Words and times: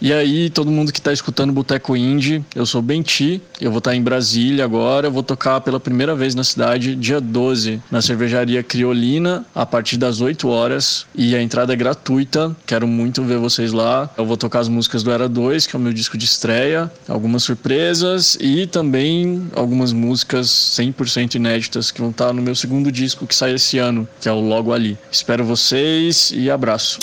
E 0.00 0.12
aí, 0.12 0.48
todo 0.48 0.70
mundo 0.70 0.92
que 0.92 1.02
tá 1.02 1.12
escutando 1.12 1.52
Boteco 1.52 1.96
Indie, 1.96 2.44
eu 2.54 2.64
sou 2.64 2.80
Benti, 2.80 3.42
eu 3.60 3.72
vou 3.72 3.78
estar 3.78 3.90
tá 3.90 3.96
em 3.96 4.00
Brasília 4.00 4.64
agora, 4.64 5.08
eu 5.08 5.10
vou 5.10 5.24
tocar 5.24 5.60
pela 5.60 5.80
primeira 5.80 6.14
vez 6.14 6.36
na 6.36 6.44
cidade, 6.44 6.94
dia 6.94 7.20
12, 7.20 7.82
na 7.90 8.00
cervejaria 8.00 8.62
Criolina, 8.62 9.44
a 9.52 9.66
partir 9.66 9.96
das 9.96 10.20
8 10.20 10.46
horas, 10.46 11.04
e 11.16 11.34
a 11.34 11.42
entrada 11.42 11.72
é 11.72 11.76
gratuita, 11.76 12.56
quero 12.64 12.86
muito 12.86 13.24
ver 13.24 13.38
vocês 13.38 13.72
lá. 13.72 14.08
Eu 14.16 14.24
vou 14.24 14.36
tocar 14.36 14.60
as 14.60 14.68
músicas 14.68 15.02
do 15.02 15.10
Era 15.10 15.28
2, 15.28 15.66
que 15.66 15.74
é 15.74 15.78
o 15.80 15.82
meu 15.82 15.92
disco 15.92 16.16
de 16.16 16.26
estreia, 16.26 16.88
algumas 17.08 17.42
surpresas 17.42 18.38
e 18.40 18.68
também 18.68 19.50
algumas 19.52 19.92
músicas 19.92 20.46
100% 20.46 21.34
inéditas 21.34 21.90
que 21.90 22.00
vão 22.00 22.10
estar 22.10 22.28
tá 22.28 22.32
no 22.32 22.40
meu 22.40 22.54
segundo 22.54 22.92
disco 22.92 23.26
que 23.26 23.34
sai 23.34 23.54
esse 23.54 23.78
ano, 23.78 24.06
que 24.20 24.28
é 24.28 24.32
o 24.32 24.38
Logo 24.38 24.72
Ali. 24.72 24.96
Espero 25.10 25.44
vocês 25.44 26.30
e 26.32 26.48
abraço. 26.48 27.00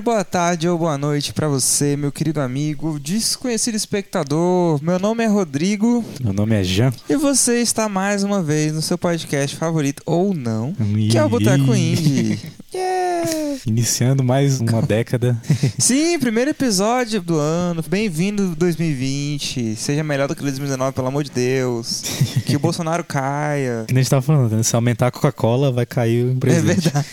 Dia, 0.00 0.02
boa 0.02 0.24
tarde 0.24 0.68
ou 0.68 0.78
boa 0.78 0.96
noite 0.96 1.32
para 1.32 1.46
você, 1.46 1.96
meu 1.96 2.10
querido 2.10 2.40
amigo, 2.40 2.98
desconhecido 2.98 3.74
espectador. 3.74 4.82
Meu 4.82 4.98
nome 4.98 5.22
é 5.22 5.26
Rodrigo. 5.26 6.02
Meu 6.22 6.32
nome 6.32 6.54
é 6.58 6.64
Jean. 6.64 6.92
E 7.08 7.16
você 7.16 7.60
está 7.60 7.88
mais 7.88 8.24
uma 8.24 8.42
vez 8.42 8.72
no 8.72 8.80
seu 8.80 8.96
podcast 8.96 9.54
favorito 9.56 10.02
ou 10.06 10.34
não, 10.34 10.74
que 11.10 11.18
é 11.18 11.24
o 11.24 11.28
Boteco 11.28 11.74
Indie. 11.74 12.38
Yeah! 12.72 13.58
Iniciando 13.66 14.22
mais 14.22 14.60
uma 14.60 14.80
década. 14.86 15.36
Sim, 15.76 16.16
primeiro 16.20 16.50
episódio 16.50 17.20
do 17.20 17.36
ano. 17.36 17.82
Bem-vindo 17.88 18.54
2020. 18.54 19.74
Seja 19.74 20.04
melhor 20.04 20.28
do 20.28 20.36
que 20.36 20.42
2019, 20.42 20.92
pelo 20.92 21.08
amor 21.08 21.24
de 21.24 21.32
Deus. 21.32 22.02
Que 22.46 22.56
o 22.56 22.58
Bolsonaro 22.58 23.04
caia. 23.04 23.84
Que 23.86 23.94
nem 23.94 24.00
a 24.00 24.02
gente 24.02 24.10
tava 24.10 24.22
falando, 24.22 24.56
né? 24.56 24.62
Se 24.62 24.74
aumentar 24.74 25.08
a 25.08 25.10
Coca-Cola, 25.10 25.70
vai 25.70 25.86
cair 25.86 26.32
o 26.32 26.36
preço. 26.36 26.58
É 26.58 26.62
verdade. 26.62 27.06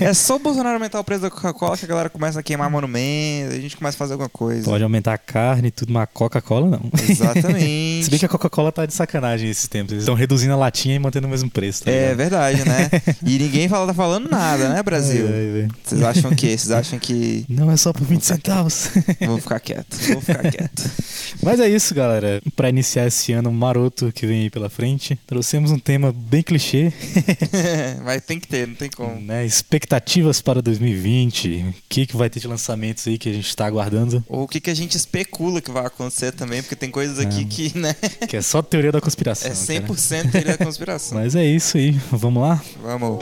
é 0.00 0.12
só 0.12 0.36
o 0.36 0.38
Bolsonaro 0.38 0.74
aumentar 0.74 1.00
o 1.00 1.04
preço 1.04 1.22
da 1.22 1.30
Coca-Cola 1.30 1.76
que 1.76 1.84
a 1.86 1.88
galera 1.88 2.10
começa 2.10 2.23
a 2.36 2.42
queimar 2.42 2.70
monumentos, 2.70 3.54
a 3.54 3.60
gente 3.60 3.76
começa 3.76 3.96
a 3.96 3.98
fazer 3.98 4.14
alguma 4.14 4.28
coisa. 4.28 4.64
Pode 4.64 4.82
aumentar 4.82 5.14
a 5.14 5.18
carne 5.18 5.68
e 5.68 5.70
tudo, 5.70 5.92
mas 5.92 6.04
a 6.04 6.06
Coca-Cola 6.06 6.70
não. 6.70 6.90
Exatamente. 7.08 8.04
Se 8.04 8.10
bem 8.10 8.18
que 8.18 8.26
a 8.26 8.28
Coca-Cola 8.28 8.72
tá 8.72 8.86
de 8.86 8.94
sacanagem 8.94 9.48
esses 9.48 9.68
tempos. 9.68 9.92
Eles 9.92 10.02
estão 10.02 10.14
reduzindo 10.14 10.52
a 10.52 10.56
latinha 10.56 10.94
e 10.94 10.98
mantendo 10.98 11.26
o 11.26 11.30
mesmo 11.30 11.50
preço. 11.50 11.84
Tá 11.84 11.90
é 11.90 12.14
verdade, 12.14 12.66
né? 12.66 12.90
E 13.24 13.38
ninguém 13.38 13.68
fala, 13.68 13.86
tá 13.86 13.94
falando 13.94 14.28
nada, 14.28 14.68
né, 14.68 14.82
Brasil? 14.82 15.26
Vocês 15.82 16.02
acham 16.02 16.34
que? 16.34 16.46
Vocês 16.46 16.70
acham 16.70 16.98
que. 16.98 17.44
Não 17.48 17.70
é 17.70 17.76
só 17.76 17.92
por 17.92 18.04
20 18.04 18.22
centavos. 18.22 18.90
Vou 19.26 19.38
ficar 19.38 19.60
quieto, 19.60 19.96
vou 20.12 20.20
ficar 20.20 20.50
quieto. 20.50 20.90
Mas 21.42 21.60
é 21.60 21.68
isso, 21.68 21.94
galera. 21.94 22.40
Para 22.54 22.68
iniciar 22.68 23.06
esse 23.06 23.32
ano 23.32 23.50
maroto 23.52 24.12
que 24.12 24.26
vem 24.26 24.42
aí 24.42 24.50
pela 24.50 24.68
frente, 24.68 25.18
trouxemos 25.26 25.70
um 25.70 25.78
tema 25.78 26.12
bem 26.12 26.42
clichê. 26.42 26.92
Mas 28.04 28.22
tem 28.24 28.38
que 28.38 28.46
ter, 28.46 28.66
não 28.68 28.74
tem 28.74 28.90
como. 28.90 29.20
Né? 29.20 29.44
Expectativas 29.44 30.40
para 30.40 30.60
2020. 30.62 31.66
O 31.68 31.74
que, 31.88 32.06
que 32.06 32.13
vai 32.16 32.30
ter 32.30 32.40
de 32.40 32.48
lançamentos 32.48 33.06
aí 33.06 33.18
que 33.18 33.28
a 33.28 33.32
gente 33.32 33.48
está 33.48 33.66
aguardando? 33.66 34.24
Ou 34.28 34.44
o 34.44 34.48
que, 34.48 34.60
que 34.60 34.70
a 34.70 34.74
gente 34.74 34.96
especula 34.96 35.60
que 35.60 35.70
vai 35.70 35.86
acontecer 35.86 36.32
também, 36.32 36.62
porque 36.62 36.76
tem 36.76 36.90
coisas 36.90 37.18
aqui 37.18 37.42
é, 37.42 37.44
que, 37.44 37.78
né? 37.78 37.94
Que 38.28 38.36
é 38.36 38.42
só 38.42 38.62
teoria 38.62 38.92
da 38.92 39.00
conspiração. 39.00 39.50
É 39.50 39.54
100% 39.54 40.08
cara. 40.08 40.28
teoria 40.30 40.58
da 40.58 40.64
conspiração. 40.64 41.18
Mas 41.20 41.34
é 41.34 41.44
isso 41.44 41.76
aí. 41.76 41.92
Vamos 42.10 42.42
lá? 42.42 42.62
Vamos. 42.82 43.18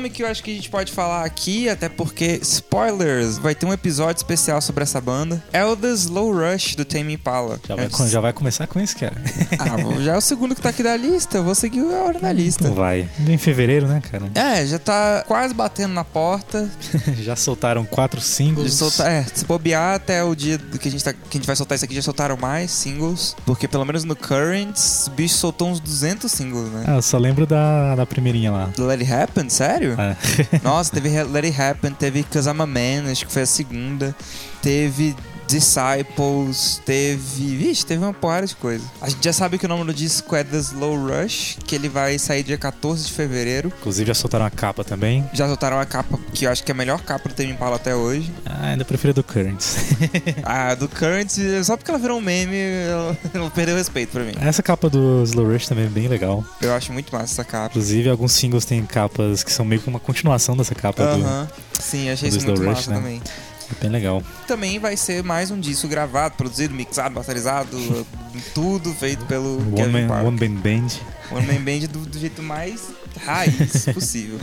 Nome 0.00 0.08
que 0.10 0.22
eu 0.22 0.26
acho 0.26 0.42
que 0.42 0.50
a 0.50 0.54
gente 0.54 0.70
pode 0.70 0.90
falar 0.92 1.24
aqui, 1.24 1.68
até 1.68 1.86
porque, 1.88 2.40
spoilers, 2.42 3.36
vai 3.36 3.54
ter 3.54 3.66
um 3.66 3.72
episódio 3.72 4.16
especial 4.16 4.60
sobre 4.62 4.82
essa 4.82 4.98
banda. 4.98 5.42
É 5.52 5.62
o 5.62 5.76
The 5.76 5.90
Slow 5.90 6.32
Rush 6.32 6.74
do 6.74 6.86
Tame 6.86 7.12
Impala. 7.12 7.60
Já 7.68 7.76
vai, 7.76 7.84
é, 7.84 8.08
já 8.08 8.20
vai 8.20 8.32
começar 8.32 8.66
com 8.66 8.80
esse, 8.80 8.96
cara. 8.96 9.14
ah, 9.60 10.00
já 10.00 10.14
é 10.14 10.16
o 10.16 10.20
segundo 10.20 10.54
que 10.54 10.62
tá 10.62 10.70
aqui 10.70 10.82
da 10.82 10.96
lista, 10.96 11.36
eu 11.36 11.44
vou 11.44 11.54
seguir 11.54 11.80
a 11.80 12.02
hora 12.02 12.18
na 12.18 12.32
lista. 12.32 12.66
Não 12.66 12.74
vai. 12.74 13.06
Em 13.28 13.36
fevereiro, 13.36 13.86
né, 13.86 14.00
cara? 14.10 14.30
É, 14.34 14.64
já 14.64 14.78
tá 14.78 15.22
quase 15.28 15.52
batendo 15.52 15.92
na 15.92 16.04
porta. 16.04 16.70
já 17.20 17.36
soltaram 17.36 17.84
quatro 17.84 18.22
singles. 18.22 18.72
Solta, 18.72 19.06
é, 19.06 19.24
se 19.24 19.44
bobear 19.44 19.96
até 19.96 20.24
o 20.24 20.34
dia 20.34 20.58
que 20.58 20.88
a, 20.88 20.90
gente 20.90 21.04
tá, 21.04 21.12
que 21.12 21.18
a 21.28 21.36
gente 21.36 21.46
vai 21.46 21.56
soltar 21.56 21.76
isso 21.76 21.84
aqui, 21.84 21.94
já 21.94 22.02
soltaram 22.02 22.38
mais 22.38 22.70
singles. 22.70 23.36
Porque 23.44 23.68
pelo 23.68 23.84
menos 23.84 24.04
no 24.04 24.16
Currents, 24.16 25.08
o 25.08 25.10
bicho 25.10 25.34
soltou 25.34 25.68
uns 25.68 25.78
200 25.78 26.32
singles, 26.32 26.70
né? 26.70 26.84
Ah, 26.86 26.96
eu 26.96 27.02
só 27.02 27.18
lembro 27.18 27.46
da, 27.46 27.94
da 27.94 28.06
primeirinha 28.06 28.50
lá. 28.50 28.70
Do 28.74 28.86
Let 28.86 29.00
It 29.00 29.12
Happen? 29.12 29.50
Sério? 29.50 29.89
Sério? 29.96 30.16
É. 30.52 30.60
Nossa, 30.62 30.92
teve 30.92 31.22
Let 31.24 31.44
It 31.46 31.60
Happen, 31.60 31.92
teve 31.92 32.24
Cause 32.24 32.48
I'm 32.48 32.60
a 32.60 32.66
Man, 32.66 33.10
acho 33.10 33.26
que 33.26 33.32
foi 33.32 33.42
a 33.42 33.46
segunda. 33.46 34.14
Teve 34.62 35.14
Disciples, 35.50 36.80
teve. 36.84 37.56
Vixe, 37.56 37.84
teve 37.84 38.02
uma 38.02 38.14
porrada 38.14 38.46
de 38.46 38.54
coisa. 38.54 38.84
A 39.00 39.08
gente 39.08 39.24
já 39.24 39.32
sabe 39.32 39.58
que 39.58 39.66
o 39.66 39.68
nome 39.68 39.84
do 39.84 39.92
disco 39.92 40.36
é 40.36 40.44
The 40.44 40.58
Slow 40.58 40.96
Rush, 41.08 41.58
que 41.66 41.74
ele 41.74 41.88
vai 41.88 42.18
sair 42.20 42.44
dia 42.44 42.56
14 42.56 43.06
de 43.06 43.12
fevereiro. 43.12 43.72
Inclusive 43.80 44.06
já 44.06 44.14
soltaram 44.14 44.44
a 44.46 44.50
capa 44.50 44.84
também. 44.84 45.28
Já 45.32 45.48
soltaram 45.48 45.80
a 45.80 45.84
capa, 45.84 46.18
que 46.32 46.46
eu 46.46 46.50
acho 46.52 46.62
que 46.62 46.70
é 46.70 46.74
a 46.74 46.76
melhor 46.76 47.00
capa 47.02 47.28
do 47.28 47.34
Tame 47.34 47.50
Impala 47.50 47.76
até 47.76 47.96
hoje. 47.96 48.32
Ah, 48.46 48.68
ainda 48.68 48.84
prefiro 48.84 49.10
a 49.10 49.14
do 49.14 49.24
Currents. 49.24 49.76
ah, 50.44 50.74
do 50.76 50.88
Currents, 50.88 51.38
só 51.64 51.76
porque 51.76 51.90
ela 51.90 51.98
virou 51.98 52.18
um 52.18 52.22
meme, 52.22 52.56
ela 53.34 53.50
perdeu 53.52 53.76
respeito 53.76 54.12
pra 54.12 54.22
mim. 54.22 54.34
Essa 54.40 54.62
capa 54.62 54.88
do 54.88 55.24
Slow 55.24 55.50
Rush 55.50 55.66
também 55.66 55.86
é 55.86 55.88
bem 55.88 56.06
legal. 56.06 56.44
Eu 56.62 56.72
acho 56.72 56.92
muito 56.92 57.12
massa 57.12 57.24
essa 57.24 57.44
capa. 57.44 57.70
Inclusive, 57.70 58.08
alguns 58.08 58.32
singles 58.32 58.64
têm 58.64 58.86
capas 58.86 59.42
que 59.42 59.52
são 59.52 59.64
meio 59.64 59.82
que 59.82 59.88
uma 59.88 60.00
continuação 60.00 60.56
dessa 60.56 60.76
capa 60.76 61.02
uh 61.02 61.06
-huh. 61.18 61.46
do. 61.46 61.82
Sim, 61.82 62.10
achei 62.10 62.30
do 62.30 62.36
isso 62.36 62.46
muito 62.46 62.60
Rush, 62.60 62.68
massa 62.68 62.90
né? 62.90 62.96
também. 62.96 63.22
É 63.70 63.80
bem 63.80 63.90
legal. 63.90 64.22
Também 64.46 64.78
vai 64.78 64.96
ser 64.96 65.22
mais 65.22 65.50
um 65.50 65.60
disco 65.60 65.86
gravado, 65.88 66.36
produzido, 66.36 66.74
mixado, 66.74 67.14
masterizado, 67.14 67.76
tudo 68.54 68.92
feito 68.94 69.24
pelo 69.26 69.58
One 69.58 69.76
Kevin 69.76 70.06
Man, 70.06 70.22
One 70.22 70.36
Band 70.38 70.60
Band. 70.60 70.88
One 71.30 71.46
Man 71.46 71.62
Band 71.64 71.86
do, 71.88 72.00
do 72.06 72.18
jeito 72.18 72.42
mais 72.42 72.88
raiz 73.24 73.86
possível. 73.94 74.38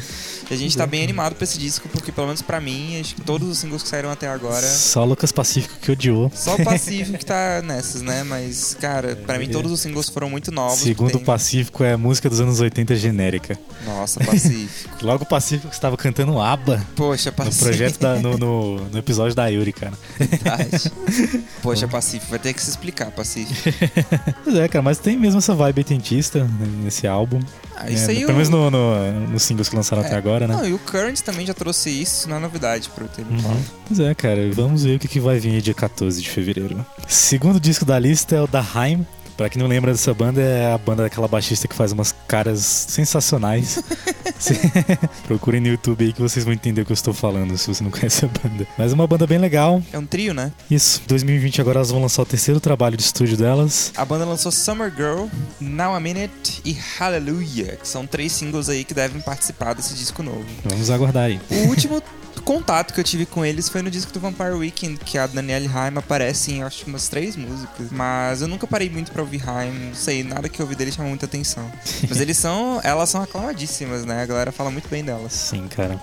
E 0.50 0.54
a 0.54 0.58
gente 0.58 0.78
tá 0.78 0.86
bem 0.86 1.04
animado 1.04 1.36
pra 1.36 1.44
esse 1.44 1.58
disco, 1.58 1.90
porque 1.90 2.12
pelo 2.12 2.28
menos 2.28 2.42
pra 2.42 2.62
mim, 2.62 3.00
acho 3.00 3.16
que 3.16 3.22
todos 3.22 3.48
os 3.50 3.58
singles 3.58 3.84
que 3.84 3.90
saíram 3.90 4.10
até 4.10 4.28
agora. 4.28 4.66
Só 4.66 5.04
o 5.04 5.06
Lucas 5.06 5.32
Pacífico 5.32 5.76
que 5.82 5.92
odiou. 5.92 6.32
Só 6.34 6.56
o 6.56 6.64
Pacífico 6.64 7.18
que 7.18 7.26
tá 7.26 7.62
nessas, 7.62 8.02
né? 8.02 8.24
Mas, 8.24 8.76
cara, 8.80 9.16
pra 9.16 9.38
mim 9.38 9.50
todos 9.50 9.72
os 9.72 9.80
singles 9.82 10.10
foram 10.10 10.30
muito 10.30 10.52
novos. 10.52 10.80
Segundo 10.80 11.16
o 11.16 11.20
Pacífico, 11.20 11.84
é 11.84 11.94
a 11.94 11.98
música 11.98 12.30
dos 12.30 12.40
anos 12.40 12.60
80 12.60 12.96
genérica. 12.96 13.60
Nossa, 13.86 14.24
Pacífico. 14.24 14.98
Logo 15.06 15.24
o 15.24 15.28
Pacífico 15.28 15.74
estava 15.74 15.98
cantando 15.98 16.40
ABBA. 16.40 16.86
Poxa, 16.96 17.32
Pacífico. 17.32 17.66
No 17.66 17.70
projeto 17.70 18.00
da, 18.00 18.16
no, 18.16 18.38
no, 18.38 18.90
no, 18.90 18.98
episódio 18.98 19.36
da 19.36 19.48
Yuri, 19.48 19.74
cara. 19.74 19.94
Verdade. 20.18 20.92
Poxa, 21.62 21.88
Pacífico, 21.88 22.30
vai 22.30 22.40
ter 22.40 22.54
que 22.54 22.62
se 22.62 22.70
explicar, 22.70 23.12
Pacífico. 23.12 23.70
pois 24.44 24.56
é, 24.56 24.68
cara, 24.68 24.82
mas 24.82 24.98
tem 24.98 25.18
mesmo 25.18 25.40
essa 25.40 25.54
vibe 25.54 25.84
tentista 25.84 26.50
nesse 26.84 27.06
álbum. 27.06 27.40
Ah, 27.80 27.92
isso 27.92 28.10
é, 28.10 28.14
aí 28.14 28.20
pelo 28.22 28.34
menos 28.34 28.50
no, 28.50 28.72
no, 28.72 29.12
nos 29.28 29.44
singles 29.44 29.70
que 29.70 29.76
lançaram 29.76 30.02
é, 30.02 30.06
até 30.08 30.16
agora, 30.16 30.48
né? 30.48 30.56
Não, 30.56 30.66
e 30.66 30.74
o 30.74 30.80
Current 30.80 31.20
também 31.22 31.46
já 31.46 31.54
trouxe 31.54 31.90
isso, 31.90 32.28
não 32.28 32.38
é 32.38 32.40
novidade 32.40 32.90
pro 32.90 33.08
Tame 33.08 33.40
uhum. 33.40 33.64
Pois 33.88 34.00
é, 34.00 34.16
cara, 34.16 34.50
vamos 34.52 34.84
ver 34.84 34.96
o 34.96 35.00
que, 35.00 35.08
que 35.08 35.20
vai 35.20 35.40
vir 35.40 35.62
dia 35.62 35.74
14 35.74 36.22
de 36.22 36.30
fevereiro. 36.30 36.84
Segundo 37.08 37.60
disco 37.60 37.86
da 37.86 38.00
lista 38.00 38.36
é 38.36 38.42
o 38.42 38.48
da 38.48 38.66
Haim, 38.74 39.06
Pra 39.38 39.50
quem 39.50 39.62
não 39.62 39.70
lembra 39.70 39.92
dessa 39.92 40.12
banda, 40.16 40.42
é 40.42 40.74
a 40.74 40.78
banda 40.80 41.04
daquela 41.04 41.28
baixista 41.28 41.68
que 41.68 41.76
faz 41.76 41.92
umas 41.92 42.14
caras 42.28 42.60
sensacionais. 42.60 43.80
Procurem 45.28 45.62
no 45.62 45.68
YouTube 45.68 46.06
aí 46.06 46.14
que 46.14 46.22
vocês 46.22 46.46
vão 46.46 46.54
entender 46.54 46.82
o 46.82 46.86
que 46.86 46.92
eu 46.92 46.96
estou 46.96 47.14
falando, 47.14 47.58
se 47.58 47.68
você 47.68 47.84
não 47.84 47.92
conhece 47.92 48.26
a 48.26 48.28
banda. 48.28 48.68
Mas 48.78 48.92
é 48.92 48.96
uma 48.96 49.08
banda 49.08 49.26
bem 49.26 49.38
legal. 49.38 49.82
É 49.92 49.98
um 49.98 50.06
trio, 50.06 50.34
né? 50.34 50.52
Isso. 50.70 51.02
2020 51.08 51.62
agora 51.62 51.80
elas 51.80 51.92
vão 51.92 52.02
lançar 52.02 52.22
o 52.22 52.26
terceiro 52.26 52.60
trabalho 52.60 52.98
de 52.98 53.04
estúdio 53.04 53.38
delas. 53.38 53.92
A 53.96 54.06
banda 54.06 54.26
lançou 54.26 54.52
Summer 54.52 54.92
Girl, 54.96 55.26
Now 55.60 55.96
a 55.96 56.00
Minute 56.00 56.62
e 56.64 56.78
Hallelujah, 57.00 57.76
que 57.76 57.88
são 57.88 58.06
três 58.06 58.32
singles 58.32 58.70
aí 58.70 58.84
que 58.84 58.94
devem 58.94 59.22
participar 59.22 59.74
desse 59.74 59.94
disco 59.94 60.22
novo. 60.24 60.46
Vamos 60.64 60.90
aguardar 60.90 61.26
aí. 61.26 61.40
O 61.50 61.68
último 61.70 62.02
contato 62.48 62.94
que 62.94 63.00
eu 63.02 63.04
tive 63.04 63.26
com 63.26 63.44
eles 63.44 63.68
foi 63.68 63.82
no 63.82 63.92
disco 63.92 64.14
do 64.14 64.22
Vampire 64.22 64.54
Weekend, 64.54 65.00
que 65.04 65.18
a 65.18 65.28
Danielle 65.28 65.68
Haim 65.68 65.98
aparece 65.98 66.54
em 66.54 66.64
acho 66.64 66.86
que 66.86 66.90
umas 66.90 67.10
três 67.10 67.36
músicas. 67.36 67.92
Mas 67.92 68.42
eu 68.42 68.48
nunca 68.48 68.66
parei 68.66 68.90
muito 68.90 69.12
pra 69.12 69.22
ouvir 69.22 69.44
Haim, 69.46 69.90
não 69.90 69.94
sei, 69.94 70.24
nada 70.24 70.48
que 70.48 70.62
eu 70.62 70.66
ouvi 70.66 70.74
dele 70.74 70.90
chama 70.90 71.10
muita 71.10 71.26
atenção. 71.26 71.70
Mas 72.08 72.22
eles 72.22 72.38
são, 72.38 72.80
elas 72.86 73.10
são 73.10 73.22
aclamadíssimas, 73.22 74.06
né? 74.06 74.24
A 74.24 74.26
galera 74.26 74.54
fala 74.54 74.72
muito 74.72 74.88
bem 74.88 75.04
delas. 75.04 75.34
Sim, 75.34 75.68
cara. 75.68 76.00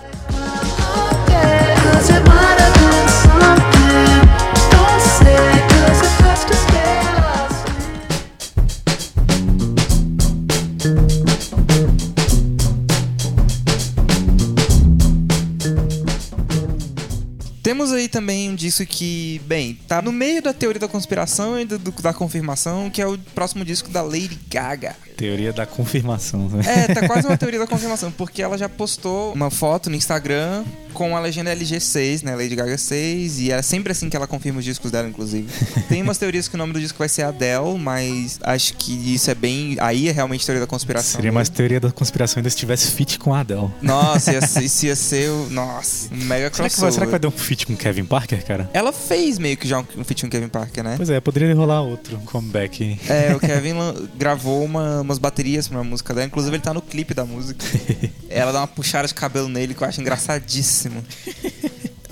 Temos 17.75 17.93
aí 17.93 18.09
também 18.09 18.49
um 18.49 18.55
disco 18.55 18.87
que, 18.87 19.41
bem, 19.47 19.76
tá 19.88 20.00
no 20.00 20.12
meio 20.12 20.41
da 20.41 20.53
teoria 20.55 20.79
da 20.79 20.87
conspiração 20.87 21.59
e 21.59 21.65
do, 21.65 21.76
da 21.76 22.15
confirmação, 22.15 22.88
que 22.88 23.03
é 23.03 23.06
o 23.06 23.19
próximo 23.35 23.65
disco 23.65 23.88
da 23.91 24.00
Lady 24.00 24.38
Gaga. 24.49 24.94
Teoria 25.17 25.53
da 25.53 25.67
confirmação. 25.67 26.49
Né? 26.49 26.63
É, 26.67 26.95
tá 26.95 27.07
quase 27.09 27.27
uma 27.27 27.37
teoria 27.37 27.59
da 27.59 27.67
confirmação, 27.67 28.11
porque 28.11 28.43
ela 28.43 28.59
já 28.59 28.69
postou 28.69 29.33
uma 29.33 29.51
foto 29.51 29.89
no 29.89 29.97
Instagram 29.97 30.65
com 30.95 31.17
a 31.17 31.21
legenda 31.21 31.55
LG6, 31.55 32.23
né? 32.23 32.35
Lady 32.37 32.55
Gaga 32.55 32.79
6, 32.79 33.41
e 33.41 33.51
é 33.51 33.61
sempre 33.61 33.93
assim 33.93 34.09
que 34.09 34.17
ela 34.17 34.27
confirma 34.27 34.61
os 34.61 34.65
discos 34.65 34.91
dela, 34.91 35.09
inclusive. 35.09 35.49
Tem 35.89 36.01
umas 36.01 36.17
teorias 36.17 36.49
que 36.49 36.55
o 36.55 36.59
nome 36.59 36.73
do 36.73 36.81
disco 36.81 36.97
vai 36.97 37.09
ser 37.09 37.23
Adele, 37.23 37.77
mas 37.79 38.39
acho 38.43 38.75
que 38.75 39.15
isso 39.15 39.31
é 39.31 39.35
bem. 39.35 39.77
Aí 39.81 40.09
é 40.09 40.13
realmente 40.13 40.47
teoria 40.47 40.61
da 40.61 40.67
conspiração. 40.67 41.17
Seria 41.17 41.33
mais 41.33 41.49
teoria 41.49 41.81
da 41.81 41.91
conspiração 41.91 42.39
ainda 42.39 42.49
se 42.49 42.57
tivesse 42.57 42.93
feat 42.93 43.19
com 43.19 43.35
a 43.35 43.41
Adele. 43.41 43.71
Nossa, 43.83 44.33
ia 44.33 44.47
ser, 44.47 44.63
isso 44.65 44.87
ia 44.87 44.97
ser 44.97 45.31
o. 45.31 45.51
Nossa, 45.51 46.15
um 46.15 46.25
mega 46.25 46.51
será 46.55 46.69
que, 46.69 46.81
vai, 46.81 46.93
será 46.93 47.07
que 47.07 47.11
vai 47.11 47.21
dar 47.21 47.29
um 47.29 47.33
feat 47.33 47.67
com 47.67 47.77
Kevin 47.77 48.05
Parker, 48.05 48.45
cara? 48.47 48.71
Ela 48.73 48.93
fez 48.93 49.39
meio 49.39 49.57
que 49.57 49.67
já 49.67 49.81
um, 49.81 49.85
um 49.99 50.05
feat 50.05 50.25
com 50.25 50.31
Kevin 50.31 50.49
Parker, 50.49 50.85
né? 50.85 50.95
Pois 50.97 51.11
é, 51.11 51.21
poderia 51.21 51.55
rolar 51.55 51.83
outro 51.83 52.19
comeback. 52.25 52.99
É, 53.09 53.35
o 53.35 53.41
Kevin 53.41 53.75
gravou 54.17 54.65
uma, 54.65 55.01
umas 55.05 55.19
baterias 55.19 55.69
pra 55.69 55.79
uma 55.79 55.85
música 55.85 56.12
dela, 56.15 56.27
inclusive 56.27 56.56
ele 56.56 56.62
tá 56.62 56.75
no 56.75 56.83
clipe 56.83 57.15
da 57.15 57.25
música. 57.25 57.65
Ela 58.29 58.53
dá 58.53 58.61
uma 58.61 58.67
puxada 58.67 59.06
de 59.06 59.15
cabelo 59.15 59.49
nele 59.49 59.75
que 59.75 59.83
eu 59.83 59.87
acho 59.87 60.01
engraçadíssimo. 60.01 61.05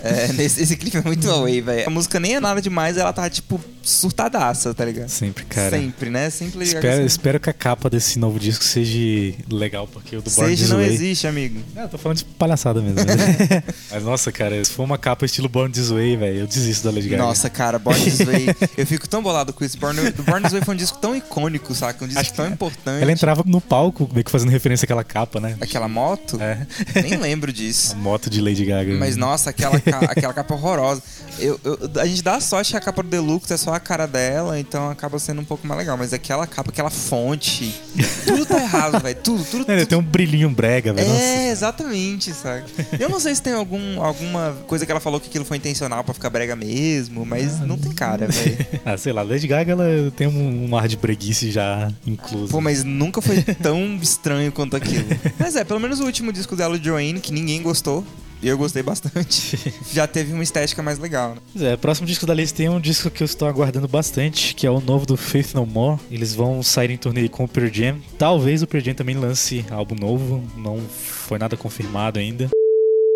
É, 0.02 0.32
nesse, 0.34 0.62
esse 0.62 0.76
clipe 0.76 0.96
é 0.96 1.02
muito 1.02 1.30
away, 1.30 1.60
velho. 1.60 1.86
A 1.86 1.90
música 1.90 2.18
nem 2.18 2.34
é 2.34 2.40
nada 2.40 2.60
demais, 2.60 2.96
ela 2.96 3.12
tá, 3.12 3.28
tipo, 3.30 3.60
surtadaça, 3.82 4.72
tá 4.74 4.84
ligado? 4.84 5.08
Sempre, 5.08 5.44
cara. 5.44 5.76
Sempre, 5.76 6.10
né? 6.10 6.30
Sempre 6.30 6.64
espero, 6.64 7.04
espero 7.04 7.40
que 7.40 7.50
a 7.50 7.52
capa 7.52 7.90
desse 7.90 8.18
novo 8.18 8.38
disco 8.38 8.64
seja 8.64 9.36
legal, 9.50 9.86
porque 9.86 10.16
o 10.16 10.22
do 10.22 10.30
Born 10.30 10.56
Seja 10.56 10.74
não 10.74 10.82
Way... 10.82 10.92
existe, 10.92 11.26
amigo. 11.26 11.60
Não, 11.74 11.82
eu 11.82 11.88
tô 11.88 11.98
falando 11.98 12.18
de 12.18 12.24
palhaçada 12.24 12.80
mesmo. 12.80 12.96
Né? 12.96 13.62
Mas, 13.90 14.02
nossa, 14.02 14.30
cara, 14.32 14.62
se 14.64 14.70
for 14.70 14.84
uma 14.84 14.98
capa 14.98 15.24
estilo 15.24 15.48
Born 15.48 15.72
This 15.72 15.90
Way, 15.90 16.16
velho, 16.16 16.38
eu 16.40 16.46
desisto 16.46 16.84
da 16.84 16.94
Lady 16.94 17.08
Gaga. 17.08 17.22
Nossa, 17.22 17.50
cara, 17.50 17.78
Born 17.78 18.00
This 18.00 18.18
Way. 18.18 18.46
eu 18.76 18.86
fico 18.86 19.08
tão 19.08 19.22
bolado 19.22 19.52
com 19.52 19.64
isso. 19.64 19.78
Born, 19.78 19.98
Born 20.12 20.42
This 20.42 20.52
Way 20.52 20.62
foi 20.64 20.74
um 20.74 20.78
disco 20.78 20.98
tão 20.98 21.14
icônico, 21.16 21.74
saca? 21.74 22.04
Um 22.04 22.08
disco 22.08 22.20
Acho 22.20 22.34
tão 22.34 22.46
importante. 22.46 23.02
Ela 23.02 23.12
entrava 23.12 23.42
no 23.46 23.60
palco, 23.60 24.08
meio 24.12 24.24
que 24.24 24.30
fazendo 24.30 24.50
referência 24.50 24.84
àquela 24.84 25.04
capa, 25.04 25.40
né? 25.40 25.56
Aquela 25.60 25.88
moto? 25.88 26.40
É. 26.40 26.66
Nem 27.00 27.16
lembro 27.16 27.52
disso. 27.52 27.92
A 27.92 27.96
moto 27.96 28.30
de 28.30 28.40
Lady 28.40 28.64
Gaga. 28.64 28.94
Mas, 28.94 29.16
nossa, 29.16 29.50
aquela, 29.50 29.76
aquela 29.98 30.32
capa 30.32 30.54
horrorosa. 30.54 31.02
Eu, 31.38 31.58
eu, 31.64 31.78
a 32.00 32.06
gente 32.06 32.22
dá 32.22 32.40
sorte 32.40 32.72
que 32.72 32.76
a 32.76 32.80
capa 32.80 33.02
do 33.02 33.08
Deluxe 33.08 33.52
é 33.52 33.56
só 33.56 33.72
a 33.72 33.80
cara 33.80 34.06
dela, 34.06 34.58
então 34.58 34.90
acaba 34.90 35.18
sendo 35.18 35.40
um 35.40 35.44
pouco 35.44 35.66
mais 35.66 35.78
legal. 35.78 35.96
Mas 35.96 36.12
aquela 36.12 36.46
capa, 36.46 36.70
aquela 36.70 36.90
fonte, 36.90 37.80
tudo 38.26 38.44
tá 38.44 38.60
errado, 38.60 39.00
velho. 39.00 39.18
Tudo, 39.22 39.44
tudo, 39.44 39.64
tudo. 39.64 39.86
Tem 39.86 39.98
um 39.98 40.02
brilhinho 40.02 40.50
brega, 40.50 40.92
velho. 40.92 41.10
É, 41.10 41.50
exatamente, 41.50 42.32
sabe? 42.32 42.64
Eu 42.98 43.08
não 43.08 43.18
sei 43.18 43.34
se 43.34 43.42
tem 43.42 43.52
algum, 43.52 44.02
alguma 44.02 44.56
coisa 44.66 44.84
que 44.84 44.92
ela 44.92 45.00
falou 45.00 45.20
que 45.20 45.28
aquilo 45.28 45.44
foi 45.44 45.56
intencional 45.56 46.04
pra 46.04 46.14
ficar 46.14 46.30
brega 46.30 46.54
mesmo, 46.54 47.24
mas 47.24 47.60
ah, 47.60 47.66
não 47.66 47.78
tem 47.78 47.92
cara, 47.92 48.26
velho. 48.28 48.66
ah, 48.84 48.96
sei 48.96 49.12
lá, 49.12 49.22
Lady 49.22 49.46
Gaga 49.46 49.72
ela 49.72 50.12
tem 50.16 50.26
um, 50.26 50.70
um 50.70 50.76
ar 50.76 50.88
de 50.88 50.96
breguice 50.96 51.50
já 51.50 51.90
incluso. 52.06 52.48
Pô, 52.48 52.60
mas 52.60 52.84
nunca 52.84 53.20
foi 53.20 53.42
tão 53.42 53.96
estranho 53.96 54.52
quanto 54.52 54.76
aquilo. 54.76 55.06
Mas 55.38 55.56
é, 55.56 55.64
pelo 55.64 55.80
menos 55.80 56.00
o 56.00 56.04
último 56.04 56.32
disco 56.32 56.54
dela, 56.56 56.78
Joanne, 56.78 57.20
que 57.20 57.32
ninguém 57.32 57.62
gostou, 57.62 58.04
e 58.42 58.48
eu 58.48 58.58
gostei 58.58 58.82
bastante. 58.82 59.72
Já 59.92 60.06
teve 60.06 60.32
uma 60.32 60.42
estética 60.42 60.82
mais 60.82 60.98
legal, 60.98 61.36
né? 61.54 61.72
É, 61.72 61.76
próximo 61.76 62.06
disco 62.06 62.26
da 62.26 62.34
lista 62.34 62.56
tem 62.56 62.68
um 62.68 62.80
disco 62.80 63.10
que 63.10 63.22
eu 63.22 63.24
estou 63.24 63.46
aguardando 63.46 63.86
bastante, 63.86 64.54
que 64.54 64.66
é 64.66 64.70
o 64.70 64.80
novo 64.80 65.06
do 65.06 65.16
Faith 65.16 65.54
No 65.54 65.64
More. 65.64 66.00
Eles 66.10 66.34
vão 66.34 66.62
sair 66.62 66.90
em 66.90 66.96
turnê 66.96 67.28
com 67.28 67.44
o 67.44 67.48
Pearl 67.48 67.72
Jam. 67.72 67.98
Talvez 68.18 68.62
o 68.62 68.66
Pearl 68.66 68.84
Jam 68.84 68.94
também 68.94 69.16
lance 69.16 69.64
álbum 69.70 69.94
novo, 69.94 70.42
não 70.56 70.80
foi 70.80 71.38
nada 71.38 71.56
confirmado 71.56 72.18
ainda. 72.18 72.50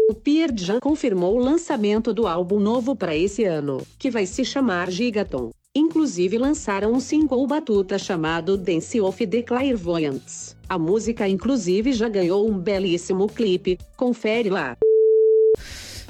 O 0.08 0.14
Pearl 0.14 0.54
Jam 0.56 0.78
confirmou 0.80 1.36
o 1.36 1.42
lançamento 1.42 2.14
do 2.14 2.28
álbum 2.28 2.60
novo 2.60 2.94
para 2.94 3.16
esse 3.16 3.42
ano, 3.42 3.84
que 3.98 4.08
vai 4.08 4.24
se 4.24 4.44
chamar 4.44 4.88
Gigaton. 4.88 5.50
Inclusive 5.74 6.38
lançaram 6.38 6.92
um 6.92 7.00
single 7.00 7.46
batuta 7.46 7.98
chamado 7.98 8.56
Dance 8.56 9.00
of 9.00 9.26
the 9.26 9.42
Clairvoyants. 9.42 10.56
A 10.68 10.78
música 10.78 11.28
inclusive 11.28 11.92
já 11.92 12.08
ganhou 12.08 12.48
um 12.48 12.56
belíssimo 12.56 13.26
clipe, 13.26 13.76
confere 13.96 14.48
lá. 14.48 14.76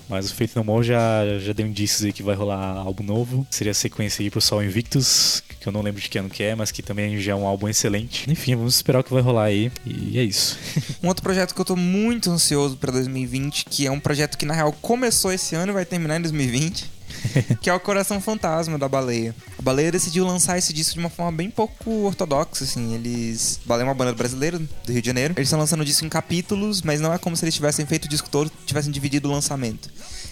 Mas 0.08 0.30
o 0.30 0.34
Faith 0.34 0.54
No 0.54 0.64
More 0.64 0.86
já, 0.86 1.38
já 1.38 1.52
deu 1.52 1.66
indícios 1.66 2.04
aí 2.04 2.12
que 2.12 2.22
vai 2.22 2.34
rolar 2.34 2.76
álbum 2.76 3.02
novo. 3.02 3.46
Seria 3.50 3.72
a 3.72 3.74
sequência 3.74 4.22
aí 4.22 4.30
pro 4.30 4.40
Sol 4.40 4.62
Invictus, 4.62 5.42
que 5.60 5.66
eu 5.66 5.72
não 5.72 5.82
lembro 5.82 6.00
de 6.00 6.08
que 6.08 6.18
ano 6.18 6.30
que 6.30 6.42
é, 6.42 6.54
mas 6.54 6.70
que 6.70 6.82
também 6.82 7.20
já 7.20 7.32
é 7.32 7.34
um 7.34 7.46
álbum 7.46 7.68
excelente. 7.68 8.30
Enfim, 8.30 8.54
vamos 8.54 8.76
esperar 8.76 9.00
o 9.00 9.04
que 9.04 9.12
vai 9.12 9.22
rolar 9.22 9.44
aí. 9.44 9.70
E 9.84 10.18
é 10.18 10.22
isso. 10.22 10.58
um 11.02 11.08
outro 11.08 11.22
projeto 11.22 11.54
que 11.54 11.60
eu 11.60 11.64
tô 11.64 11.76
muito 11.76 12.30
ansioso 12.30 12.76
para 12.76 12.92
2020, 12.92 13.64
que 13.64 13.86
é 13.86 13.90
um 13.90 14.00
projeto 14.00 14.38
que 14.38 14.46
na 14.46 14.54
real 14.54 14.72
começou 14.80 15.32
esse 15.32 15.54
ano 15.54 15.72
e 15.72 15.74
vai 15.74 15.84
terminar 15.84 16.18
em 16.18 16.22
2020. 16.22 16.95
que 17.60 17.70
é 17.70 17.74
o 17.74 17.80
Coração 17.80 18.20
Fantasma 18.20 18.78
da 18.78 18.88
Baleia. 18.88 19.34
A 19.58 19.62
Baleia 19.62 19.92
decidiu 19.92 20.26
lançar 20.26 20.58
esse 20.58 20.72
disco 20.72 20.94
de 20.94 21.00
uma 21.00 21.10
forma 21.10 21.32
bem 21.32 21.50
pouco 21.50 21.90
ortodoxa, 22.04 22.64
assim. 22.64 22.94
Eles. 22.94 23.60
Baleia 23.64 23.84
é 23.84 23.88
uma 23.88 23.94
banda 23.94 24.12
brasileira 24.12 24.58
do 24.58 24.92
Rio 24.92 25.00
de 25.00 25.06
Janeiro. 25.06 25.34
Eles 25.36 25.48
estão 25.48 25.58
lançando 25.58 25.80
o 25.80 25.84
disco 25.84 26.04
em 26.04 26.08
capítulos, 26.08 26.82
mas 26.82 27.00
não 27.00 27.12
é 27.12 27.18
como 27.18 27.36
se 27.36 27.44
eles 27.44 27.54
tivessem 27.54 27.86
feito 27.86 28.04
o 28.06 28.08
disco 28.08 28.28
todo, 28.28 28.50
tivessem 28.64 28.92
dividido 28.92 29.28
o 29.28 29.32
lançamento. 29.32 29.88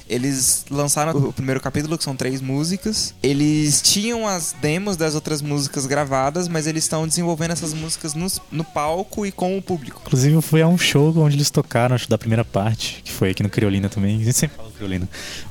Eles 0.09 0.67
lançaram 0.71 1.13
o 1.13 1.33
primeiro 1.33 1.61
capítulo, 1.61 1.97
que 1.97 2.05
são 2.05 2.15
três 2.15 2.41
músicas. 2.41 3.15
Eles 3.23 3.81
tinham 3.81 4.29
as 4.29 4.55
demos 4.61 4.97
das 4.97 5.15
outras 5.15 5.41
músicas 5.41 5.87
gravadas, 5.87 6.47
mas 6.47 6.67
eles 6.67 6.85
estão 6.85 7.09
desenvolvendo 7.09 7.53
essas 7.53 7.73
músicas 7.73 8.15
no, 8.15 8.27
no 8.53 8.65
palco 8.65 9.25
e 9.25 9.33
com 9.33 9.57
o 9.57 9.63
público. 9.63 10.03
Inclusive, 10.05 10.41
foi 10.43 10.61
a 10.61 10.69
um 10.69 10.77
show 10.77 11.17
onde 11.17 11.37
eles 11.37 11.51
tocaram, 11.51 11.95
acho, 11.95 12.09
da 12.09 12.19
primeira 12.19 12.45
parte, 12.45 13.01
que 13.03 13.11
foi 13.11 13.31
aqui 13.31 13.43
no 13.43 13.49
Criolina 13.49 13.89
também. 13.89 14.21
A 14.21 14.25
gente 14.25 14.37
sempre 14.37 14.57
fala 14.59 14.71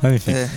Mas 0.01 0.13
enfim. 0.15 0.31
É, 0.31 0.49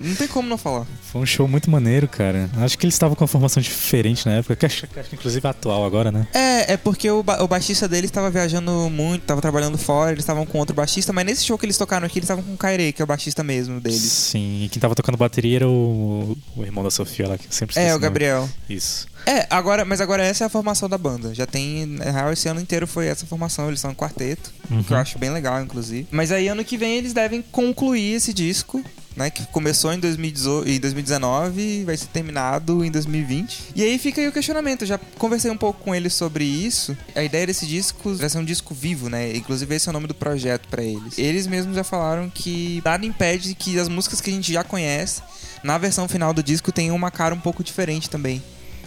não 0.00 0.14
tem 0.14 0.28
como 0.28 0.48
não 0.48 0.58
falar. 0.58 0.86
Foi 1.02 1.20
um 1.20 1.26
show 1.26 1.46
muito 1.48 1.70
maneiro, 1.70 2.08
cara. 2.08 2.48
Acho 2.58 2.78
que 2.78 2.84
eles 2.86 2.94
estavam 2.94 3.14
com 3.14 3.22
uma 3.24 3.28
formação 3.28 3.62
diferente 3.62 4.26
na 4.26 4.36
época, 4.36 4.56
que 4.56 4.66
acho, 4.66 4.86
que 4.86 5.00
acho 5.00 5.08
que 5.08 5.16
inclusive 5.16 5.46
é 5.46 5.50
atual 5.50 5.84
agora, 5.84 6.10
né? 6.10 6.26
É, 6.32 6.74
é 6.74 6.76
porque 6.76 7.10
o, 7.10 7.22
ba 7.22 7.42
o 7.42 7.48
baixista 7.48 7.88
deles 7.88 8.10
estava 8.10 8.30
viajando 8.30 8.70
muito, 8.90 9.22
estava 9.22 9.40
trabalhando 9.40 9.76
fora, 9.78 10.12
eles 10.12 10.22
estavam 10.22 10.46
com 10.46 10.58
outro 10.58 10.74
baixista, 10.74 11.12
mas 11.12 11.24
nesse 11.24 11.44
show 11.44 11.58
que 11.58 11.66
eles 11.66 11.78
tocaram 11.78 12.06
aqui, 12.06 12.18
eles 12.18 12.24
estavam 12.24 12.44
com 12.44 12.54
o 12.54 12.56
Kairei, 12.56 12.92
que 12.92 13.02
é 13.02 13.04
o 13.04 13.08
baixista 13.08 13.42
mesmo 13.42 13.80
deles. 13.80 14.00
Sim, 14.00 14.64
e 14.64 14.68
quem 14.68 14.80
tava 14.80 14.94
tocando 14.94 15.16
bateria 15.16 15.56
era 15.56 15.68
o, 15.68 16.36
o 16.56 16.62
irmão 16.64 16.84
da 16.84 16.90
Sofia 16.90 17.28
lá, 17.28 17.38
que 17.38 17.46
sempre 17.54 17.78
É, 17.78 17.94
o 17.94 17.98
Gabriel. 17.98 18.48
Isso. 18.68 19.06
É, 19.26 19.46
agora, 19.48 19.84
mas 19.84 20.00
agora 20.00 20.22
essa 20.22 20.44
é 20.44 20.46
a 20.46 20.50
formação 20.50 20.88
da 20.88 20.98
banda. 20.98 21.34
Já 21.34 21.46
tem. 21.46 21.86
Na 21.86 22.10
real, 22.10 22.32
esse 22.32 22.48
ano 22.48 22.60
inteiro 22.60 22.86
foi 22.86 23.06
essa 23.06 23.26
formação. 23.26 23.68
Eles 23.68 23.80
são 23.80 23.90
um 23.90 23.94
quarteto, 23.94 24.52
uhum. 24.70 24.82
que 24.82 24.92
eu 24.92 24.96
acho 24.96 25.18
bem 25.18 25.30
legal, 25.30 25.60
inclusive. 25.62 26.06
Mas 26.10 26.30
aí, 26.30 26.48
ano 26.48 26.64
que 26.64 26.76
vem, 26.76 26.96
eles 26.96 27.12
devem 27.12 27.42
concluir 27.42 28.14
esse 28.14 28.32
disco. 28.32 28.82
Né, 29.16 29.30
que 29.30 29.46
começou 29.46 29.92
em, 29.92 30.00
2018, 30.00 30.68
em 30.68 30.80
2019 30.80 31.62
e 31.62 31.84
vai 31.84 31.96
ser 31.96 32.08
terminado 32.08 32.84
em 32.84 32.90
2020. 32.90 33.70
E 33.76 33.84
aí 33.84 33.96
fica 33.96 34.20
aí 34.20 34.26
o 34.26 34.32
questionamento. 34.32 34.82
Eu 34.82 34.88
já 34.88 34.98
conversei 35.16 35.52
um 35.52 35.56
pouco 35.56 35.84
com 35.84 35.94
eles 35.94 36.12
sobre 36.14 36.42
isso. 36.42 36.98
A 37.14 37.22
ideia 37.22 37.46
desse 37.46 37.64
disco 37.64 38.12
vai 38.16 38.28
ser 38.28 38.38
um 38.38 38.44
disco 38.44 38.74
vivo, 38.74 39.08
né? 39.08 39.36
Inclusive, 39.36 39.72
esse 39.72 39.88
é 39.88 39.90
o 39.90 39.92
nome 39.92 40.08
do 40.08 40.14
projeto 40.14 40.66
para 40.66 40.82
eles. 40.82 41.16
Eles 41.16 41.46
mesmos 41.46 41.76
já 41.76 41.84
falaram 41.84 42.28
que 42.28 42.82
nada 42.84 43.06
impede 43.06 43.54
que 43.54 43.78
as 43.78 43.88
músicas 43.88 44.20
que 44.20 44.30
a 44.30 44.32
gente 44.32 44.52
já 44.52 44.64
conhece, 44.64 45.22
na 45.62 45.78
versão 45.78 46.08
final 46.08 46.34
do 46.34 46.42
disco, 46.42 46.72
tenham 46.72 46.96
uma 46.96 47.12
cara 47.12 47.36
um 47.36 47.40
pouco 47.40 47.62
diferente 47.62 48.10
também 48.10 48.42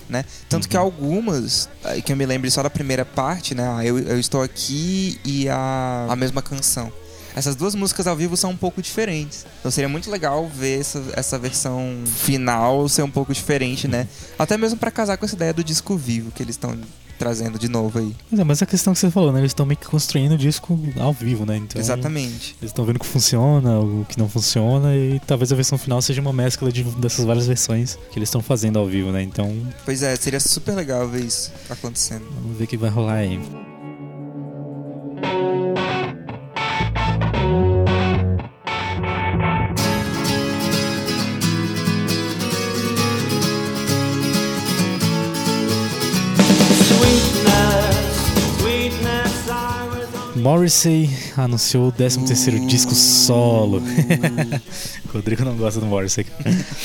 né? 0.09 0.23
Tanto 0.49 0.63
uhum. 0.63 0.69
que 0.69 0.77
algumas, 0.77 1.69
eh, 1.85 2.01
que 2.01 2.11
eu 2.11 2.17
me 2.17 2.25
lembro 2.25 2.49
só 2.49 2.63
da 2.63 2.69
primeira 2.69 3.05
parte, 3.05 3.53
né? 3.53 3.67
Ah, 3.67 3.85
eu, 3.85 3.99
eu 3.99 4.19
estou 4.19 4.41
aqui 4.41 5.19
e 5.25 5.47
a, 5.49 6.07
a 6.09 6.15
mesma 6.15 6.41
canção. 6.41 6.91
Essas 7.35 7.55
duas 7.55 7.75
músicas 7.75 8.07
ao 8.07 8.15
vivo 8.15 8.35
são 8.35 8.49
um 8.49 8.57
pouco 8.57 8.81
diferentes. 8.81 9.45
Então 9.59 9.69
seria 9.69 9.87
muito 9.87 10.09
legal 10.09 10.47
ver 10.47 10.79
essa, 10.79 11.03
essa 11.13 11.37
versão 11.37 11.95
final 12.05 12.89
ser 12.89 13.03
um 13.03 13.11
pouco 13.11 13.31
diferente, 13.31 13.87
né? 13.87 14.07
Até 14.39 14.57
mesmo 14.57 14.79
para 14.79 14.89
casar 14.89 15.17
com 15.17 15.25
essa 15.25 15.35
ideia 15.35 15.53
do 15.53 15.63
disco 15.63 15.95
vivo 15.95 16.31
que 16.31 16.41
eles 16.41 16.55
estão 16.55 16.75
trazendo 17.17 17.57
de 17.57 17.67
novo 17.67 17.99
aí. 17.99 18.15
Mas, 18.29 18.39
é, 18.39 18.43
mas 18.43 18.61
a 18.61 18.65
questão 18.65 18.93
que 18.93 18.99
você 18.99 19.09
falou, 19.09 19.31
né? 19.31 19.39
Eles 19.39 19.51
estão 19.51 19.65
meio 19.65 19.77
que 19.77 19.87
construindo 19.87 20.33
o 20.33 20.37
disco 20.37 20.79
ao 20.99 21.13
vivo, 21.13 21.45
né? 21.45 21.57
Então, 21.57 21.79
Exatamente. 21.79 22.55
Eles 22.61 22.71
estão 22.71 22.85
vendo 22.85 22.97
o 22.97 22.99
que 22.99 23.05
funciona, 23.05 23.79
o 23.79 24.05
que 24.07 24.17
não 24.17 24.29
funciona, 24.29 24.95
e 24.95 25.19
talvez 25.25 25.51
a 25.51 25.55
versão 25.55 25.77
final 25.77 26.01
seja 26.01 26.21
uma 26.21 26.33
mescla 26.33 26.71
de, 26.71 26.83
dessas 26.83 27.25
várias 27.25 27.47
versões 27.47 27.97
que 28.11 28.19
eles 28.19 28.29
estão 28.29 28.41
fazendo 28.41 28.79
ao 28.79 28.85
vivo, 28.85 29.11
né? 29.11 29.21
Então. 29.21 29.55
Pois 29.85 30.03
é, 30.03 30.15
seria 30.15 30.39
super 30.39 30.75
legal 30.75 31.07
ver 31.07 31.25
isso 31.25 31.51
acontecendo. 31.69 32.25
Vamos 32.41 32.57
ver 32.57 32.65
o 32.65 32.67
que 32.67 32.77
vai 32.77 32.89
rolar 32.89 33.15
aí. 33.15 33.39
Morrissey 50.47 51.09
anunciou 51.35 51.89
o 51.89 51.91
13 51.91 52.19
terceiro 52.25 52.65
disco 52.67 52.95
solo. 52.95 53.83
Rodrigo 55.13 55.43
não 55.43 55.57
gosta 55.57 55.81
do 55.81 55.85
Morrissey. 55.85 56.25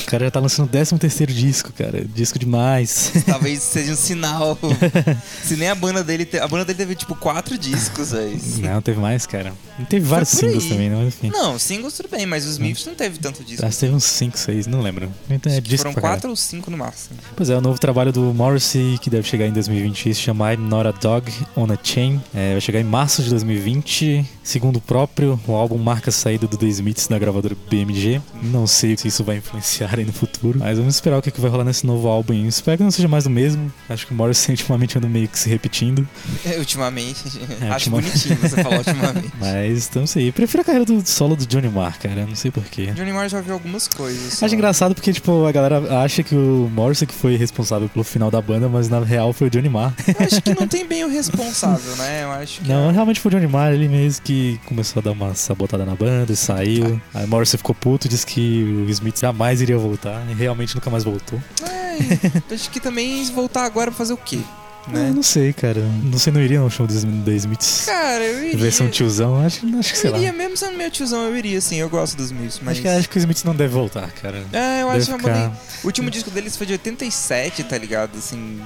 O 0.03 0.07
cara 0.07 0.25
já 0.25 0.31
tá 0.33 0.41
lançando 0.41 0.67
o 0.67 0.69
13 0.69 0.99
terceiro 0.99 1.33
disco, 1.33 1.73
cara. 1.73 2.05
Disco 2.05 2.41
demais. 2.41 3.13
Talvez 3.25 3.63
seja 3.63 3.93
um 3.93 3.97
sinal. 3.97 4.59
Se 5.45 5.55
nem 5.55 5.69
a 5.69 5.77
banda 5.77 6.03
dele... 6.03 6.25
Te... 6.25 6.39
A 6.39 6.49
banda 6.49 6.65
dele 6.65 6.77
teve, 6.77 6.97
tipo, 6.97 7.15
quatro 7.15 7.57
discos, 7.57 8.13
aí. 8.13 8.37
Não, 8.59 8.83
teve 8.83 8.99
mais, 8.99 9.27
cara. 9.27 9.53
Não 9.79 9.85
teve 9.85 10.05
vários 10.05 10.31
singles 10.31 10.67
também, 10.67 10.91
não, 10.91 11.07
enfim. 11.07 11.31
Não, 11.31 11.57
singles 11.59 11.97
tudo 11.97 12.09
bem, 12.09 12.27
mas 12.27 12.45
os 12.45 12.53
Smiths 12.53 12.87
não 12.87 12.95
teve 12.95 13.19
tanto 13.19 13.45
disco. 13.45 13.65
Acho 13.65 13.77
que 13.77 13.81
teve 13.81 13.95
uns 13.95 14.05
5, 14.05 14.39
6, 14.39 14.67
não 14.67 14.81
lembro. 14.81 15.09
Então, 15.31 15.53
é 15.53 15.61
disco 15.61 15.89
foram 15.89 15.95
quatro 15.95 16.31
ou 16.31 16.37
cinco 16.37 16.71
no 16.71 16.77
máximo. 16.77 17.17
Pois 17.37 17.49
é, 17.49 17.57
o 17.57 17.61
novo 17.61 17.79
trabalho 17.79 18.13
do 18.13 18.35
Morrissey, 18.35 18.99
que 18.99 19.09
deve 19.09 19.27
chegar 19.29 19.47
em 19.47 19.53
2020, 19.53 20.15
se 20.15 20.21
chama 20.21 20.53
I'm 20.53 20.69
Not 20.69 20.89
a 20.89 20.93
Dog 20.93 21.33
on 21.57 21.73
a 21.73 21.79
Chain. 21.83 22.21
É, 22.35 22.53
vai 22.53 22.61
chegar 22.61 22.81
em 22.81 22.85
março 22.85 23.23
de 23.23 23.31
2020. 23.31 23.52
2020 23.53 24.25
Segundo 24.43 24.77
o 24.77 24.81
próprio, 24.81 25.39
o 25.47 25.55
álbum 25.55 25.79
marca 25.79 26.11
a 26.11 26.13
saída 26.13 26.47
do 26.47 26.57
The 26.57 26.67
Smiths 26.67 27.07
da 27.07 27.19
gravadora 27.19 27.57
BMG. 27.71 28.21
Não 28.43 28.67
sei 28.67 28.97
se 28.97 29.07
isso 29.07 29.23
vai 29.23 29.37
influenciar 29.37 29.95
aí 29.97 30.05
no 30.05 30.13
futuro, 30.13 30.59
mas 30.59 30.79
vamos 30.79 30.95
esperar 30.95 31.19
o 31.19 31.23
que, 31.23 31.33
vai 31.41 31.51
rolar 31.51 31.65
nesse 31.65 31.87
novo 31.87 32.09
álbum. 32.09 32.35
Espero 32.47 32.79
que 32.79 32.85
não 32.85 32.91
seja 32.91 33.09
mais 33.09 33.25
do 33.25 33.31
mesmo. 33.31 33.73
Acho 33.89 34.07
que 34.07 34.13
o 34.13 34.17
Morrissey 34.17 34.53
ultimamente 34.55 34.99
anda 34.99 35.09
meio 35.09 35.29
que 35.29 35.39
se 35.39 35.49
repetindo. 35.49 36.07
É, 36.45 36.59
ultimamente. 36.59 37.23
É, 37.61 37.69
Acho 37.71 37.91
bonitinho 37.91 38.37
você 38.37 38.63
falar 38.63 38.79
ultimamente. 38.79 39.33
mas 39.39 39.89
então 39.89 40.07
sei. 40.07 40.29
Eu 40.29 40.33
prefiro 40.33 40.63
a 40.63 40.65
carreira 40.65 40.85
do 40.85 41.09
solo 41.09 41.37
do 41.37 41.47
Johnny 41.47 41.69
Marr, 41.69 41.99
cara. 41.99 42.27
Não 42.27 42.35
sei 42.35 42.51
porquê. 42.51 42.87
Johnny 42.87 43.13
Marr 43.13 43.29
já 43.29 43.41
viu 43.41 43.55
algumas 43.55 43.87
coisas. 43.87 44.35
Só. 44.35 44.47
Acho 44.47 44.55
engraçado 44.55 44.95
porque, 44.95 45.13
tipo, 45.13 45.47
a 45.47 45.53
galera 45.53 46.03
acha 46.03 46.23
que 46.23 46.35
o 46.35 46.71
Morrissey 46.75 47.07
que 47.07 47.15
foi 47.15 47.37
responsável 47.37 47.89
pelo 47.89 48.05
final 48.05 48.31
da 48.31 48.43
banda, 48.43 48.69
mas 48.69 48.89
na 48.89 49.01
real 49.01 49.33
foi 49.33 49.47
o 49.47 49.51
Johnny 49.51 49.69
Marr. 49.69 49.95
Eu 50.07 50.27
acho 50.27 50.43
que 50.43 50.55
não 50.59 50.67
tem 50.67 50.87
bem 50.87 51.05
o 51.05 51.09
responsável, 51.09 51.97
né? 51.97 52.25
Eu 52.25 52.33
acho 52.33 52.61
que. 52.61 52.69
Não, 52.69 52.91
é... 52.91 52.93
realmente 52.93 53.21
foi 53.21 53.31
o 53.31 53.35
Johnny 53.35 53.47
Marr, 53.47 53.73
ele 53.73 53.89
mesmo 53.89 54.23
que 54.23 54.32
começou 54.67 55.01
a 55.01 55.05
dar 55.05 55.13
uma 55.13 55.35
sabotada 55.35 55.85
na 55.85 55.95
banda 55.95 56.33
e 56.33 56.37
saiu. 56.37 57.01
Ah. 57.15 57.21
Aí 57.21 57.27
Morrissey 57.27 57.59
ficou 57.59 57.75
puto, 57.75 58.09
disse 58.09 58.27
que 58.27 58.85
o 58.87 58.91
Smith 58.91 59.19
jamais 59.19 59.61
iria 59.61 59.79
voltar 59.79 60.25
e 60.31 60.35
realmente 60.35 60.75
nunca 60.75 60.91
mais 60.91 61.05
voltou. 61.05 61.41
É, 61.63 62.55
acho 62.55 62.71
que 62.71 62.81
também 62.81 63.25
voltar 63.33 63.65
agora 63.65 63.91
pra 63.91 63.99
fazer 63.99 64.13
o 64.13 64.17
quê? 64.19 64.39
Né? 64.89 65.11
Eu 65.11 65.15
não 65.15 65.23
sei, 65.23 65.53
cara. 65.53 65.81
Não 66.03 66.19
sei, 66.19 66.33
não 66.33 66.41
iria 66.41 66.61
no 66.61 66.69
show 66.69 66.89
dos 66.89 67.05
The 67.05 67.31
Smiths. 67.33 67.85
Cara, 67.87 68.25
eu 68.25 68.45
iria. 68.45 68.59
Versão 68.59 68.89
tiozão, 68.91 69.41
acho, 69.41 69.65
acho 69.79 69.93
que 69.93 69.99
sei 69.99 70.11
lá. 70.11 70.17
Eu 70.17 70.23
iria, 70.23 70.33
mesmo 70.33 70.57
sendo 70.57 70.77
meu 70.77 70.91
tiozão, 70.91 71.23
eu 71.23 71.37
iria, 71.37 71.61
sim. 71.61 71.77
Eu 71.77 71.89
gosto 71.89 72.17
dos 72.17 72.33
Smiths, 72.33 72.59
mas... 72.61 72.73
Acho 72.73 72.83
que, 72.83 72.89
acho 72.89 73.09
que 73.09 73.17
os 73.17 73.23
Smiths 73.23 73.45
não 73.45 73.55
devem 73.55 73.73
voltar, 73.73 74.11
cara. 74.11 74.39
É, 74.53 74.83
eu 74.83 74.89
deve 74.89 74.99
acho 74.99 75.13
que 75.13 75.19
ficar... 75.19 75.53
O 75.85 75.87
último 75.87 76.11
disco 76.11 76.31
deles 76.33 76.57
foi 76.57 76.67
de 76.67 76.73
87, 76.73 77.63
tá 77.63 77.79
ligado? 77.79 78.19
Assim... 78.19 78.61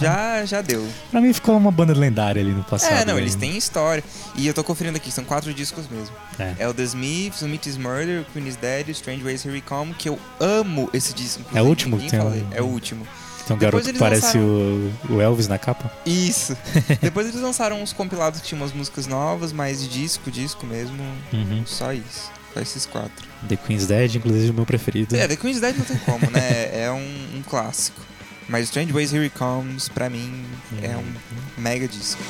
Já, 0.00 0.44
já 0.44 0.60
deu. 0.60 0.86
Pra 1.10 1.20
mim 1.20 1.32
ficou 1.32 1.56
uma 1.56 1.70
banda 1.70 1.92
lendária 1.92 2.40
ali 2.40 2.52
no 2.52 2.62
passado. 2.64 2.92
É, 2.92 3.04
não, 3.04 3.14
aí. 3.14 3.22
eles 3.22 3.34
têm 3.34 3.56
história. 3.56 4.02
E 4.34 4.46
eu 4.46 4.54
tô 4.54 4.62
conferindo 4.62 4.96
aqui, 4.96 5.10
são 5.10 5.24
quatro 5.24 5.52
discos 5.54 5.88
mesmo. 5.88 6.14
É, 6.38 6.54
é 6.58 6.68
o 6.68 6.74
The 6.74 6.82
Smiths, 6.82 7.42
o 7.42 7.48
Meat 7.48 7.66
is 7.66 7.76
Murder, 7.76 8.22
o 8.22 8.24
Queen 8.32 8.46
is 8.46 8.56
Dead, 8.56 8.88
Strange 8.90 9.22
Ways 9.22 9.44
Here 9.44 9.54
We 9.54 9.62
Come, 9.62 9.94
que 9.94 10.08
eu 10.08 10.18
amo 10.38 10.90
esse 10.92 11.14
disco. 11.14 11.42
É 11.54 11.62
o 11.62 11.64
último? 11.64 11.98
Tem 11.98 12.20
um... 12.20 12.48
É 12.52 12.60
o 12.60 12.66
último. 12.66 13.06
Tem 13.46 13.54
um 13.54 13.58
garoto 13.58 13.92
que 13.92 13.98
parece 13.98 14.38
lançaram... 14.38 14.92
o, 15.08 15.20
Elvis 15.20 15.46
na 15.46 15.56
capa. 15.56 15.90
Isso. 16.04 16.56
Depois 17.00 17.28
eles 17.28 17.40
lançaram 17.40 17.80
uns 17.80 17.92
compilados 17.92 18.40
que 18.40 18.48
tinham 18.48 18.60
umas 18.60 18.72
músicas 18.72 19.06
novas, 19.06 19.52
mas 19.52 19.88
disco, 19.88 20.30
disco 20.30 20.66
mesmo. 20.66 21.00
Uhum. 21.32 21.62
Só 21.64 21.92
isso. 21.92 22.30
Só 22.52 22.60
esses 22.60 22.86
quatro. 22.86 23.24
The 23.48 23.56
Queen's 23.56 23.86
Dead, 23.86 24.16
inclusive, 24.16 24.50
o 24.50 24.54
meu 24.54 24.66
preferido. 24.66 25.14
É, 25.14 25.28
The 25.28 25.36
Queen's 25.36 25.60
Dead 25.60 25.76
não 25.76 25.84
tem 25.84 25.96
como, 25.98 26.28
né? 26.30 26.70
é 26.74 26.90
um, 26.90 27.38
um 27.38 27.42
clássico. 27.42 28.00
Mas 28.48 28.64
Strange 28.64 28.92
Ways 28.92 29.12
Here 29.12 29.26
He 29.26 29.30
Comes, 29.30 29.88
pra 29.88 30.08
mim, 30.08 30.44
é 30.82 30.96
um 30.96 31.60
mega 31.60 31.88
disco. 31.88 32.22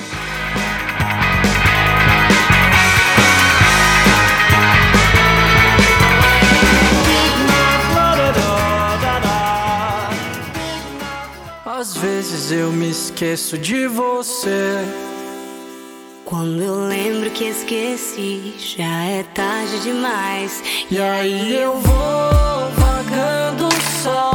Às 11.65 11.95
vezes 11.95 12.51
eu 12.51 12.73
me 12.73 12.91
esqueço 12.91 13.59
de 13.59 13.87
você. 13.87 14.83
Quando 16.25 16.63
eu 16.63 16.89
lembro 16.89 17.31
que 17.31 17.45
esqueci, 17.45 18.55
já 18.59 19.05
é 19.05 19.23
tarde 19.23 19.81
demais. 19.81 20.63
E 20.91 20.99
aí 20.99 21.55
eu 21.55 21.79
vou 21.79 22.71
vagando 22.77 23.69
só, 24.03 24.33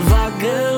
vagando 0.00 0.77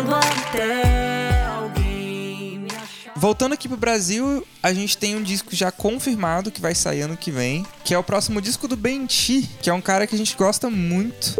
Voltando 3.20 3.52
aqui 3.52 3.68
pro 3.68 3.76
Brasil, 3.76 4.42
a 4.62 4.72
gente 4.72 4.96
tem 4.96 5.14
um 5.14 5.22
disco 5.22 5.54
já 5.54 5.70
confirmado 5.70 6.50
que 6.50 6.58
vai 6.58 6.74
sair 6.74 7.02
ano 7.02 7.18
que 7.18 7.30
vem, 7.30 7.66
que 7.84 7.92
é 7.92 7.98
o 7.98 8.02
próximo 8.02 8.40
disco 8.40 8.66
do 8.66 8.76
Benti, 8.76 9.46
que 9.60 9.68
é 9.68 9.74
um 9.74 9.80
cara 9.82 10.06
que 10.06 10.14
a 10.14 10.18
gente 10.18 10.34
gosta 10.34 10.70
muito. 10.70 11.36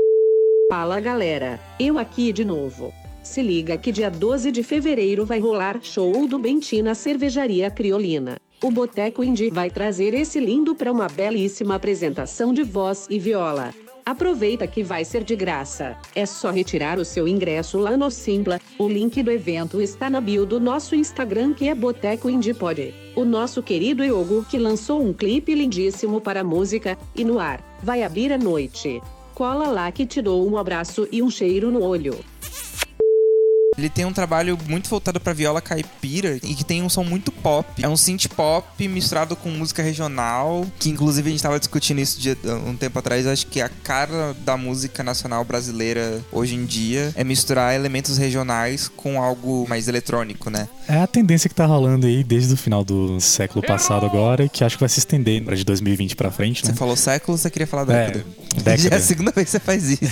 Fala 0.71 1.01
galera, 1.01 1.59
eu 1.81 1.99
aqui 1.99 2.35
de 2.35 2.45
novo. 2.45 2.93
Se 3.23 3.41
liga 3.41 3.79
que 3.79 3.91
dia 3.93 4.11
12 4.11 4.53
de 4.53 4.63
fevereiro 4.63 5.25
vai 5.25 5.41
rolar 5.41 5.79
show 5.81 6.29
do 6.29 6.39
Benti 6.39 6.83
na 6.83 6.95
Cervejaria 6.95 7.71
Criolina. 7.71 8.37
O 8.63 8.71
Boteco 8.71 9.25
Indie 9.25 9.49
vai 9.49 9.71
trazer 9.71 10.13
esse 10.13 10.39
lindo 10.39 10.75
para 10.75 10.93
uma 10.93 11.07
belíssima 11.07 11.77
apresentação 11.77 12.53
de 12.53 12.63
voz 12.63 13.07
e 13.09 13.19
viola. 13.19 13.73
Aproveita 14.11 14.67
que 14.67 14.83
vai 14.83 15.05
ser 15.05 15.23
de 15.23 15.37
graça. 15.37 15.97
É 16.17 16.27
só 16.27 16.51
retirar 16.51 16.99
o 16.99 17.05
seu 17.05 17.29
ingresso 17.29 17.79
lá 17.79 17.97
no 17.97 18.11
Simpla. 18.11 18.61
O 18.77 18.89
link 18.89 19.23
do 19.23 19.31
evento 19.31 19.81
está 19.81 20.11
na 20.11 20.21
bio 20.21 20.45
do 20.45 20.59
nosso 20.59 20.97
Instagram 20.97 21.55
que 21.55 21.69
é 21.69 21.77
Boteco 21.77 22.29
Indie 22.29 22.53
Pod. 22.53 22.93
O 23.15 23.25
nosso 23.25 23.63
querido 23.63 24.03
Yogo 24.03 24.45
que 24.51 24.59
lançou 24.59 25.01
um 25.01 25.13
clipe 25.13 25.55
lindíssimo 25.55 26.21
para 26.21 26.41
a 26.41 26.45
música 26.45 26.99
e 27.15 27.25
no 27.25 27.39
ar 27.39 27.63
vai 27.85 28.03
abrir 28.03 28.33
a 28.33 28.37
noite. 28.37 29.01
Cola 29.33 29.69
lá 29.69 29.93
que 29.93 30.05
te 30.05 30.21
dou 30.21 30.45
um 30.45 30.59
abraço 30.59 31.07
e 31.13 31.23
um 31.23 31.31
cheiro 31.31 31.71
no 31.71 31.81
olho. 31.81 32.19
Ele 33.79 33.89
tem 33.89 34.05
um 34.05 34.13
trabalho 34.13 34.59
muito 34.69 34.91
voltado 34.91 35.21
para 35.21 35.33
viola 35.33 35.61
caipira 35.61 36.39
e 36.43 36.55
que 36.57 36.65
tem 36.65 36.83
um 36.83 36.89
som 36.89 37.05
muito 37.05 37.31
pop. 37.31 37.69
É 37.81 37.89
um 37.89 37.97
synth 37.97 38.27
pop 38.27 38.89
misturado 38.89 39.37
com 39.37 39.49
música 39.49 39.81
regional, 39.81 40.67
que 40.79 40.91
inclusive 40.91 41.29
a 41.29 41.31
gente 41.31 41.43
tava 41.43 41.59
discutindo 41.59 42.01
isso 42.01 42.21
de, 42.21 42.37
um 42.67 42.75
tempo 42.75 42.99
atrás. 42.99 43.29
Acho 43.29 43.47
que 43.47 43.61
a 43.61 43.69
cara 43.69 44.35
da 44.45 44.57
música 44.57 45.05
nacional 45.05 45.45
brasileira 45.45 46.21
hoje 46.33 46.57
em 46.57 46.65
dia 46.65 47.13
é 47.15 47.23
misturar 47.23 47.73
elementos 47.73 48.19
regionais 48.19 48.89
com 48.89 49.23
algo 49.23 49.65
mais 49.69 49.87
eletrônico, 49.87 50.51
né? 50.51 50.69
É 50.89 50.99
a 50.99 51.07
tendência 51.07 51.49
que 51.49 51.55
tá 51.55 51.65
rolando 51.65 52.09
aí 52.09 52.25
desde 52.25 52.53
o 52.53 52.57
final 52.57 52.85
do 52.85 53.21
século 53.21 53.65
passado 53.65 54.05
agora, 54.05 54.49
que 54.49 54.65
acho 54.65 54.77
que 54.77 54.81
vai 54.81 54.89
se 54.89 54.99
estender 54.99 55.45
para 55.45 55.55
de 55.55 55.65
2020 55.65 56.17
para 56.17 56.33
frente, 56.33 56.65
né? 56.65 56.73
Você 56.73 56.77
falou 56.77 56.97
século, 56.97 57.39
você 57.39 57.49
queria 57.49 57.69
falar 57.69 57.85
década. 57.85 58.25
É, 58.57 58.63
década. 58.63 58.77
Já 58.83 58.91
é 58.91 58.95
a 58.97 59.01
segunda 59.01 59.31
vez 59.31 59.45
que 59.45 59.53
você 59.53 59.61
faz 59.61 59.89
isso. 59.89 60.03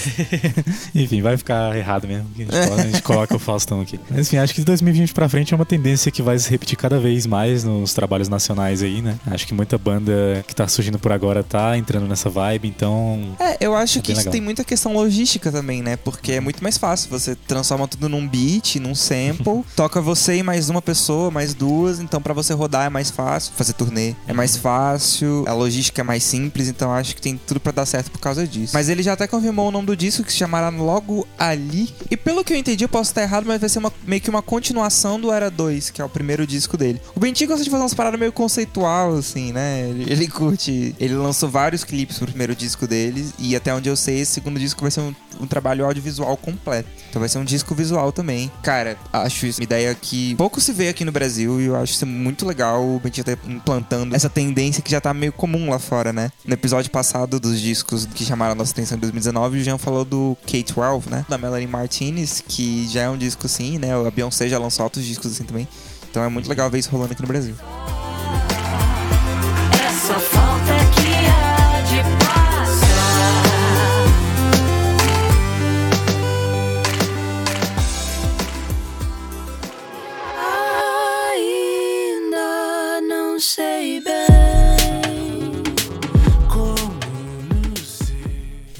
Enfim, 0.94 1.20
vai 1.20 1.36
ficar 1.36 1.76
errado 1.76 2.06
mesmo. 2.06 2.28
A 2.36 2.38
gente, 2.38 2.52
coloca, 2.52 2.82
a 2.82 2.86
gente 2.86 3.02
coloca 3.02 3.36
o 3.36 3.38
Faustão 3.48 3.80
aqui. 3.80 3.98
Mas 4.10 4.26
enfim, 4.26 4.36
acho 4.36 4.52
que 4.52 4.60
de 4.60 4.66
2020 4.66 5.14
pra 5.14 5.26
frente 5.26 5.54
é 5.54 5.56
uma 5.56 5.64
tendência 5.64 6.12
que 6.12 6.20
vai 6.20 6.38
se 6.38 6.50
repetir 6.50 6.76
cada 6.76 6.98
vez 6.98 7.24
mais 7.26 7.64
nos 7.64 7.94
trabalhos 7.94 8.28
nacionais 8.28 8.82
aí, 8.82 9.00
né? 9.00 9.18
Acho 9.26 9.46
que 9.46 9.54
muita 9.54 9.78
banda 9.78 10.44
que 10.46 10.54
tá 10.54 10.68
surgindo 10.68 10.98
por 10.98 11.12
agora 11.12 11.42
tá 11.42 11.76
entrando 11.78 12.06
nessa 12.06 12.28
vibe, 12.28 12.68
então. 12.68 13.34
É, 13.40 13.56
eu 13.58 13.74
acho 13.74 14.00
é 14.00 14.02
que 14.02 14.12
isso 14.12 14.20
legal. 14.20 14.32
tem 14.32 14.40
muita 14.42 14.64
questão 14.64 14.92
logística 14.92 15.50
também, 15.50 15.82
né? 15.82 15.96
Porque 15.96 16.32
é 16.32 16.40
muito 16.40 16.62
mais 16.62 16.76
fácil. 16.76 17.08
Você 17.10 17.34
transforma 17.34 17.88
tudo 17.88 18.08
num 18.08 18.28
beat, 18.28 18.76
num 18.76 18.94
sample, 18.94 19.64
toca 19.74 20.00
você 20.00 20.36
e 20.36 20.42
mais 20.42 20.68
uma 20.68 20.82
pessoa, 20.82 21.30
mais 21.30 21.54
duas, 21.54 22.00
então 22.00 22.20
para 22.20 22.34
você 22.34 22.52
rodar 22.52 22.86
é 22.86 22.90
mais 22.90 23.10
fácil, 23.10 23.54
fazer 23.56 23.72
turnê 23.72 24.14
é 24.26 24.32
mais 24.34 24.56
fácil, 24.58 25.44
a 25.46 25.54
logística 25.54 26.02
é 26.02 26.04
mais 26.04 26.22
simples, 26.22 26.68
então 26.68 26.92
acho 26.92 27.14
que 27.14 27.22
tem 27.22 27.40
tudo 27.46 27.58
para 27.60 27.72
dar 27.72 27.86
certo 27.86 28.10
por 28.10 28.20
causa 28.20 28.46
disso. 28.46 28.72
Mas 28.74 28.90
ele 28.90 29.02
já 29.02 29.14
até 29.14 29.26
confirmou 29.26 29.68
o 29.68 29.70
nome 29.70 29.86
do 29.86 29.96
disco 29.96 30.22
que 30.22 30.32
se 30.32 30.38
chamará 30.38 30.68
Logo 30.68 31.26
Ali. 31.38 31.94
E 32.10 32.16
pelo 32.16 32.44
que 32.44 32.52
eu 32.52 32.56
entendi, 32.56 32.84
eu 32.84 32.88
posso 32.88 33.10
estar 33.10 33.22
errado, 33.22 33.37
mas 33.46 33.60
vai 33.60 33.68
ser 33.68 33.78
uma, 33.78 33.92
meio 34.06 34.20
que 34.20 34.30
uma 34.30 34.42
continuação 34.42 35.20
do 35.20 35.32
Era 35.32 35.50
2, 35.50 35.90
que 35.90 36.00
é 36.00 36.04
o 36.04 36.08
primeiro 36.08 36.46
disco 36.46 36.76
dele. 36.76 37.00
O 37.14 37.20
Bentinho 37.20 37.48
gosta 37.48 37.64
de 37.64 37.70
fazer 37.70 37.82
umas 37.82 37.94
paradas 37.94 38.18
meio 38.18 38.32
conceitual, 38.32 39.14
assim, 39.14 39.52
né? 39.52 39.88
Ele, 39.88 40.10
ele 40.10 40.28
curte. 40.28 40.94
Ele 40.98 41.14
lançou 41.14 41.48
vários 41.48 41.84
clipes 41.84 42.18
pro 42.18 42.26
primeiro 42.26 42.54
disco 42.54 42.86
dele, 42.86 43.28
e 43.38 43.54
até 43.54 43.74
onde 43.74 43.88
eu 43.88 43.96
sei, 43.96 44.20
esse 44.20 44.32
segundo 44.32 44.58
disco 44.58 44.80
vai 44.80 44.90
ser 44.90 45.00
um, 45.00 45.14
um 45.40 45.46
trabalho 45.46 45.84
audiovisual 45.84 46.36
completo. 46.36 46.88
Então 47.10 47.20
vai 47.20 47.28
ser 47.28 47.38
um 47.38 47.44
disco 47.44 47.74
visual 47.74 48.12
também. 48.12 48.50
Cara, 48.62 48.96
acho 49.12 49.46
isso 49.46 49.60
uma 49.60 49.64
ideia 49.64 49.94
que 49.94 50.34
pouco 50.36 50.60
se 50.60 50.72
vê 50.72 50.88
aqui 50.88 51.04
no 51.04 51.12
Brasil, 51.12 51.60
e 51.60 51.66
eu 51.66 51.76
acho 51.76 51.92
isso 51.92 52.06
muito 52.06 52.46
legal 52.46 52.82
o 52.82 53.00
Bentinho 53.00 53.24
tá 53.24 53.32
implantando 53.46 54.14
essa 54.14 54.28
tendência 54.28 54.82
que 54.82 54.90
já 54.90 55.00
tá 55.00 55.12
meio 55.12 55.32
comum 55.32 55.70
lá 55.70 55.78
fora, 55.78 56.12
né? 56.12 56.30
No 56.44 56.54
episódio 56.54 56.90
passado 56.90 57.40
dos 57.40 57.60
discos 57.60 58.06
que 58.06 58.24
chamaram 58.24 58.52
a 58.52 58.54
nossa 58.54 58.72
atenção 58.72 58.96
em 58.96 59.00
2019, 59.00 59.58
o 59.58 59.62
Jean 59.62 59.78
falou 59.78 60.04
do 60.04 60.36
K-12, 60.46 61.10
né? 61.10 61.24
Da 61.28 61.38
Melanie 61.38 61.66
Martinez, 61.66 62.42
que 62.46 62.88
já 62.88 63.02
é 63.02 63.08
um 63.08 63.16
disco 63.16 63.46
assim, 63.46 63.78
né? 63.78 63.94
A 63.94 64.10
Beyoncé 64.10 64.48
já 64.48 64.58
lançou 64.58 64.84
outros 64.84 65.04
discos 65.04 65.32
assim 65.32 65.44
também. 65.44 65.68
Então 66.10 66.22
é 66.22 66.28
muito 66.28 66.48
legal 66.48 66.70
ver 66.70 66.78
isso 66.78 66.90
rolando 66.90 67.12
aqui 67.12 67.22
no 67.22 67.28
Brasil. 67.28 67.54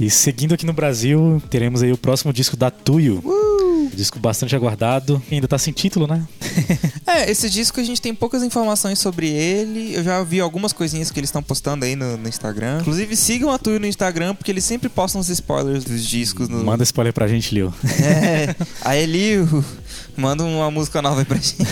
E 0.00 0.08
seguindo 0.08 0.54
aqui 0.54 0.64
no 0.64 0.72
Brasil, 0.72 1.42
teremos 1.50 1.82
aí 1.82 1.92
o 1.92 1.98
próximo 1.98 2.32
disco 2.32 2.56
da 2.56 2.70
Tuyo. 2.70 3.22
Disco 3.92 4.18
bastante 4.20 4.54
aguardado. 4.54 5.20
Ainda 5.30 5.48
tá 5.48 5.58
sem 5.58 5.72
título, 5.72 6.06
né? 6.06 6.26
É, 7.08 7.30
esse 7.30 7.48
disco 7.48 7.80
a 7.80 7.82
gente 7.82 8.02
tem 8.02 8.14
poucas 8.14 8.42
informações 8.42 8.98
sobre 8.98 9.28
ele. 9.28 9.94
Eu 9.94 10.04
já 10.04 10.22
vi 10.22 10.40
algumas 10.40 10.74
coisinhas 10.74 11.10
que 11.10 11.18
eles 11.18 11.28
estão 11.28 11.42
postando 11.42 11.86
aí 11.86 11.96
no, 11.96 12.18
no 12.18 12.28
Instagram. 12.28 12.80
Inclusive, 12.82 13.16
sigam 13.16 13.50
a 13.50 13.58
Tuyo 13.58 13.80
no 13.80 13.86
Instagram, 13.86 14.34
porque 14.34 14.50
eles 14.50 14.62
sempre 14.62 14.90
postam 14.90 15.18
os 15.18 15.30
spoilers 15.30 15.84
dos 15.84 16.04
discos. 16.04 16.50
No... 16.50 16.62
Manda 16.62 16.84
spoiler 16.84 17.14
pra 17.14 17.26
gente, 17.26 17.54
Leo. 17.54 17.72
É, 17.98 18.54
aí 18.82 19.06
Liu, 19.06 19.64
manda 20.18 20.42
uma 20.44 20.70
música 20.70 21.00
nova 21.00 21.20
aí 21.20 21.25
pra 21.25 21.37
gente. 21.37 21.56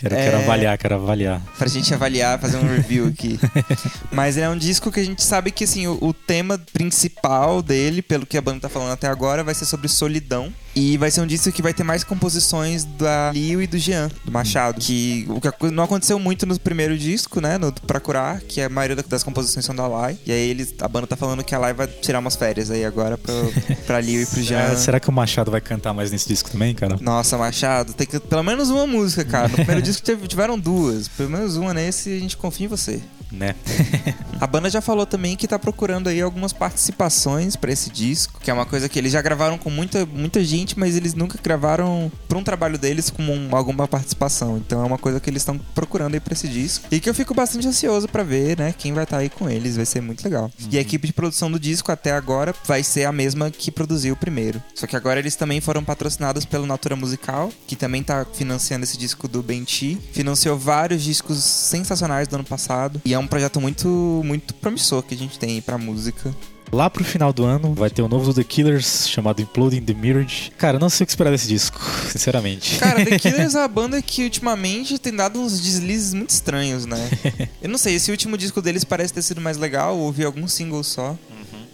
Quero, 0.00 0.14
É. 0.14 0.24
quero 0.24 0.38
avaliar, 0.38 0.78
quero 0.78 0.94
avaliar. 0.94 1.42
pra 1.58 1.68
gente 1.68 1.92
avaliar, 1.92 2.38
fazer 2.40 2.56
um 2.56 2.66
review 2.66 3.06
aqui. 3.06 3.38
Mas 4.10 4.38
é 4.38 4.48
um 4.48 4.56
disco 4.56 4.90
que 4.90 4.98
a 5.00 5.04
gente 5.04 5.22
sabe 5.22 5.50
que 5.50 5.64
assim, 5.64 5.86
o, 5.86 5.98
o 6.00 6.14
tema 6.14 6.58
principal 6.72 7.60
dele, 7.62 8.00
pelo 8.00 8.24
que 8.24 8.38
a 8.38 8.40
banda 8.40 8.60
tá 8.60 8.68
falando 8.68 8.92
até 8.92 9.08
agora, 9.08 9.44
vai 9.44 9.54
ser 9.54 9.66
sobre 9.66 9.88
solidão. 9.88 10.50
E 10.80 10.96
vai 10.96 11.10
ser 11.10 11.20
um 11.20 11.26
disco 11.26 11.52
que 11.52 11.60
vai 11.60 11.74
ter 11.74 11.82
mais 11.84 12.02
composições 12.02 12.84
da 12.84 13.30
Lio 13.32 13.60
e 13.60 13.66
do 13.66 13.76
Jean, 13.78 14.08
do 14.24 14.32
Machado. 14.32 14.80
Que 14.80 15.26
o 15.28 15.40
que 15.40 15.70
não 15.70 15.84
aconteceu 15.84 16.18
muito 16.18 16.46
no 16.46 16.58
primeiro 16.58 16.96
disco, 16.96 17.40
né? 17.40 17.58
No 17.58 17.70
Pra 17.72 18.00
Curar, 18.00 18.40
que 18.40 18.60
a 18.62 18.68
maioria 18.68 18.96
da- 18.96 19.02
das 19.06 19.22
composições 19.22 19.64
são 19.64 19.74
da 19.74 19.86
Lai. 19.86 20.16
E 20.24 20.32
aí 20.32 20.48
eles, 20.48 20.74
a 20.80 20.88
banda 20.88 21.06
tá 21.06 21.16
falando 21.16 21.44
que 21.44 21.54
a 21.54 21.58
Lai 21.58 21.74
vai 21.74 21.86
tirar 21.86 22.18
umas 22.18 22.34
férias 22.36 22.70
aí 22.70 22.84
agora 22.84 23.18
pra, 23.18 23.34
pra 23.86 24.00
Lio 24.00 24.22
e 24.22 24.26
pro 24.26 24.42
Jean. 24.42 24.58
É, 24.60 24.76
será 24.76 24.98
que 24.98 25.08
o 25.08 25.12
Machado 25.12 25.50
vai 25.50 25.60
cantar 25.60 25.92
mais 25.92 26.10
nesse 26.10 26.26
disco 26.28 26.50
também, 26.50 26.74
cara? 26.74 26.96
Nossa, 27.00 27.36
Machado, 27.36 27.92
tem 27.92 28.06
que 28.06 28.18
pelo 28.18 28.42
menos 28.42 28.70
uma 28.70 28.86
música, 28.86 29.24
cara. 29.24 29.48
No 29.48 29.56
primeiro 29.56 29.82
disco 29.82 30.02
tiveram 30.26 30.58
duas. 30.58 31.08
Pelo 31.08 31.28
menos 31.30 31.56
uma 31.56 31.74
nesse 31.74 32.10
e 32.10 32.16
a 32.16 32.20
gente 32.20 32.36
confia 32.36 32.64
em 32.66 32.68
você. 32.68 33.00
Né? 33.32 33.54
A 34.40 34.46
banda 34.46 34.70
já 34.70 34.80
falou 34.80 35.04
também 35.06 35.36
que 35.36 35.46
tá 35.46 35.58
procurando 35.58 36.08
aí 36.08 36.20
algumas 36.20 36.52
participações 36.52 37.56
pra 37.56 37.70
esse 37.70 37.90
disco, 37.90 38.40
que 38.42 38.50
é 38.50 38.54
uma 38.54 38.64
coisa 38.66 38.88
que 38.88 38.98
eles 38.98 39.12
já 39.12 39.20
gravaram 39.22 39.58
com 39.58 39.68
muita, 39.70 40.06
muita 40.06 40.42
gente, 40.42 40.78
mas 40.78 40.96
eles 40.96 41.14
nunca 41.14 41.38
gravaram 41.42 42.10
pra 42.26 42.38
um 42.38 42.42
trabalho 42.42 42.78
deles 42.78 43.10
com 43.10 43.22
um- 43.22 43.54
alguma 43.54 43.86
participação. 43.86 44.56
Então 44.56 44.82
é 44.82 44.86
uma 44.86 44.98
coisa 44.98 45.20
que 45.20 45.28
eles 45.28 45.42
estão 45.42 45.58
procurando 45.74 46.14
aí 46.14 46.20
pra 46.20 46.32
esse 46.32 46.48
disco. 46.48 46.86
E 46.90 46.98
que 46.98 47.08
eu 47.08 47.14
fico 47.14 47.34
bastante 47.34 47.68
ansioso 47.68 48.08
pra 48.08 48.22
ver, 48.22 48.58
né, 48.58 48.74
quem 48.76 48.92
vai 48.92 49.04
estar 49.04 49.18
aí 49.18 49.28
com 49.28 49.48
eles, 49.48 49.76
vai 49.76 49.84
ser 49.86 50.00
muito 50.00 50.24
legal. 50.24 50.50
E 50.70 50.78
a 50.78 50.80
equipe 50.80 51.06
de 51.06 51.12
produção 51.12 51.50
do 51.52 51.60
disco 51.60 51.92
até 51.92 52.12
agora 52.12 52.54
vai 52.66 52.82
ser 52.82 53.04
a 53.04 53.12
mesma 53.12 53.50
que 53.50 53.70
produziu 53.70 54.14
o 54.14 54.16
primeiro. 54.16 54.62
Só 54.74 54.86
que 54.86 54.96
agora 54.96 55.20
eles 55.20 55.36
também 55.36 55.60
foram 55.60 55.84
patrocinados 55.84 56.44
pelo 56.44 56.66
Natura 56.66 56.96
Musical, 56.96 57.52
que 57.66 57.76
também 57.76 58.02
tá 58.02 58.26
financiando 58.32 58.84
esse 58.84 58.96
disco 58.96 59.28
do 59.28 59.42
Benti. 59.42 59.98
Financiou 60.12 60.58
vários 60.58 61.02
discos 61.02 61.42
sensacionais 61.44 62.26
do 62.26 62.34
ano 62.36 62.44
passado. 62.44 63.00
E 63.04 63.12
é 63.12 63.18
um 63.20 63.26
projeto 63.26 63.60
muito, 63.60 64.22
muito 64.24 64.54
promissor 64.54 65.02
que 65.02 65.14
a 65.14 65.18
gente 65.18 65.38
tem 65.38 65.50
aí 65.50 65.60
pra 65.60 65.78
música. 65.78 66.34
Lá 66.72 66.88
pro 66.88 67.02
final 67.02 67.32
do 67.32 67.44
ano 67.44 67.74
vai 67.74 67.90
ter 67.90 68.00
o 68.00 68.08
novo 68.08 68.26
do 68.26 68.34
The 68.34 68.44
Killers 68.44 69.08
chamado 69.08 69.42
Imploding 69.42 69.82
the 69.82 69.92
Mirage. 69.92 70.52
Cara, 70.56 70.78
não 70.78 70.88
sei 70.88 71.02
o 71.02 71.06
que 71.06 71.10
esperar 71.10 71.30
desse 71.30 71.48
disco, 71.48 71.80
sinceramente. 72.08 72.78
Cara, 72.78 73.04
The 73.04 73.18
Killers 73.18 73.56
é 73.56 73.58
uma 73.58 73.68
banda 73.68 74.00
que 74.00 74.22
ultimamente 74.22 74.96
tem 74.98 75.12
dado 75.14 75.40
uns 75.40 75.60
deslizes 75.60 76.14
muito 76.14 76.30
estranhos, 76.30 76.86
né? 76.86 77.10
Eu 77.60 77.68
não 77.68 77.78
sei, 77.78 77.96
esse 77.96 78.10
último 78.10 78.38
disco 78.38 78.62
deles 78.62 78.84
parece 78.84 79.12
ter 79.12 79.22
sido 79.22 79.40
mais 79.40 79.56
legal, 79.56 79.98
ouvi 79.98 80.24
alguns 80.24 80.52
singles 80.52 80.86
só. 80.86 81.16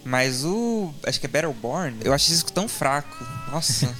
Mas 0.03 0.45
o. 0.45 0.91
Acho 1.05 1.19
que 1.19 1.25
é 1.25 1.29
Battleborn. 1.29 1.97
Eu 2.03 2.13
acho 2.13 2.25
esse 2.25 2.33
disco 2.35 2.51
tão 2.51 2.67
fraco. 2.67 3.27
Nossa. 3.51 3.93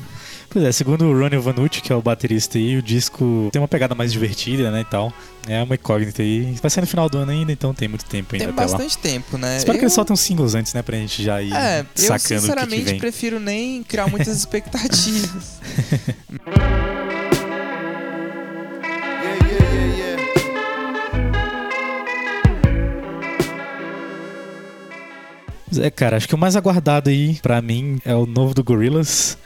Pois 0.50 0.64
é, 0.64 0.72
segundo 0.72 1.06
o 1.06 1.12
Ronnie 1.20 1.38
Vanucci, 1.38 1.82
que 1.82 1.92
é 1.92 1.96
o 1.96 2.02
baterista 2.02 2.58
aí, 2.58 2.78
o 2.78 2.82
disco 2.82 3.50
tem 3.52 3.62
uma 3.62 3.68
pegada 3.68 3.94
mais 3.94 4.12
divertida, 4.14 4.72
né, 4.72 4.82
e 4.82 4.86
tal. 4.86 5.12
É 5.48 5.62
uma 5.62 5.76
incógnita 5.76 6.22
aí. 6.22 6.56
Vai 6.62 6.70
sair 6.72 6.82
no 6.82 6.88
final 6.88 7.10
do 7.10 7.18
ano 7.18 7.32
ainda, 7.32 7.52
então 7.52 7.74
tem 7.74 7.88
muito 7.88 8.06
tempo 8.06 8.34
ainda 8.34 8.46
tem 8.46 8.54
bastante 8.54 8.98
tempo, 8.98 9.38
né? 9.38 9.58
Espero 9.58 9.78
que 9.78 9.84
Eu- 9.84 9.88
eles 9.88 9.94
soltem 9.94 10.14
uns 10.14 10.22
singles 10.22 10.56
antes, 10.56 10.74
né, 10.74 10.82
pra 10.82 10.98
gente 10.98 11.22
já 11.22 11.42
ir 11.42 11.54
É, 11.54 11.82
eu 11.82 11.86
sacando 12.04 12.16
o 12.16 12.20
que, 12.20 12.28
que 12.36 12.40
sinceramente 12.40 12.84
vem. 12.86 13.00
prefiro 13.00 13.40
nem 13.40 13.84
criar 13.84 14.08
muitas 14.08 14.36
expectativas. 14.38 15.60
É, 25.80 25.90
cara, 25.92 26.16
acho 26.18 26.28
que 26.28 26.36
o 26.36 26.38
mais 26.38 26.56
aguardado 26.56 27.10
aí, 27.10 27.36
pra 27.42 27.62
mim, 27.62 28.00
é 28.06 28.16
o 28.16 28.26
novo 28.26 28.54
do 28.54 28.64
Gorillaz. 28.64 29.38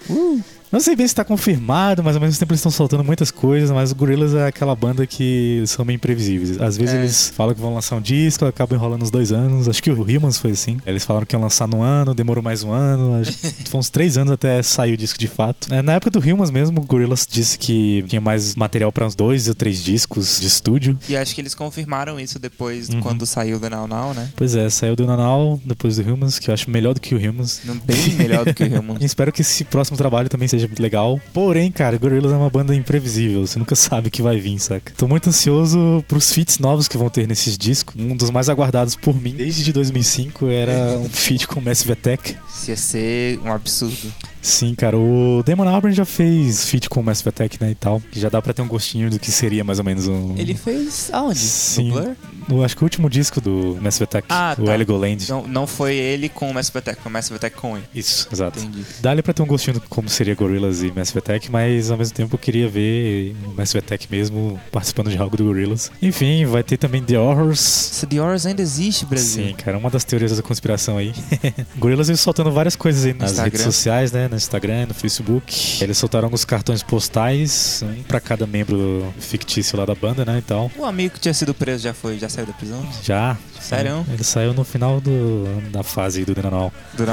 Não 0.72 0.80
sei 0.80 0.96
bem 0.96 1.06
se 1.06 1.14
tá 1.14 1.26
confirmado, 1.26 2.02
mas 2.02 2.16
ao 2.16 2.22
mesmo 2.22 2.40
tempo 2.40 2.54
eles 2.54 2.60
estão 2.60 2.72
soltando 2.72 3.04
muitas 3.04 3.30
coisas, 3.30 3.70
mas 3.72 3.92
o 3.92 3.96
Gorillaz 3.96 4.34
é 4.34 4.48
aquela 4.48 4.74
banda 4.74 5.06
que 5.06 5.64
são 5.68 5.84
meio 5.84 5.96
imprevisíveis. 5.98 6.62
Às 6.62 6.78
vezes 6.78 6.96
É. 6.96 7.00
eles 7.00 7.28
falam 7.36 7.54
que 7.54 7.60
vão 7.60 7.74
lançar 7.74 7.98
um 7.98 8.02
disco, 8.02 8.46
acabam 8.46 8.78
enrolando 8.78 9.02
uns 9.04 9.12
dois 9.12 9.34
anos. 9.34 9.68
Acho 9.68 9.84
que 9.84 9.92
o 9.92 10.02
Humans 10.02 10.38
foi 10.38 10.52
assim. 10.52 10.78
Eles 10.86 11.04
falaram 11.04 11.26
que 11.26 11.36
iam 11.36 11.42
lançar 11.42 11.68
no 11.68 11.82
ano, 11.82 12.14
demorou 12.14 12.42
mais 12.42 12.64
um 12.64 12.72
ano. 12.72 13.22
Foi 13.70 13.80
uns 13.80 13.90
três 13.90 14.18
anos 14.18 14.32
até 14.34 14.62
sair 14.64 14.94
o 14.94 14.98
disco 14.98 15.18
de 15.20 15.28
fato. 15.28 15.74
É, 15.74 15.82
na 15.82 15.94
época 15.94 16.10
do 16.12 16.20
Humans 16.20 16.50
mesmo, 16.52 16.80
o 16.80 16.84
Gorillaz 16.86 17.28
disse 17.30 17.58
que 17.58 18.04
tinha 18.08 18.22
mais 18.22 18.56
material 18.56 18.92
pra 18.92 19.06
uns 19.06 19.16
dois 19.16 19.48
ou 19.48 19.56
três 19.56 19.82
discos 19.84 20.40
de 20.40 20.48
estúdio. 20.48 20.98
e 21.10 21.16
acho 21.18 21.34
que 21.36 21.42
eles 21.42 21.54
confirmaram 21.56 22.20
isso 22.20 22.38
depois, 22.40 22.88
Uhum. 22.90 23.02
quando 23.02 23.26
saiu 23.26 23.60
do 23.60 23.70
Now 23.70 23.88
Now, 23.88 24.14
né? 24.14 24.30
Pois 24.36 24.56
é, 24.56 24.70
saiu 24.70 24.96
do 24.96 25.06
Nanal, 25.06 25.60
depois 25.66 25.98
do 25.98 26.14
Humans, 26.14 26.40
que 26.40 26.50
eu 26.50 26.54
acho 26.54 26.70
melhor 26.70 26.94
do 26.94 27.00
que 27.02 27.14
o 27.16 27.18
Humans. 27.18 27.62
Não- 27.66 27.78
Bem 27.78 28.14
melhor 28.16 28.46
do 28.46 28.54
que 28.54 28.64
o 28.64 28.68
E 28.74 28.78
Human. 28.78 28.98
espero 29.02 29.32
que 29.32 29.42
esse 29.42 29.64
próximo 29.64 29.98
trabalho 29.98 30.30
também 30.30 30.48
seja 30.48 30.61
muito 30.68 30.82
legal. 30.82 31.20
Porém, 31.34 31.72
cara, 31.72 31.98
Gorillaz 31.98 32.34
é 32.34 32.38
uma 32.38 32.50
banda 32.50 32.76
imprevisível. 32.76 33.46
Você 33.46 33.58
nunca 33.60 33.76
sabe 33.76 34.08
o 34.08 34.12
que 34.12 34.22
vai 34.22 34.40
vir, 34.40 34.60
saca? 34.60 34.94
Tô 34.98 35.08
muito 35.08 35.30
ansioso 35.30 36.04
pros 36.08 36.32
feats 36.32 36.60
novos 36.60 36.88
que 36.88 36.98
vão 36.98 37.10
ter 37.10 37.28
nesses 37.28 37.58
discos. 37.58 37.96
Um 38.00 38.16
dos 38.16 38.30
mais 38.30 38.50
aguardados 38.50 38.96
por 38.96 39.16
mim 39.16 39.34
desde 39.34 39.72
2005 39.72 40.48
era 40.48 40.98
um 40.98 41.10
feat 41.10 41.48
com 41.48 41.62
Massive 41.62 41.94
Attack. 41.94 42.36
Isso 42.50 42.70
ia 42.70 42.78
ser 42.78 43.40
um 43.40 43.52
absurdo. 43.52 44.12
Sim, 44.42 44.74
cara, 44.76 44.98
o 44.98 45.44
Damon 45.46 45.68
Albarn 45.68 45.94
já 45.96 46.06
fez 46.06 46.66
feat 46.66 46.90
com 46.90 47.02
Massive 47.04 47.30
Attack, 47.30 47.62
né, 47.62 47.72
e 47.72 47.76
tal. 47.76 48.02
Que 48.12 48.20
já 48.20 48.28
dá 48.30 48.42
pra 48.42 48.54
ter 48.54 48.62
um 48.62 48.68
gostinho 48.68 49.10
do 49.10 49.20
que 49.20 49.32
seria 49.32 49.64
mais 49.64 49.78
ou 49.80 49.86
menos 49.86 50.08
um... 50.08 50.36
Ele 50.38 50.56
fez 50.56 51.10
aonde? 51.14 51.38
Sim. 51.40 51.90
No 51.90 52.02
Blur? 52.02 52.16
No, 52.50 52.64
acho 52.64 52.76
que 52.76 52.84
o 52.84 52.86
último 52.86 53.08
disco 53.10 53.40
do 53.40 53.78
Massive 53.80 54.06
Attack, 54.06 54.28
Ah, 54.30 54.56
o 54.58 54.64
tá. 54.66 54.74
Heligoland. 54.74 55.30
Não, 55.30 55.48
não 55.48 55.68
foi 55.68 55.96
ele 55.96 56.28
com 56.28 56.50
o 56.50 56.54
Massive 56.54 56.80
Attack, 56.80 57.00
foi 57.02 57.10
o 57.10 57.14
Massive 57.14 57.36
Attack 57.36 57.56
com 57.56 57.78
ele. 57.78 57.86
Isso, 57.94 58.28
exato. 58.32 58.60
Entendi. 58.60 58.84
Dá-lhe 59.00 59.22
pra 59.22 59.32
ter 59.34 59.44
um 59.44 59.46
gostinho 59.46 59.76
de 59.80 59.82
como 59.88 60.10
seria 60.10 60.34
Gorillaz 60.34 60.82
e 60.82 60.92
Massive 60.92 61.20
Attack, 61.20 61.52
mas 61.52 61.92
ao 61.92 61.98
mesmo 61.98 62.16
tempo 62.16 62.34
eu 62.36 62.40
queria 62.40 62.68
ver 62.68 63.36
o 63.46 63.52
Massive 63.56 63.80
Attack 63.80 64.08
mesmo 64.10 64.60
participando 64.72 65.12
de 65.12 65.18
algo 65.18 65.38
do 65.38 65.44
Gorillaz. 65.46 65.92
Enfim, 66.02 66.46
vai 66.46 66.64
ter 66.64 66.78
também 66.78 67.04
The 67.04 67.20
Horrors. 67.20 67.60
Se 67.60 68.08
The 68.08 68.20
Horrors 68.20 68.46
ainda 68.48 68.62
existe, 68.64 69.06
Brasil. 69.06 69.46
Sim, 69.50 69.54
cara, 69.54 69.78
uma 69.78 69.90
das 69.92 70.04
teorias 70.04 70.36
da 70.36 70.42
conspiração 70.42 70.98
aí. 70.98 71.14
Gorillaz 71.78 72.08
veio 72.08 72.18
soltando 72.18 72.52
várias 72.52 72.76
coisas 72.76 73.06
aí 73.06 73.14
nas 73.14 73.32
Instagram. 73.32 73.52
redes 73.52 73.62
sociais, 73.64 74.12
né? 74.12 74.28
No 74.32 74.38
Instagram, 74.38 74.86
no 74.88 74.94
Facebook. 74.94 75.84
Eles 75.84 75.98
soltaram 75.98 76.28
alguns 76.28 76.46
cartões 76.46 76.82
postais, 76.82 77.84
um 77.84 78.02
pra 78.04 78.22
cada 78.22 78.48
membro 78.48 79.14
fictício 79.20 79.78
lá 79.78 79.86
da 79.86 79.94
banda, 79.94 80.24
né? 80.24 80.38
E 80.38 80.42
tal. 80.42 80.72
O 80.78 80.86
amigo 80.86 81.16
que 81.16 81.20
tinha 81.20 81.34
sido 81.34 81.54
preso 81.54 81.84
já 81.84 81.94
foi, 81.94 82.18
já 82.18 82.30
saiu 82.30 82.48
da 82.48 82.54
prisão? 82.54 82.88
Já. 83.04 83.38
Sério? 83.62 84.06
Ele 84.12 84.24
saiu 84.24 84.54
no 84.54 84.64
final 84.64 85.00
do, 85.00 85.46
da 85.72 85.84
fase 85.84 86.26
do 86.26 86.34
Now 86.42 86.72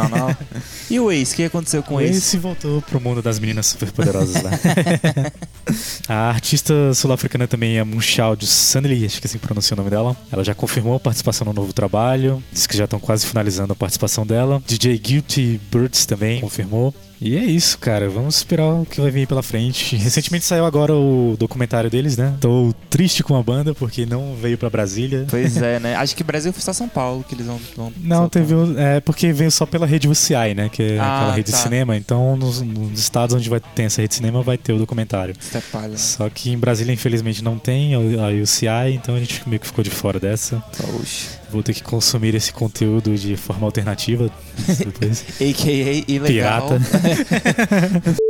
Now? 0.09 0.37
e 0.91 0.99
o 0.99 1.11
Ace, 1.13 1.33
o 1.33 1.37
que 1.37 1.45
aconteceu 1.45 1.83
com 1.83 1.97
o 1.97 2.01
Ace? 2.01 2.19
Esse 2.19 2.39
voltou 2.39 2.83
pro 2.83 3.01
mundo 3.01 3.23
das 3.23 3.39
meninas 3.39 3.67
superpoderosas 3.67 4.43
lá. 4.43 4.51
a 6.09 6.31
artista 6.31 6.95
sul-africana 6.95 7.47
também 7.47 7.79
é 7.79 7.85
Munchal 7.85 8.37
Sunley, 8.41 9.05
acho 9.05 9.21
que 9.21 9.27
assim 9.27 9.39
pronuncia 9.39 9.75
o 9.75 9.77
nome 9.77 9.91
dela. 9.91 10.17
Ela 10.33 10.43
já 10.43 10.55
confirmou 10.55 10.97
a 10.97 11.01
participação 11.01 11.45
no 11.47 11.53
novo 11.53 11.73
trabalho, 11.73 12.43
diz 12.53 12.67
que 12.67 12.77
já 12.77 12.85
estão 12.85 12.99
quase 12.99 13.27
finalizando 13.27 13.73
a 13.73 13.77
participação 13.77 14.27
dela. 14.27 14.63
DJ 14.67 14.99
Guilty 14.99 15.61
Birds 15.71 16.07
também 16.07 16.41
confirmou. 16.41 16.95
E 17.21 17.37
é 17.37 17.45
isso, 17.45 17.79
cara. 17.79 18.09
Vamos 18.09 18.37
esperar 18.37 18.67
o 18.75 18.87
que 18.87 19.01
vai 19.01 19.11
vir 19.11 19.27
pela 19.27 19.43
frente. 19.43 19.97
Recentemente 19.97 20.45
saiu 20.45 20.65
agora 20.65 20.95
o 20.95 21.37
documentário 21.39 21.91
deles, 21.91 22.17
né? 22.17 22.37
Tô 22.41 22.73
triste 22.89 23.25
com 23.25 23.37
a 23.37 23.43
banda 23.43 23.75
porque 23.75 24.07
não 24.07 24.37
veio 24.37 24.57
pra 24.57 24.71
Brasília. 24.71 25.27
Pois 25.29 25.57
é, 25.57 25.81
né? 25.81 25.97
Acho 25.97 26.15
que 26.15 26.23
Brasil 26.39 26.53
foi 26.53 26.63
só 26.63 26.73
São 26.73 26.89
Paulo 26.89 27.25
que 27.29 27.35
eles 27.35 27.47
vão. 27.47 27.61
vão 27.77 27.93
Não, 28.01 28.17
soltar. 28.21 28.43
teve. 28.43 28.55
o- 28.55 28.79
É 28.79 29.01
porque 29.01 29.33
veio 29.33 29.51
só 29.51 29.67
pela 29.67 29.87
rede 29.87 30.09
UCI, 30.09 30.55
né? 30.55 30.69
Que 30.69 30.83
é 30.95 30.99
Ah, 30.99 31.17
aquela 31.19 31.35
rede 31.35 31.51
tá. 31.51 31.57
de 31.57 31.63
cinema. 31.65 31.97
Então, 31.97 32.37
nos, 32.37 32.61
nos 32.63 32.99
estados 32.99 33.35
onde 33.35 33.49
vai 33.51 33.61
ter 33.61 33.83
essa 33.83 34.01
rede 34.01 34.11
de 34.11 34.15
cinema, 34.17 34.41
vai 34.43 34.57
ter 34.57 34.73
o 34.73 34.79
documentário. 34.79 35.35
Isso 35.39 35.57
é 35.57 35.61
palha, 35.73 35.89
né? 35.89 35.97
Só 35.97 36.29
que 36.31 36.51
em 36.51 36.59
Brasília, 36.59 36.93
infelizmente, 36.93 37.43
não 37.43 37.59
tem 37.59 37.95
a 37.95 37.99
UCI, 38.43 38.95
então 38.95 39.15
a 39.17 39.19
gente 39.19 39.43
meio 39.49 39.59
que 39.61 39.67
ficou 39.67 39.83
de 39.83 39.91
fora 39.91 40.21
dessa. 40.21 40.63
Vou 41.51 41.63
ter 41.63 41.75
que 41.75 41.83
consumir 41.83 42.35
esse 42.35 42.53
conteúdo 42.53 43.15
de 43.17 43.37
forma 43.37 43.67
alternativa 43.67 44.31
depois. 44.79 45.25
A.K.A. 45.41 46.05
ilegal. 46.07 46.69
Pirata. 46.69 46.81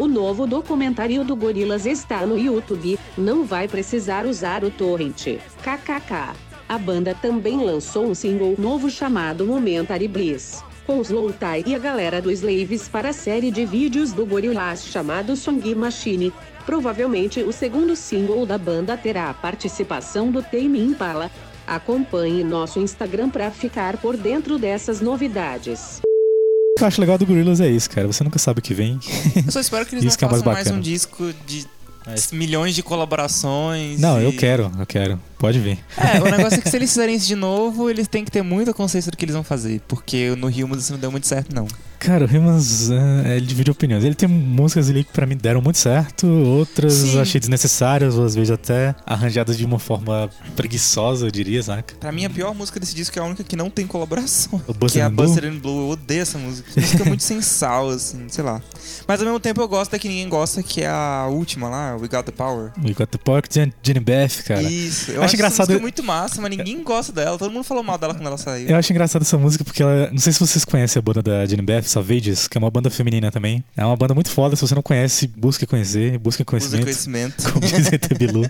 O 0.00 0.08
novo 0.08 0.44
documentário 0.46 1.22
do 1.24 1.36
Gorilas 1.36 1.86
está 1.86 2.26
no 2.26 2.36
YouTube, 2.36 2.98
não 3.16 3.44
vai 3.44 3.68
precisar 3.68 4.26
usar 4.26 4.64
o 4.64 4.70
torrent. 4.70 5.38
KKK. 5.62 6.34
A 6.68 6.78
banda 6.78 7.14
também 7.14 7.58
lançou 7.62 8.06
um 8.06 8.14
single 8.14 8.54
novo 8.58 8.90
chamado 8.90 9.46
Momentary 9.46 10.08
Bliss, 10.08 10.62
com 10.86 11.00
Slow 11.02 11.32
Tie 11.32 11.64
e 11.66 11.74
a 11.74 11.78
galera 11.78 12.20
do 12.22 12.30
Slaves 12.30 12.88
para 12.88 13.10
a 13.10 13.12
série 13.12 13.50
de 13.50 13.64
vídeos 13.66 14.12
do 14.12 14.24
Gorillaz 14.24 14.84
chamado 14.86 15.36
Song 15.36 15.74
Machine. 15.74 16.32
Provavelmente 16.64 17.42
o 17.42 17.52
segundo 17.52 17.94
single 17.94 18.46
da 18.46 18.56
banda 18.56 18.96
terá 18.96 19.28
a 19.30 19.34
participação 19.34 20.30
do 20.30 20.42
Tame 20.42 20.80
Impala. 20.80 21.30
Acompanhe 21.66 22.42
nosso 22.42 22.78
Instagram 22.80 23.28
para 23.28 23.50
ficar 23.50 23.96
por 23.98 24.16
dentro 24.16 24.58
dessas 24.58 25.00
novidades. 25.00 26.00
O 26.02 26.78
que 26.78 26.82
eu 26.84 26.88
acho 26.88 27.00
legal 27.00 27.16
do 27.18 27.26
Gorillaz 27.26 27.60
é 27.60 27.68
isso, 27.68 27.88
cara. 27.90 28.06
Você 28.06 28.24
nunca 28.24 28.38
sabe 28.38 28.58
o 28.60 28.62
que 28.62 28.74
vem. 28.74 28.98
Eu 29.46 29.52
só 29.52 29.60
espero 29.60 29.84
que 29.86 29.94
eles 29.94 30.04
Isso 30.12 30.16
é 30.18 30.22
não 30.22 30.30
mais 30.30 30.42
façam 30.42 30.52
mais, 30.52 30.64
bacana. 30.64 30.78
um 30.78 30.82
disco 30.82 31.32
de 31.46 31.66
Mas- 32.06 32.32
milhões 32.32 32.74
de 32.74 32.82
colaborações. 32.82 34.00
Não, 34.00 34.20
e- 34.20 34.24
eu 34.24 34.32
quero, 34.32 34.70
eu 34.78 34.86
quero. 34.86 35.20
Pode 35.44 35.58
vir. 35.58 35.78
É, 35.98 36.20
o 36.22 36.24
negócio 36.30 36.58
é 36.58 36.62
que 36.62 36.70
se 36.70 36.76
eles 36.76 36.88
fizerem 36.88 37.16
isso 37.16 37.26
de 37.26 37.34
novo, 37.36 37.90
eles 37.90 38.08
têm 38.08 38.24
que 38.24 38.30
ter 38.30 38.40
muita 38.42 38.72
consciência 38.72 39.10
do 39.10 39.16
que 39.18 39.26
eles 39.26 39.34
vão 39.34 39.44
fazer. 39.44 39.78
Porque 39.86 40.34
no 40.38 40.46
Rio 40.46 40.74
isso 40.74 40.90
não 40.92 40.98
deu 40.98 41.10
muito 41.10 41.26
certo, 41.26 41.54
não. 41.54 41.66
Cara, 41.98 42.24
o 42.24 42.26
Rimas, 42.26 42.90
é, 42.90 43.36
ele 43.36 43.46
divide 43.46 43.70
opiniões. 43.70 44.04
Ele 44.04 44.14
tem 44.14 44.28
músicas 44.28 44.88
ali 44.90 45.04
que 45.04 45.12
pra 45.12 45.26
mim 45.26 45.36
deram 45.36 45.60
muito 45.62 45.78
certo, 45.78 46.26
outras 46.26 46.92
Sim. 46.94 47.14
eu 47.16 47.22
achei 47.22 47.38
desnecessárias, 47.40 48.14
ou 48.16 48.24
às 48.26 48.34
vezes 48.34 48.50
até 48.50 48.94
arranjadas 49.06 49.56
de 49.56 49.64
uma 49.64 49.78
forma 49.78 50.28
preguiçosa, 50.54 51.26
eu 51.26 51.30
diria, 51.30 51.62
saca? 51.62 51.94
Pra 51.98 52.12
mim, 52.12 52.24
a 52.26 52.30
pior 52.30 52.54
música 52.54 52.78
desse 52.78 52.94
disco 52.94 53.18
é 53.18 53.22
a 53.22 53.24
única 53.24 53.42
que 53.42 53.56
não 53.56 53.70
tem 53.70 53.86
colaboração. 53.86 54.60
O 54.66 54.74
Que 54.86 55.00
é 55.00 55.02
a 55.02 55.08
Blue. 55.08 55.26
Buster 55.26 55.44
and 55.50 55.56
Blue. 55.58 55.78
Eu 55.84 55.88
odeio 55.90 56.20
essa 56.22 56.36
música. 56.38 56.68
Essa 56.70 56.80
música 56.80 57.02
é 57.04 57.06
muito 57.08 57.22
sem 57.24 57.40
sal, 57.40 57.88
assim, 57.88 58.26
sei 58.28 58.44
lá. 58.44 58.60
Mas 59.08 59.20
ao 59.20 59.24
mesmo 59.26 59.40
tempo 59.40 59.60
eu 59.62 59.68
gosto 59.68 59.90
da 59.92 59.98
que 59.98 60.08
ninguém 60.08 60.28
gosta, 60.28 60.62
que 60.62 60.82
é 60.82 60.88
a 60.88 61.26
última 61.30 61.68
lá, 61.70 61.96
We 61.96 62.08
Got 62.08 62.24
the 62.24 62.32
Power. 62.32 62.70
We 62.84 62.92
Got 62.92 63.06
the 63.06 63.18
Power, 63.18 63.42
Jen- 63.50 63.72
Jenny 63.82 64.00
Beth, 64.00 64.42
cara. 64.46 64.62
Isso. 64.62 65.10
Eu 65.10 65.22
Acho 65.22 65.33
acho, 65.34 65.42
engraçado- 65.42 65.62
essa 65.64 65.72
música 65.72 65.82
muito 65.82 66.02
massa, 66.02 66.40
mas 66.40 66.50
ninguém 66.56 66.82
gosta 66.82 67.12
dela. 67.12 67.36
Todo 67.38 67.52
mundo 67.52 67.64
falou 67.64 67.82
mal 67.82 67.98
dela 67.98 68.14
quando 68.14 68.26
ela 68.26 68.38
saiu. 68.38 68.68
Eu 68.68 68.76
acho 68.76 68.92
engraçado 68.92 69.22
essa 69.22 69.36
música 69.38 69.64
porque 69.64 69.82
ela. 69.82 70.10
Não 70.10 70.18
sei 70.18 70.32
se 70.32 70.40
vocês 70.40 70.64
conhecem 70.64 70.98
a 70.98 71.02
banda 71.02 71.22
da 71.22 71.46
Jenny 71.46 71.62
Beth, 71.62 71.82
Savages, 71.82 72.48
que 72.48 72.56
é 72.56 72.60
uma 72.60 72.70
banda 72.70 72.90
feminina 72.90 73.30
também. 73.30 73.62
É 73.76 73.84
uma 73.84 73.96
banda 73.96 74.14
muito 74.14 74.30
foda. 74.30 74.56
Se 74.56 74.62
você 74.62 74.74
não 74.74 74.82
conhece, 74.82 75.26
busque 75.26 75.66
conhecer, 75.66 76.18
busque 76.18 76.42
Usa 76.42 76.44
conhecimento. 76.44 76.82
conhecimento. 76.82 77.44
Como 77.52 77.60
diz 77.66 78.18
Bilu. 78.18 78.42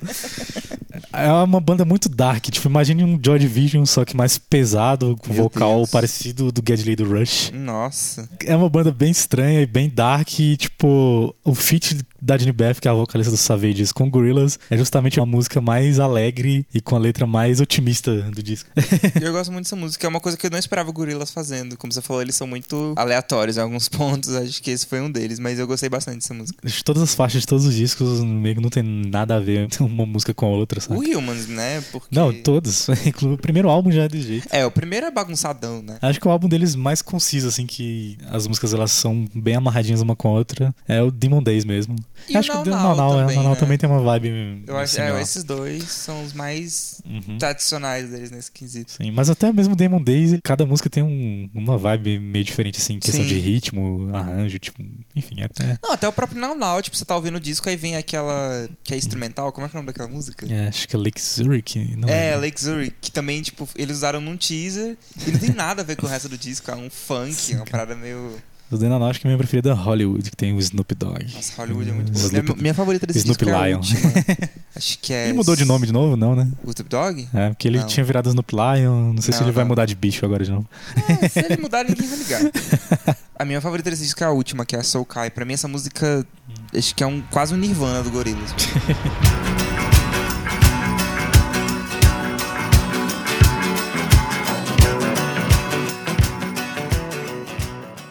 É 1.12 1.30
uma 1.32 1.60
banda 1.60 1.84
muito 1.84 2.08
dark. 2.08 2.44
Tipo, 2.46 2.68
imagine 2.68 3.04
um 3.04 3.18
Joy 3.24 3.38
Division, 3.38 3.84
só 3.84 4.04
que 4.04 4.16
mais 4.16 4.38
pesado, 4.38 5.16
com 5.20 5.32
Meu 5.32 5.44
vocal 5.44 5.76
Deus. 5.78 5.90
parecido 5.90 6.50
do 6.52 6.62
Geddy 6.66 6.84
Lee 6.84 6.96
do 6.96 7.04
Rush. 7.08 7.50
Nossa. 7.54 8.28
É 8.44 8.54
uma 8.56 8.68
banda 8.68 8.90
bem 8.92 9.10
estranha 9.10 9.60
e 9.60 9.66
bem 9.66 9.88
dark. 9.88 10.38
E, 10.38 10.56
tipo, 10.56 11.34
o 11.44 11.54
feat 11.54 11.98
da 12.24 12.38
Jenny 12.38 12.52
Beth, 12.52 12.76
que 12.80 12.88
é 12.88 12.90
a 12.90 12.94
vocalista 12.94 13.30
dos 13.30 13.40
Savages, 13.40 13.92
com 13.92 14.08
Gorillaz, 14.08 14.58
é 14.70 14.78
justamente 14.78 15.20
uma 15.20 15.26
música 15.26 15.60
mais 15.60 16.00
alegre 16.00 16.66
e 16.72 16.80
com 16.80 16.96
a 16.96 16.98
letra 16.98 17.26
mais 17.26 17.60
otimista 17.60 18.14
do 18.30 18.42
disco. 18.42 18.70
Eu 19.20 19.30
gosto 19.32 19.52
muito 19.52 19.66
dessa 19.66 19.76
música. 19.76 20.06
É 20.06 20.08
uma 20.08 20.20
coisa 20.20 20.38
que 20.38 20.46
eu 20.46 20.50
não 20.50 20.58
esperava 20.58 20.88
o 20.88 20.92
Gorillaz 20.92 21.30
fazendo. 21.30 21.76
Como 21.76 21.92
você 21.92 22.00
falou, 22.00 22.22
eles 22.22 22.34
são 22.34 22.46
muito 22.46 22.94
aleatórios 22.96 23.56
em 23.56 23.60
alguns 23.60 23.88
pontos. 23.88 24.34
Acho 24.34 24.62
que 24.62 24.70
esse 24.70 24.86
foi 24.86 25.00
um 25.00 25.10
deles. 25.10 25.38
Mas 25.38 25.58
eu 25.58 25.66
gostei 25.66 25.88
bastante 25.88 26.16
dessa 26.16 26.32
música. 26.32 26.66
Todas 26.84 27.02
as 27.02 27.14
faixas 27.14 27.42
de 27.42 27.46
todos 27.46 27.66
os 27.66 27.74
discos 27.74 28.22
meio 28.22 28.56
que 28.56 28.60
não 28.62 28.70
tem 28.70 28.82
nada 28.82 29.36
a 29.36 29.40
ver 29.40 29.68
uma 29.80 30.06
música 30.06 30.32
com 30.32 30.46
a 30.46 30.48
outra, 30.48 30.80
sabe? 30.80 30.98
O 30.98 31.18
Humans, 31.18 31.46
né? 31.46 31.82
Porque... 31.92 32.08
Não, 32.10 32.32
todos. 32.32 32.88
Inclusive, 33.06 33.34
o 33.34 33.38
primeiro 33.38 33.68
álbum 33.68 33.90
já 33.90 34.04
é 34.04 34.08
desse 34.08 34.26
jeito. 34.26 34.48
É, 34.50 34.64
o 34.64 34.70
primeiro 34.70 35.06
é 35.06 35.10
bagunçadão, 35.10 35.82
né? 35.82 35.98
Acho 36.00 36.20
que 36.20 36.26
o 36.26 36.30
álbum 36.30 36.48
deles 36.48 36.74
mais 36.74 37.02
conciso, 37.02 37.48
assim, 37.48 37.66
que 37.66 38.16
as 38.30 38.46
músicas 38.46 38.72
elas 38.72 38.92
são 38.92 39.26
bem 39.34 39.56
amarradinhas 39.56 40.00
uma 40.00 40.16
com 40.16 40.28
a 40.28 40.32
outra, 40.32 40.74
é 40.88 41.02
o 41.02 41.10
Demon 41.10 41.42
Days 41.42 41.64
mesmo. 41.64 41.96
E 42.28 42.36
Acho 42.36 42.52
o 42.58 42.62
que 42.62 42.70
Now 42.70 42.92
o 42.92 42.96
Now, 42.96 42.96
Now 42.96 43.20
é, 43.20 43.22
também, 43.22 43.36
Now 43.42 43.50
né? 43.50 43.56
também 43.56 43.78
tem 43.78 43.88
uma 43.88 44.00
vibe. 44.00 44.64
Eu 44.66 44.76
acho, 44.78 44.98
é, 45.00 45.20
esses 45.20 45.44
dois 45.44 45.84
são 45.84 46.24
os 46.24 46.32
mais 46.32 47.00
Uhum. 47.04 47.36
tradicionais 47.38 48.08
deles 48.08 48.30
nesse 48.30 48.50
quesito. 48.50 48.92
Sim, 48.92 49.10
mas 49.10 49.28
até 49.28 49.52
mesmo 49.52 49.76
Demon 49.76 50.02
Days, 50.02 50.38
cada 50.42 50.64
música 50.64 50.88
tem 50.88 51.02
um- 51.02 51.50
uma 51.54 51.76
vibe 51.76 52.18
meio 52.18 52.44
diferente, 52.44 52.78
assim, 52.80 52.98
questão 52.98 53.22
Sim. 53.22 53.28
de 53.28 53.38
ritmo, 53.38 54.08
arranjo, 54.14 54.58
tipo, 54.58 54.82
enfim, 55.14 55.42
até. 55.42 55.78
Não, 55.82 55.92
até 55.92 56.08
o 56.08 56.12
próprio 56.12 56.40
Now, 56.40 56.80
tipo, 56.80 56.96
você 56.96 57.04
tá 57.04 57.14
ouvindo 57.14 57.36
o 57.36 57.40
disco, 57.40 57.68
aí 57.68 57.76
vem 57.76 57.96
aquela 57.96 58.68
que 58.82 58.94
é 58.94 58.96
instrumental, 58.96 59.52
como 59.52 59.66
é 59.66 59.68
que 59.70 59.76
é 59.76 59.78
o 59.78 59.82
nome 59.82 59.86
daquela 59.92 60.08
música? 60.08 60.46
é, 60.50 60.68
acho 60.68 60.88
que 60.88 60.96
é 60.96 60.98
Lake 60.98 61.20
Zurich. 61.20 61.78
Não 61.96 62.08
É, 62.08 62.26
lembro. 62.30 62.40
Lake 62.40 62.60
Zurich, 62.62 62.94
que 63.00 63.10
também, 63.10 63.42
tipo, 63.42 63.68
eles 63.76 63.98
usaram 63.98 64.20
num 64.20 64.36
teaser 64.36 64.96
e 65.26 65.30
não 65.30 65.38
tem 65.38 65.50
nada 65.50 65.82
a 65.82 65.84
ver 65.84 65.96
com 65.96 66.06
o 66.06 66.08
resto 66.08 66.28
do 66.28 66.38
disco, 66.38 66.70
é 66.70 66.74
um 66.76 66.88
funk, 66.88 67.52
é 67.52 67.56
uma 67.56 67.66
parada 67.66 67.94
meio. 67.94 68.36
O 68.74 68.78
Dana 68.78 68.98
acho 69.06 69.20
que 69.20 69.26
a 69.26 69.28
minha 69.28 69.38
preferida 69.38 69.70
é 69.70 69.72
Hollywood, 69.72 70.30
que 70.30 70.36
tem 70.36 70.52
o 70.54 70.58
Snoop 70.58 70.94
Dogg. 70.94 71.24
Nossa, 71.34 71.52
Hollywood 71.62 71.90
é 71.90 71.92
muito 71.92 72.08
O 72.08 72.12
boa. 72.12 72.24
Snoop- 72.26 72.44
Minha, 72.48 72.62
minha 72.62 72.74
favorita 72.74 73.06
desse 73.06 73.20
Snoop 73.20 73.44
disco 73.44 73.56
é 73.58 73.68
Lion. 73.68 73.76
última. 73.78 74.00
Acho 74.76 74.98
que 75.00 75.12
é. 75.12 75.24
Ele 75.26 75.32
mudou 75.34 75.54
de 75.54 75.64
nome 75.64 75.86
de 75.86 75.92
novo, 75.92 76.16
não, 76.16 76.34
né? 76.34 76.48
O 76.64 76.70
Snoop 76.70 76.88
Dogg? 76.90 77.28
É, 77.32 77.48
porque 77.50 77.68
ele 77.68 77.78
Não. 77.78 77.86
tinha 77.86 78.02
virado 78.04 78.28
Snoop 78.28 78.52
Lion, 78.54 79.12
não 79.14 79.22
sei 79.22 79.32
se 79.32 79.40
Não, 79.40 79.46
ele 79.46 79.52
vai 79.54 79.64
não. 79.64 79.68
mudar 79.68 79.86
de 79.86 79.94
bicho 79.94 80.24
agora 80.24 80.44
de 80.44 80.50
novo. 80.50 80.66
Ah, 80.96 81.28
se 81.28 81.38
ele 81.40 81.56
mudar, 81.62 81.84
ninguém 81.84 82.06
vai 82.08 82.18
ligar. 82.18 82.40
A 83.36 83.44
minha 83.44 83.60
favorita 83.60 83.90
desse 83.90 84.02
disco 84.04 84.22
é 84.22 84.26
a 84.26 84.30
última, 84.30 84.64
que 84.64 84.76
é 84.76 84.78
a 84.78 84.82
Soul 84.84 85.04
Kai. 85.04 85.28
Pra 85.28 85.44
mim, 85.44 85.54
essa 85.54 85.66
música, 85.66 86.24
acho 86.72 86.94
que 86.94 87.02
é 87.02 87.06
um, 87.06 87.20
quase 87.32 87.52
um 87.52 87.56
nirvana 87.56 88.00
do 88.02 88.10
Gorillaz. 88.12 88.54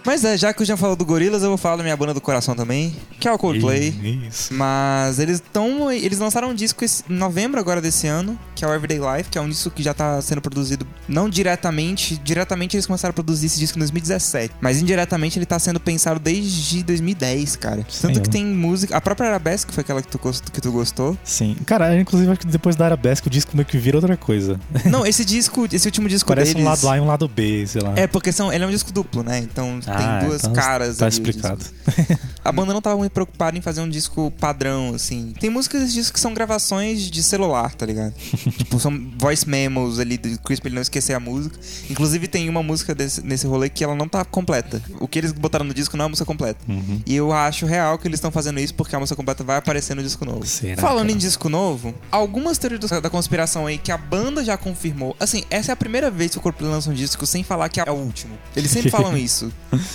Mas 0.05 0.23
é, 0.25 0.37
já 0.37 0.53
que 0.53 0.61
o 0.61 0.65
Jean 0.65 0.75
falou 0.77 0.95
do 0.95 1.05
Gorillaz, 1.05 1.43
eu 1.43 1.49
vou 1.49 1.57
falar 1.57 1.77
da 1.77 1.83
minha 1.83 1.95
banda 1.95 2.13
do 2.13 2.19
coração 2.21 2.55
também, 2.55 2.93
que 3.19 3.27
é 3.27 3.31
o 3.31 3.37
Coldplay. 3.37 3.89
Isso. 4.27 4.53
Mas 4.53 5.17
eles 5.19 5.35
estão. 5.35 5.91
Eles 5.91 6.19
lançaram 6.19 6.49
um 6.49 6.53
disco 6.53 6.83
esse- 6.83 7.03
em 7.09 7.13
novembro 7.15 7.59
agora 7.59 7.79
desse 7.81 8.05
ano, 8.07 8.37
que 8.55 8.65
é 8.65 8.67
o 8.67 8.73
Everyday 8.73 8.99
Life, 8.99 9.29
que 9.29 9.37
é 9.37 9.41
um 9.41 9.47
disco 9.49 9.69
que 9.69 9.81
já 9.81 9.93
tá 9.93 10.21
sendo 10.21 10.41
produzido 10.41 10.85
não 11.07 11.29
diretamente. 11.29 12.17
Diretamente 12.17 12.75
eles 12.75 12.85
começaram 12.85 13.11
a 13.11 13.13
produzir 13.13 13.45
esse 13.45 13.59
disco 13.59 13.77
em 13.77 13.79
2017. 13.79 14.53
Mas 14.59 14.81
indiretamente 14.81 15.39
ele 15.39 15.45
tá 15.45 15.57
sendo 15.57 15.79
pensado 15.79 16.19
desde 16.19 16.83
2010, 16.83 17.55
cara. 17.55 17.85
Tanto 18.01 18.21
que 18.21 18.29
tem 18.29 18.45
música. 18.45 18.97
A 18.97 19.01
própria 19.01 19.29
Arabesque 19.29 19.71
foi 19.73 19.81
aquela 19.81 20.01
que 20.01 20.07
tu, 20.09 20.19
que 20.51 20.59
tu 20.61 20.71
gostou. 20.71 21.17
Sim. 21.23 21.55
Cara, 21.65 21.97
inclusive 21.99 22.29
acho 22.29 22.41
que 22.41 22.47
depois 22.47 22.75
da 22.75 22.85
Arabesque 22.85 23.27
o 23.27 23.29
disco 23.31 23.55
meio 23.55 23.65
que 23.65 23.77
vira 23.77 23.97
outra 23.97 24.17
coisa. 24.17 24.59
não, 24.85 25.05
esse 25.05 25.23
disco, 25.23 25.67
esse 25.71 25.87
último 25.87 26.09
disco 26.09 26.27
Parece 26.27 26.53
deles. 26.53 26.65
um 26.67 26.69
lado 26.69 26.89
A 26.89 26.97
e 26.97 26.99
um 26.99 27.05
lado 27.07 27.27
B, 27.27 27.65
sei 27.67 27.81
lá. 27.81 27.93
É, 27.95 28.05
porque 28.05 28.31
são, 28.31 28.51
ele 28.51 28.63
é 28.63 28.67
um 28.67 28.71
disco 28.71 28.91
duplo, 28.91 29.23
né? 29.23 29.39
Então 29.39 29.79
Ah, 29.87 29.92
tem 29.97 30.27
duas 30.27 30.41
então 30.43 30.53
caras 30.53 30.97
Tá 30.97 31.07
explicado. 31.07 31.63
A 32.43 32.51
banda 32.51 32.73
não 32.73 32.81
tava 32.81 32.97
muito 32.97 33.11
preocupada 33.11 33.57
em 33.57 33.61
fazer 33.61 33.81
um 33.81 33.89
disco 33.89 34.31
padrão, 34.39 34.93
assim. 34.95 35.33
Tem 35.39 35.49
músicas 35.49 35.81
desse 35.81 35.93
disco 35.93 36.13
que 36.13 36.19
são 36.19 36.33
gravações 36.33 37.09
de 37.09 37.23
celular, 37.23 37.73
tá 37.73 37.85
ligado? 37.85 38.13
tipo, 38.57 38.79
são 38.79 39.11
voice 39.17 39.47
memos 39.47 39.99
ali 39.99 40.17
do 40.17 40.37
Chris 40.39 40.59
pra 40.59 40.67
ele 40.69 40.75
não 40.75 40.81
esquecer 40.81 41.13
a 41.13 41.19
música. 41.19 41.57
Inclusive 41.89 42.27
tem 42.27 42.49
uma 42.49 42.61
música 42.63 42.93
desse- 42.93 43.21
nesse 43.21 43.47
rolê 43.47 43.69
que 43.69 43.83
ela 43.83 43.95
não 43.95 44.07
tá 44.07 44.23
completa. 44.25 44.81
O 44.99 45.07
que 45.07 45.19
eles 45.19 45.31
botaram 45.31 45.65
no 45.65 45.73
disco 45.73 45.95
não 45.97 46.03
é 46.03 46.07
a 46.07 46.09
música 46.09 46.25
completa. 46.25 46.59
Uhum. 46.67 47.01
E 47.05 47.15
eu 47.15 47.31
acho 47.31 47.65
real 47.65 47.97
que 47.97 48.07
eles 48.07 48.17
estão 48.17 48.31
fazendo 48.31 48.59
isso 48.59 48.73
porque 48.73 48.95
a 48.95 48.99
música 48.99 49.15
completa 49.15 49.43
vai 49.43 49.57
aparecer 49.57 49.95
no 49.95 50.03
disco 50.03 50.25
novo. 50.25 50.45
Será, 50.45 50.81
Falando 50.81 51.07
cara? 51.07 51.11
em 51.13 51.17
disco 51.17 51.47
novo, 51.49 51.93
algumas 52.11 52.57
teorias 52.57 52.73
da 53.01 53.09
conspiração 53.09 53.65
aí 53.67 53.77
que 53.77 53.91
a 53.91 53.97
banda 53.97 54.43
já 54.43 54.57
confirmou. 54.57 55.15
Assim, 55.19 55.43
essa 55.49 55.71
é 55.71 55.73
a 55.73 55.75
primeira 55.75 56.09
vez 56.11 56.31
que 56.31 56.37
o 56.37 56.41
Coldplay 56.41 56.69
lança 56.69 56.89
um 56.89 56.93
disco 56.93 57.25
sem 57.25 57.43
falar 57.43 57.69
que 57.69 57.79
é 57.79 57.89
o 57.89 57.93
último. 57.93 58.33
Eles 58.55 58.71
sempre 58.71 58.89
falam 58.91 59.15
isso. 59.17 59.51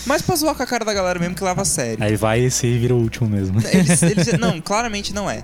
Mas 0.06 0.22
pra 0.22 0.36
zoar 0.36 0.54
com 0.54 0.62
a 0.62 0.66
cara 0.66 0.84
da 0.84 0.94
galera 0.94 1.18
mesmo 1.18 1.34
que 1.34 1.44
leva 1.44 1.62
a 1.62 1.64
sério. 1.64 2.02
Aí 2.02 2.16
vai 2.16 2.37
esse 2.38 2.66
e 2.66 2.78
vira 2.78 2.94
o 2.94 2.98
último 2.98 3.28
mesmo. 3.28 3.60
Eles, 3.66 4.02
eles- 4.02 4.32
não, 4.40 4.60
claramente 4.60 5.12
não 5.12 5.28
é. 5.28 5.40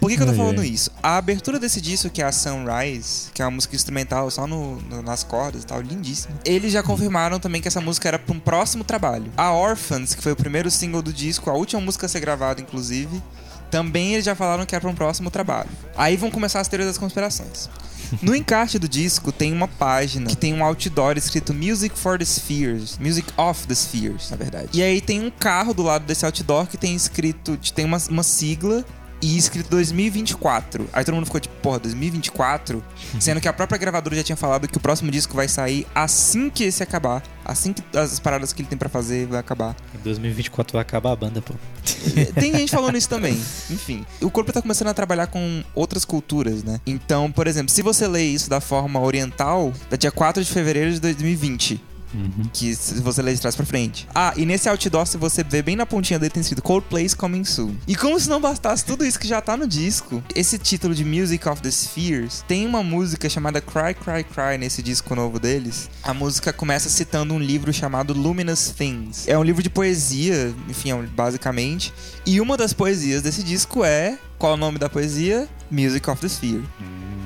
Por 0.00 0.08
que, 0.10 0.16
que 0.16 0.22
eu 0.22 0.26
tô 0.26 0.32
Ai, 0.32 0.38
falando 0.38 0.60
ai. 0.60 0.66
isso? 0.68 0.90
A 1.02 1.16
abertura 1.16 1.58
desse 1.58 1.80
disco, 1.80 2.08
que 2.10 2.22
é 2.22 2.24
a 2.24 2.32
Sunrise, 2.32 3.30
que 3.34 3.42
é 3.42 3.44
uma 3.44 3.50
música 3.52 3.74
instrumental 3.74 4.30
só 4.30 4.46
no, 4.46 4.80
no- 4.82 5.02
nas 5.02 5.22
cordas 5.24 5.62
e 5.62 5.66
tal, 5.66 5.80
lindíssima. 5.80 6.34
Eles 6.44 6.72
já 6.72 6.82
confirmaram 6.82 7.38
também 7.40 7.60
que 7.60 7.68
essa 7.68 7.80
música 7.80 8.08
era 8.08 8.18
pra 8.18 8.34
um 8.34 8.38
próximo 8.40 8.84
trabalho. 8.84 9.30
A 9.36 9.52
Orphans, 9.52 10.14
que 10.14 10.22
foi 10.22 10.32
o 10.32 10.36
primeiro 10.36 10.70
single 10.70 11.02
do 11.02 11.12
disco, 11.12 11.50
a 11.50 11.54
última 11.54 11.80
música 11.80 12.06
a 12.06 12.08
ser 12.08 12.20
gravada, 12.20 12.60
inclusive, 12.60 13.22
também 13.70 14.12
eles 14.14 14.24
já 14.24 14.34
falaram 14.34 14.64
que 14.64 14.74
era 14.74 14.80
pra 14.82 14.90
um 14.90 14.94
próximo 14.94 15.30
trabalho. 15.30 15.68
Aí 15.96 16.16
vão 16.16 16.30
começar 16.30 16.60
as 16.60 16.68
teorias 16.68 16.88
das 16.90 16.98
conspirações. 16.98 17.68
No 18.22 18.34
encarte 18.34 18.78
do 18.78 18.88
disco 18.88 19.32
tem 19.32 19.52
uma 19.52 19.68
página 19.68 20.28
que 20.28 20.36
tem 20.36 20.54
um 20.54 20.64
outdoor 20.64 21.16
escrito 21.16 21.52
Music 21.52 21.98
for 21.98 22.18
the 22.18 22.24
Spheres. 22.24 22.98
Music 22.98 23.28
of 23.36 23.66
the 23.66 23.74
Spheres, 23.74 24.30
na 24.30 24.36
verdade. 24.36 24.68
E 24.72 24.82
aí 24.82 25.00
tem 25.00 25.20
um 25.24 25.30
carro 25.30 25.74
do 25.74 25.82
lado 25.82 26.04
desse 26.04 26.24
outdoor 26.24 26.66
que 26.66 26.76
tem 26.76 26.94
escrito. 26.94 27.58
tem 27.74 27.84
uma, 27.84 27.98
uma 28.08 28.22
sigla. 28.22 28.84
E 29.22 29.36
escrito 29.36 29.70
2024. 29.70 30.88
Aí 30.92 31.04
todo 31.04 31.14
mundo 31.14 31.24
ficou 31.24 31.40
tipo, 31.40 31.54
porra, 31.56 31.78
2024? 31.78 32.84
Sendo 33.18 33.40
que 33.40 33.48
a 33.48 33.52
própria 33.52 33.78
gravadora 33.78 34.14
já 34.16 34.22
tinha 34.22 34.36
falado 34.36 34.68
que 34.68 34.76
o 34.76 34.80
próximo 34.80 35.10
disco 35.10 35.34
vai 35.34 35.48
sair 35.48 35.86
assim 35.94 36.50
que 36.50 36.64
esse 36.64 36.82
acabar. 36.82 37.22
Assim 37.44 37.72
que 37.72 37.82
as 37.96 38.20
paradas 38.20 38.52
que 38.52 38.62
ele 38.62 38.68
tem 38.68 38.76
pra 38.76 38.88
fazer 38.88 39.26
vai 39.26 39.38
acabar. 39.38 39.74
Em 39.94 39.98
2024 40.02 40.74
vai 40.74 40.82
acabar 40.82 41.12
a 41.12 41.16
banda, 41.16 41.40
pô. 41.40 41.54
Tem 42.38 42.52
gente 42.54 42.70
falando 42.70 42.96
isso 42.96 43.08
também. 43.08 43.34
Enfim, 43.70 44.04
o 44.20 44.30
corpo 44.30 44.52
tá 44.52 44.60
começando 44.60 44.88
a 44.88 44.94
trabalhar 44.94 45.28
com 45.28 45.64
outras 45.74 46.04
culturas, 46.04 46.62
né? 46.62 46.80
Então, 46.86 47.30
por 47.32 47.46
exemplo, 47.46 47.70
se 47.70 47.82
você 47.82 48.06
lê 48.06 48.24
isso 48.24 48.50
da 48.50 48.60
forma 48.60 49.00
oriental, 49.00 49.72
da 49.88 49.96
dia 49.96 50.10
4 50.10 50.44
de 50.44 50.50
fevereiro 50.50 50.92
de 50.92 51.00
2020. 51.00 51.80
Uhum. 52.16 52.48
Que 52.52 52.74
você 53.02 53.20
lê 53.20 53.34
de 53.34 53.40
trás 53.40 53.54
pra 53.54 53.66
frente. 53.66 54.08
Ah, 54.14 54.32
e 54.36 54.46
nesse 54.46 54.68
outdoor, 54.68 55.06
se 55.06 55.16
você 55.16 55.44
ver 55.44 55.62
bem 55.62 55.76
na 55.76 55.84
pontinha 55.84 56.18
dele, 56.18 56.30
tem 56.30 56.40
escrito 56.40 56.62
Coldplay's 56.62 57.14
Coming 57.14 57.44
Soon. 57.44 57.74
E 57.86 57.94
como 57.94 58.18
se 58.18 58.28
não 58.28 58.40
bastasse 58.40 58.84
tudo 58.84 59.04
isso 59.04 59.18
que 59.18 59.28
já 59.28 59.40
tá 59.40 59.56
no 59.56 59.66
disco, 59.66 60.22
esse 60.34 60.58
título 60.58 60.94
de 60.94 61.04
Music 61.04 61.46
of 61.48 61.60
the 61.60 61.70
Spheres 61.70 62.44
tem 62.48 62.66
uma 62.66 62.82
música 62.82 63.28
chamada 63.28 63.60
Cry, 63.60 63.94
Cry, 63.94 64.24
Cry 64.24 64.58
nesse 64.58 64.82
disco 64.82 65.14
novo 65.14 65.38
deles. 65.38 65.90
A 66.02 66.14
música 66.14 66.52
começa 66.52 66.88
citando 66.88 67.34
um 67.34 67.38
livro 67.38 67.72
chamado 67.72 68.12
Luminous 68.14 68.70
Things. 68.70 69.28
É 69.28 69.36
um 69.38 69.42
livro 69.42 69.62
de 69.62 69.70
poesia, 69.70 70.54
enfim, 70.68 70.92
é 70.92 71.02
basicamente. 71.02 71.92
E 72.24 72.40
uma 72.40 72.56
das 72.56 72.72
poesias 72.72 73.22
desse 73.22 73.42
disco 73.42 73.84
é. 73.84 74.18
Qual 74.38 74.52
é 74.52 74.54
o 74.54 74.58
nome 74.58 74.78
da 74.78 74.88
poesia? 74.88 75.48
Music 75.70 76.08
of 76.10 76.20
the 76.20 76.28
Sphere. 76.28 76.62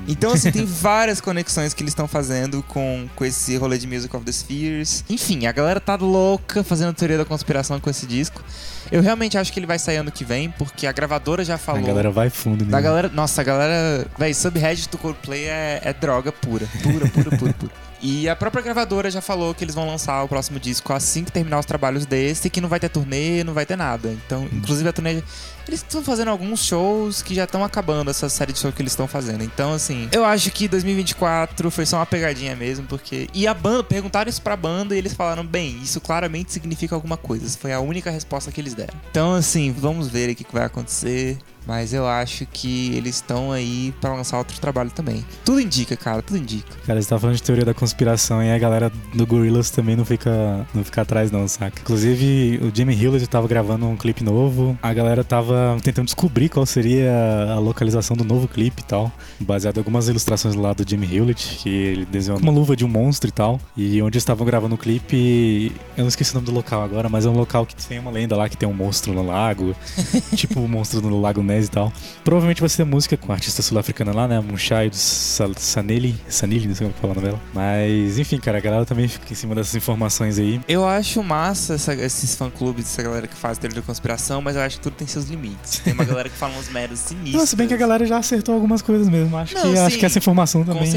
Então, 0.07 0.31
assim, 0.33 0.51
tem 0.51 0.65
várias 0.65 1.21
conexões 1.21 1.73
que 1.73 1.81
eles 1.83 1.91
estão 1.91 2.07
fazendo 2.07 2.63
com, 2.63 3.07
com 3.15 3.23
esse 3.23 3.55
rolê 3.57 3.77
de 3.77 3.87
Music 3.87 4.13
of 4.15 4.25
the 4.25 4.31
Spheres. 4.31 5.03
Enfim, 5.09 5.45
a 5.45 5.51
galera 5.51 5.79
tá 5.79 5.95
louca 5.95 6.63
fazendo 6.63 6.93
teoria 6.93 7.17
da 7.17 7.25
conspiração 7.25 7.79
com 7.79 7.89
esse 7.89 8.05
disco. 8.05 8.43
Eu 8.91 9.01
realmente 9.01 9.37
acho 9.37 9.53
que 9.53 9.59
ele 9.59 9.67
vai 9.67 9.79
sair 9.79 9.97
ano 9.97 10.11
que 10.11 10.25
vem, 10.25 10.49
porque 10.51 10.85
a 10.87 10.91
gravadora 10.91 11.45
já 11.45 11.55
A 11.55 11.57
falou. 11.57 11.83
galera 11.83 12.11
vai 12.11 12.29
fundo 12.29 12.65
Da 12.65 12.77
nisso. 12.77 12.83
galera, 12.83 13.09
nossa, 13.09 13.41
a 13.41 13.43
galera, 13.43 14.07
véi, 14.17 14.33
Subhead 14.33 14.89
do 14.89 14.97
Coldplay 14.97 15.45
é, 15.45 15.81
é 15.83 15.93
droga 15.93 16.31
pura, 16.31 16.67
pura, 16.83 17.07
pura, 17.07 17.37
pura, 17.37 17.53
pura. 17.53 17.71
E 18.01 18.27
a 18.27 18.35
própria 18.35 18.63
gravadora 18.63 19.11
já 19.11 19.21
falou 19.21 19.53
que 19.53 19.63
eles 19.63 19.75
vão 19.75 19.87
lançar 19.87 20.23
o 20.23 20.27
próximo 20.27 20.59
disco 20.59 20.91
assim 20.93 21.23
que 21.23 21.31
terminar 21.31 21.59
os 21.59 21.65
trabalhos 21.65 22.05
desse, 22.05 22.49
que 22.49 22.59
não 22.59 22.69
vai 22.69 22.79
ter 22.79 22.89
turnê, 22.89 23.43
não 23.43 23.53
vai 23.53 23.65
ter 23.65 23.75
nada. 23.75 24.09
Então, 24.25 24.47
inclusive 24.51 24.89
a 24.89 24.93
turnê 24.93 25.21
eles 25.67 25.81
estão 25.81 26.03
fazendo 26.03 26.29
alguns 26.29 26.65
shows 26.65 27.21
que 27.21 27.35
já 27.35 27.43
estão 27.43 27.63
acabando 27.63 28.09
essa 28.09 28.27
série 28.29 28.51
de 28.51 28.59
shows 28.59 28.73
que 28.73 28.81
eles 28.81 28.91
estão 28.91 29.07
fazendo. 29.07 29.43
Então, 29.43 29.73
assim, 29.73 30.09
eu 30.11 30.25
acho 30.25 30.51
que 30.51 30.67
2024 30.67 31.69
foi 31.69 31.85
só 31.85 31.97
uma 31.97 32.05
pegadinha 32.05 32.55
mesmo, 32.55 32.85
porque. 32.87 33.29
E 33.33 33.47
a 33.47 33.53
banda, 33.53 33.83
perguntaram 33.83 34.29
isso 34.29 34.41
pra 34.41 34.55
banda 34.55 34.95
e 34.95 34.97
eles 34.97 35.13
falaram: 35.13 35.45
bem, 35.45 35.79
isso 35.81 36.01
claramente 36.01 36.51
significa 36.51 36.95
alguma 36.95 37.17
coisa. 37.17 37.45
Essa 37.45 37.57
foi 37.57 37.73
a 37.73 37.79
única 37.79 38.09
resposta 38.09 38.51
que 38.51 38.59
eles 38.59 38.73
deram. 38.73 38.93
Então, 39.09 39.33
assim, 39.33 39.71
vamos 39.71 40.07
ver 40.07 40.29
o 40.29 40.35
que 40.35 40.45
vai 40.51 40.65
acontecer. 40.65 41.37
Mas 41.65 41.93
eu 41.93 42.07
acho 42.07 42.45
que 42.45 42.95
eles 42.95 43.15
estão 43.15 43.51
aí 43.51 43.93
pra 44.01 44.13
lançar 44.13 44.37
outro 44.37 44.59
trabalho 44.59 44.89
também. 44.89 45.25
Tudo 45.45 45.59
indica, 45.59 45.95
cara, 45.95 46.21
tudo 46.21 46.37
indica. 46.37 46.75
Cara, 46.85 47.01
você 47.01 47.09
tá 47.09 47.19
falando 47.19 47.35
de 47.35 47.43
teoria 47.43 47.65
da 47.65 47.73
conspiração 47.73 48.41
e 48.43 48.51
a 48.51 48.57
galera 48.57 48.91
do 49.13 49.27
Gorillaz 49.27 49.69
também 49.69 49.95
não 49.95 50.05
fica, 50.05 50.65
não 50.73 50.83
fica 50.83 51.01
atrás, 51.01 51.31
não, 51.31 51.47
saca? 51.47 51.79
Inclusive, 51.81 52.59
o 52.63 52.75
Jimmy 52.75 52.99
Hewlett 53.01 53.27
tava 53.27 53.47
gravando 53.47 53.85
um 53.85 53.95
clipe 53.95 54.23
novo, 54.23 54.77
a 54.81 54.93
galera 54.93 55.23
tava 55.23 55.77
tentando 55.83 56.05
descobrir 56.05 56.49
qual 56.49 56.65
seria 56.65 57.11
a 57.49 57.59
localização 57.59 58.15
do 58.15 58.23
novo 58.23 58.47
clipe 58.47 58.81
e 58.81 58.85
tal, 58.85 59.11
baseado 59.39 59.77
em 59.77 59.79
algumas 59.79 60.07
ilustrações 60.07 60.55
lá 60.55 60.73
do 60.73 60.87
Jimmy 60.87 61.15
Hewlett, 61.15 61.57
que 61.57 61.69
ele 61.69 62.05
desenhou 62.05 62.39
uma 62.39 62.51
luva 62.51 62.75
de 62.75 62.83
um 62.83 62.87
monstro 62.87 63.29
e 63.29 63.31
tal, 63.31 63.59
e 63.77 64.01
onde 64.01 64.15
eles 64.15 64.23
estavam 64.23 64.45
gravando 64.45 64.75
o 64.75 64.77
clipe, 64.77 65.71
eu 65.95 66.01
não 66.01 66.07
esqueci 66.07 66.31
o 66.31 66.35
nome 66.35 66.47
do 66.47 66.51
local 66.51 66.83
agora, 66.83 67.07
mas 67.07 67.25
é 67.25 67.29
um 67.29 67.37
local 67.37 67.65
que 67.65 67.75
tem 67.75 67.99
uma 67.99 68.11
lenda 68.11 68.35
lá 68.35 68.49
que 68.49 68.57
tem 68.57 68.67
um 68.67 68.73
monstro 68.73 69.13
no 69.13 69.25
lago, 69.25 69.75
tipo 70.35 70.59
o 70.59 70.67
monstro 70.67 71.01
no 71.01 71.21
Lago 71.21 71.43
E 71.59 71.67
tal. 71.67 71.91
Provavelmente 72.23 72.59
vai 72.59 72.69
ser 72.69 72.83
música 72.85 73.15
com 73.17 73.31
a 73.31 73.35
artista 73.35 73.61
sul-africana 73.61 74.13
lá, 74.13 74.27
né? 74.27 74.39
Munchai 74.39 74.89
do 74.89 74.95
Sa- 74.95 75.49
Sanelli. 75.57 76.15
Sanelli, 76.27 76.67
não 76.67 76.75
sei 76.75 76.87
como 76.87 76.99
falar 76.99 77.11
o 77.13 77.15
nome 77.15 77.27
dela. 77.27 77.41
Mas, 77.53 78.17
enfim, 78.19 78.37
cara, 78.39 78.57
a 78.57 78.61
galera 78.61 78.85
também 78.85 79.07
fica 79.07 79.31
em 79.31 79.35
cima 79.35 79.55
dessas 79.55 79.75
informações 79.75 80.39
aí. 80.39 80.61
Eu 80.67 80.87
acho 80.87 81.21
massa 81.23 81.75
essa- 81.75 81.93
esses 81.93 82.35
fã-clubes, 82.35 82.85
essa 82.85 83.01
galera 83.03 83.27
que 83.27 83.35
faz 83.35 83.57
teoria 83.57 83.79
da 83.81 83.85
conspiração, 83.85 84.41
mas 84.41 84.55
eu 84.55 84.61
acho 84.61 84.77
que 84.77 84.83
tudo 84.83 84.93
tem 84.95 85.07
seus 85.07 85.25
limites. 85.25 85.79
Tem 85.79 85.93
uma 85.93 86.03
galera 86.05 86.29
que 86.29 86.35
fala 86.37 86.53
uns 86.57 86.69
meros 86.69 86.99
sinistros. 86.99 87.33
Não, 87.35 87.45
se 87.45 87.55
bem 87.55 87.67
que 87.67 87.73
a 87.73 87.77
galera 87.77 88.05
já 88.05 88.17
acertou 88.17 88.55
algumas 88.55 88.81
coisas 88.81 89.07
mesmo. 89.09 89.37
Acho, 89.37 89.55
Não, 89.55 89.61
que, 89.73 89.77
acho 89.79 89.93
sim, 89.95 89.99
que 89.99 90.05
essa 90.05 90.17
informação 90.17 90.63
também 90.63 90.91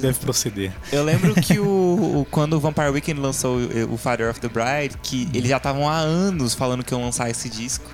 deve 0.00 0.18
proceder. 0.18 0.72
Eu 0.92 1.04
lembro 1.04 1.34
que 1.34 1.58
o, 1.60 2.20
o- 2.20 2.26
quando 2.30 2.54
o 2.54 2.60
Vampire 2.60 2.88
Weekend 2.90 3.20
lançou 3.20 3.58
o, 3.58 3.94
o 3.94 3.96
Father 3.96 4.30
of 4.30 4.40
the 4.40 4.48
Bride, 4.48 4.96
que 5.02 5.28
eles 5.34 5.48
já 5.48 5.56
estavam 5.58 5.88
há 5.88 5.96
anos 5.96 6.54
falando 6.54 6.82
que 6.84 6.92
iam 6.94 7.02
lançar 7.02 7.28
esse 7.30 7.48
disco. 7.48 7.84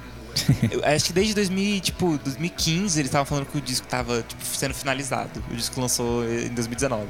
Acho 0.85 1.05
que 1.07 1.13
desde 1.13 1.35
2000, 1.35 1.81
tipo, 1.81 2.19
2015 2.19 2.99
eles 2.99 3.09
estavam 3.09 3.25
falando 3.25 3.47
que 3.47 3.59
o 3.59 3.61
disco 3.61 3.87
tava 3.87 4.23
tipo, 4.27 4.45
sendo 4.45 4.75
finalizado. 4.75 5.43
O 5.51 5.55
disco 5.55 5.81
lançou 5.81 6.25
em 6.29 6.49
2019. 6.49 7.07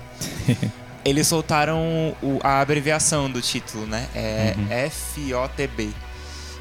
Eles 1.04 1.26
soltaram 1.26 2.16
o- 2.22 2.38
a 2.42 2.60
abreviação 2.62 3.30
do 3.30 3.42
título, 3.42 3.86
né? 3.86 4.08
É 4.70 4.88
FOTB. 4.88 5.94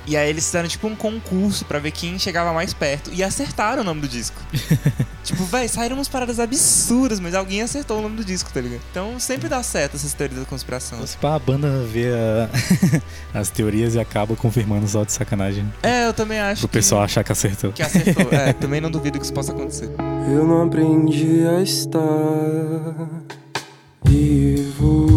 E 0.06 0.18
aí 0.18 0.30
eles 0.30 0.46
fizeram 0.46 0.68
tipo 0.68 0.86
um 0.88 0.96
concurso 0.96 1.64
pra 1.66 1.80
ver 1.80 1.92
quem 1.92 2.20
chegava 2.20 2.52
mais 2.54 2.74
perto. 2.74 3.10
E 3.14 3.24
acertaram 3.24 3.82
o 3.82 3.86
nome 3.86 4.02
do 4.02 4.08
disco. 4.08 4.36
tipo, 5.24 5.44
véi, 5.46 5.68
saíram 5.70 5.96
umas 5.96 6.10
paradas 6.10 6.40
absurdas, 6.40 7.20
mas 7.22 7.34
alguém 7.34 7.62
acertou 7.62 8.00
o 8.00 8.02
nome 8.02 8.18
do 8.18 8.26
disco, 8.26 8.52
tá 8.54 8.60
ligado? 8.60 8.82
Então 8.92 9.18
sempre 9.20 9.48
dá 9.48 9.64
certo 9.64 9.96
essas 9.96 10.14
teorias 10.14 10.40
da 10.42 10.46
conspiração. 10.46 11.06
Se 11.08 11.16
pá, 11.18 11.36
a 11.36 11.40
banda 11.40 11.84
vê 11.86 12.08
a- 12.14 12.50
as 13.40 13.50
teorias 13.50 13.96
e 13.96 14.00
acaba 14.00 14.36
confirmando 14.36 14.88
só 14.88 15.04
de 15.06 15.14
sacanagem. 15.14 15.66
É, 15.82 16.08
eu 16.08 16.14
também 16.14 16.40
acho 16.40 16.62
Pro 16.62 16.68
que, 16.70 16.74
pessoal 16.74 17.04
achar 17.04 17.24
que 17.24 17.32
acertou. 17.32 17.72
que 17.72 17.82
acertou. 17.82 18.28
É, 18.32 18.52
também 18.60 18.82
não 18.82 18.92
duvido 18.92 19.18
que 19.18 19.24
isso 19.24 19.34
possa 19.34 19.52
acontecer. 19.54 19.90
Eu 20.28 20.46
não 20.46 20.64
aprendi 20.64 21.46
a 21.48 21.62
estar 21.62 22.02
vivo. 24.06 25.08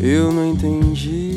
Eu 0.00 0.32
não 0.32 0.50
entendi. 0.50 1.29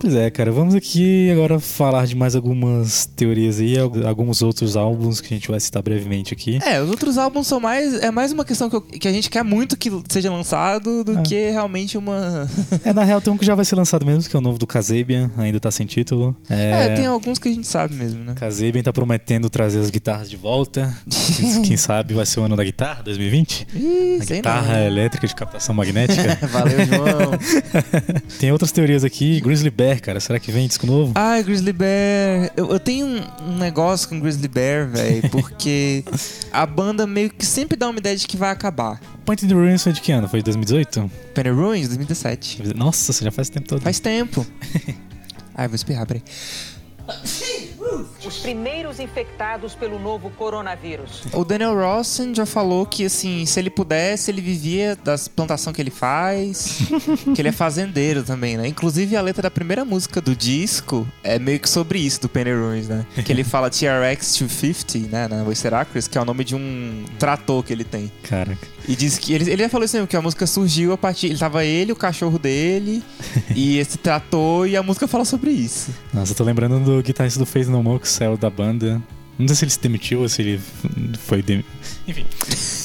Pois 0.00 0.14
é, 0.14 0.30
cara, 0.30 0.52
vamos 0.52 0.74
aqui 0.76 1.28
agora 1.32 1.58
falar 1.58 2.06
de 2.06 2.14
mais 2.14 2.36
algumas 2.36 3.04
teorias 3.04 3.58
aí, 3.58 3.76
al- 3.76 4.06
alguns 4.06 4.42
outros 4.42 4.76
álbuns 4.76 5.20
que 5.20 5.34
a 5.34 5.36
gente 5.36 5.50
vai 5.50 5.58
citar 5.58 5.82
brevemente 5.82 6.32
aqui. 6.32 6.60
É, 6.64 6.80
os 6.80 6.88
outros 6.88 7.18
álbuns 7.18 7.48
são 7.48 7.58
mais. 7.58 7.94
É 7.94 8.10
mais 8.10 8.30
uma 8.32 8.44
questão 8.44 8.70
que, 8.70 8.76
eu- 8.76 8.80
que 8.80 9.08
a 9.08 9.12
gente 9.12 9.28
quer 9.28 9.42
muito 9.42 9.76
que 9.76 9.90
seja 10.08 10.30
lançado 10.30 11.02
do 11.02 11.18
É. 11.18 11.22
que 11.22 11.50
realmente 11.50 11.98
uma. 11.98 12.48
É, 12.84 12.92
na 12.92 13.02
real 13.02 13.20
tem 13.20 13.32
um 13.32 13.36
que 13.36 13.44
já 13.44 13.54
vai 13.56 13.64
ser 13.64 13.74
lançado 13.74 14.06
mesmo, 14.06 14.28
que 14.30 14.36
é 14.36 14.38
o 14.38 14.42
novo 14.42 14.56
do 14.58 14.66
Kasabian, 14.66 15.30
ainda 15.36 15.58
tá 15.58 15.70
sem 15.70 15.84
título. 15.84 16.36
É, 16.48 16.86
É, 16.86 16.94
tem 16.94 17.06
alguns 17.06 17.38
que 17.38 17.48
a 17.48 17.52
gente 17.52 17.66
sabe 17.66 17.94
mesmo, 17.94 18.22
né? 18.24 18.34
Kasabian 18.36 18.82
tá 18.82 18.92
prometendo 18.92 19.50
trazer 19.50 19.80
as 19.80 19.90
guitarras 19.90 20.30
de 20.30 20.36
volta. 20.36 20.94
Quem- 21.64 21.76
sabe 21.76 22.14
vai 22.14 22.24
ser 22.26 22.38
o 22.40 22.44
ano 22.44 22.56
da 22.56 22.62
guitarra, 22.64 23.02
2020? 23.02 23.66
Ih, 23.74 24.18
A 24.20 24.24
guitarra 24.24 24.74
não. 24.78 24.86
elétrica 24.86 25.26
de 25.26 25.34
captação 25.34 25.74
magnética. 25.74 26.38
Valeu, 26.46 26.78
João. 26.86 27.32
Tem 28.38 28.52
outras 28.52 28.70
teorias 28.72 29.02
aqui. 29.04 29.40
Grizzly 29.40 29.70
Bear, 29.70 29.87
cara, 29.96 30.20
será 30.20 30.38
que 30.38 30.50
vem 30.50 30.66
disco 30.66 30.86
novo? 30.86 31.12
Ai, 31.14 31.42
Grizzly 31.42 31.72
Bear. 31.72 32.52
Eu, 32.56 32.70
eu 32.72 32.80
tenho 32.80 33.06
um, 33.06 33.58
negócio 33.58 34.08
com 34.08 34.20
Grizzly 34.20 34.48
Bear, 34.48 34.88
velho, 34.88 35.28
porque 35.30 36.04
a 36.52 36.66
banda 36.66 37.06
meio 37.06 37.30
que 37.30 37.46
sempre 37.46 37.76
dá 37.76 37.88
uma 37.88 37.98
ideia 37.98 38.16
de 38.16 38.26
que 38.26 38.36
vai 38.36 38.50
acabar. 38.50 39.00
Point 39.24 39.44
in 39.44 39.48
the 39.48 39.54
Ruins 39.54 39.82
foi 39.82 39.92
de 39.92 40.00
que 40.00 40.12
ano? 40.12 40.28
Foi 40.28 40.40
de 40.40 40.44
2018? 40.44 41.10
Penny 41.34 41.50
Ruins, 41.50 41.88
2017. 41.88 42.74
Nossa, 42.74 43.12
você 43.12 43.24
já 43.24 43.30
faz 43.30 43.48
tempo 43.48 43.68
todo. 43.68 43.82
Faz 43.82 44.00
tempo. 44.00 44.46
Ai, 45.54 45.68
vou 45.68 45.74
espirrar, 45.74 46.06
peraí. 46.06 46.22
Os 48.28 48.36
primeiros 48.36 49.00
infectados 49.00 49.74
pelo 49.74 49.98
novo 49.98 50.28
coronavírus. 50.28 51.22
O 51.32 51.46
Daniel 51.46 51.74
Rossen 51.74 52.34
já 52.34 52.44
falou 52.44 52.84
que, 52.84 53.06
assim, 53.06 53.46
se 53.46 53.58
ele 53.58 53.70
pudesse, 53.70 54.30
ele 54.30 54.42
vivia 54.42 54.94
das 55.02 55.26
plantações 55.26 55.74
que 55.74 55.80
ele 55.80 55.90
faz. 55.90 56.80
que 57.34 57.40
ele 57.40 57.48
é 57.48 57.52
fazendeiro 57.52 58.22
também, 58.22 58.58
né? 58.58 58.68
Inclusive, 58.68 59.16
a 59.16 59.22
letra 59.22 59.44
da 59.44 59.50
primeira 59.50 59.82
música 59.82 60.20
do 60.20 60.36
disco 60.36 61.08
é 61.24 61.38
meio 61.38 61.58
que 61.58 61.70
sobre 61.70 62.00
isso, 62.00 62.20
do 62.20 62.28
Penny 62.28 62.52
Ruins, 62.52 62.86
né? 62.86 63.06
Que 63.24 63.32
ele 63.32 63.44
fala 63.44 63.70
TRX 63.70 64.38
250, 64.38 64.98
né? 65.10 65.26
Na 65.26 65.42
Voice 65.42 65.66
que 66.10 66.18
é 66.18 66.20
o 66.20 66.24
nome 66.26 66.44
de 66.44 66.54
um 66.54 67.04
trator 67.18 67.62
que 67.62 67.72
ele 67.72 67.84
tem. 67.84 68.12
Caraca. 68.24 68.68
E 68.86 68.94
diz 68.94 69.18
que 69.18 69.32
ele, 69.32 69.50
ele 69.50 69.62
já 69.62 69.68
falou 69.68 69.84
assim, 69.84 70.04
que 70.04 70.16
a 70.16 70.22
música 70.22 70.46
surgiu 70.46 70.92
a 70.92 70.98
partir. 70.98 71.28
Ele 71.28 71.38
tava 71.38 71.64
ele, 71.64 71.92
o 71.92 71.96
cachorro 71.96 72.38
dele, 72.38 73.02
e 73.56 73.78
esse 73.78 73.96
trator, 73.98 74.66
e 74.66 74.76
a 74.76 74.82
música 74.82 75.08
fala 75.08 75.24
sobre 75.24 75.50
isso. 75.50 75.90
Nossa, 76.12 76.32
eu 76.32 76.36
tô 76.36 76.44
lembrando 76.44 76.78
do 76.80 77.02
guitarrista 77.02 77.38
do 77.38 77.46
Face 77.46 77.70
No 77.70 77.82
More 77.82 78.00
que 78.00 78.08
saiu 78.18 78.36
da 78.36 78.50
banda. 78.50 79.00
Não 79.38 79.46
sei 79.48 79.56
se 79.56 79.64
ele 79.64 79.70
se 79.70 79.80
demitiu 79.80 80.20
ou 80.22 80.28
se 80.28 80.42
ele 80.42 80.60
foi. 81.26 81.42
Dem... 81.42 81.64
Enfim. 82.06 82.24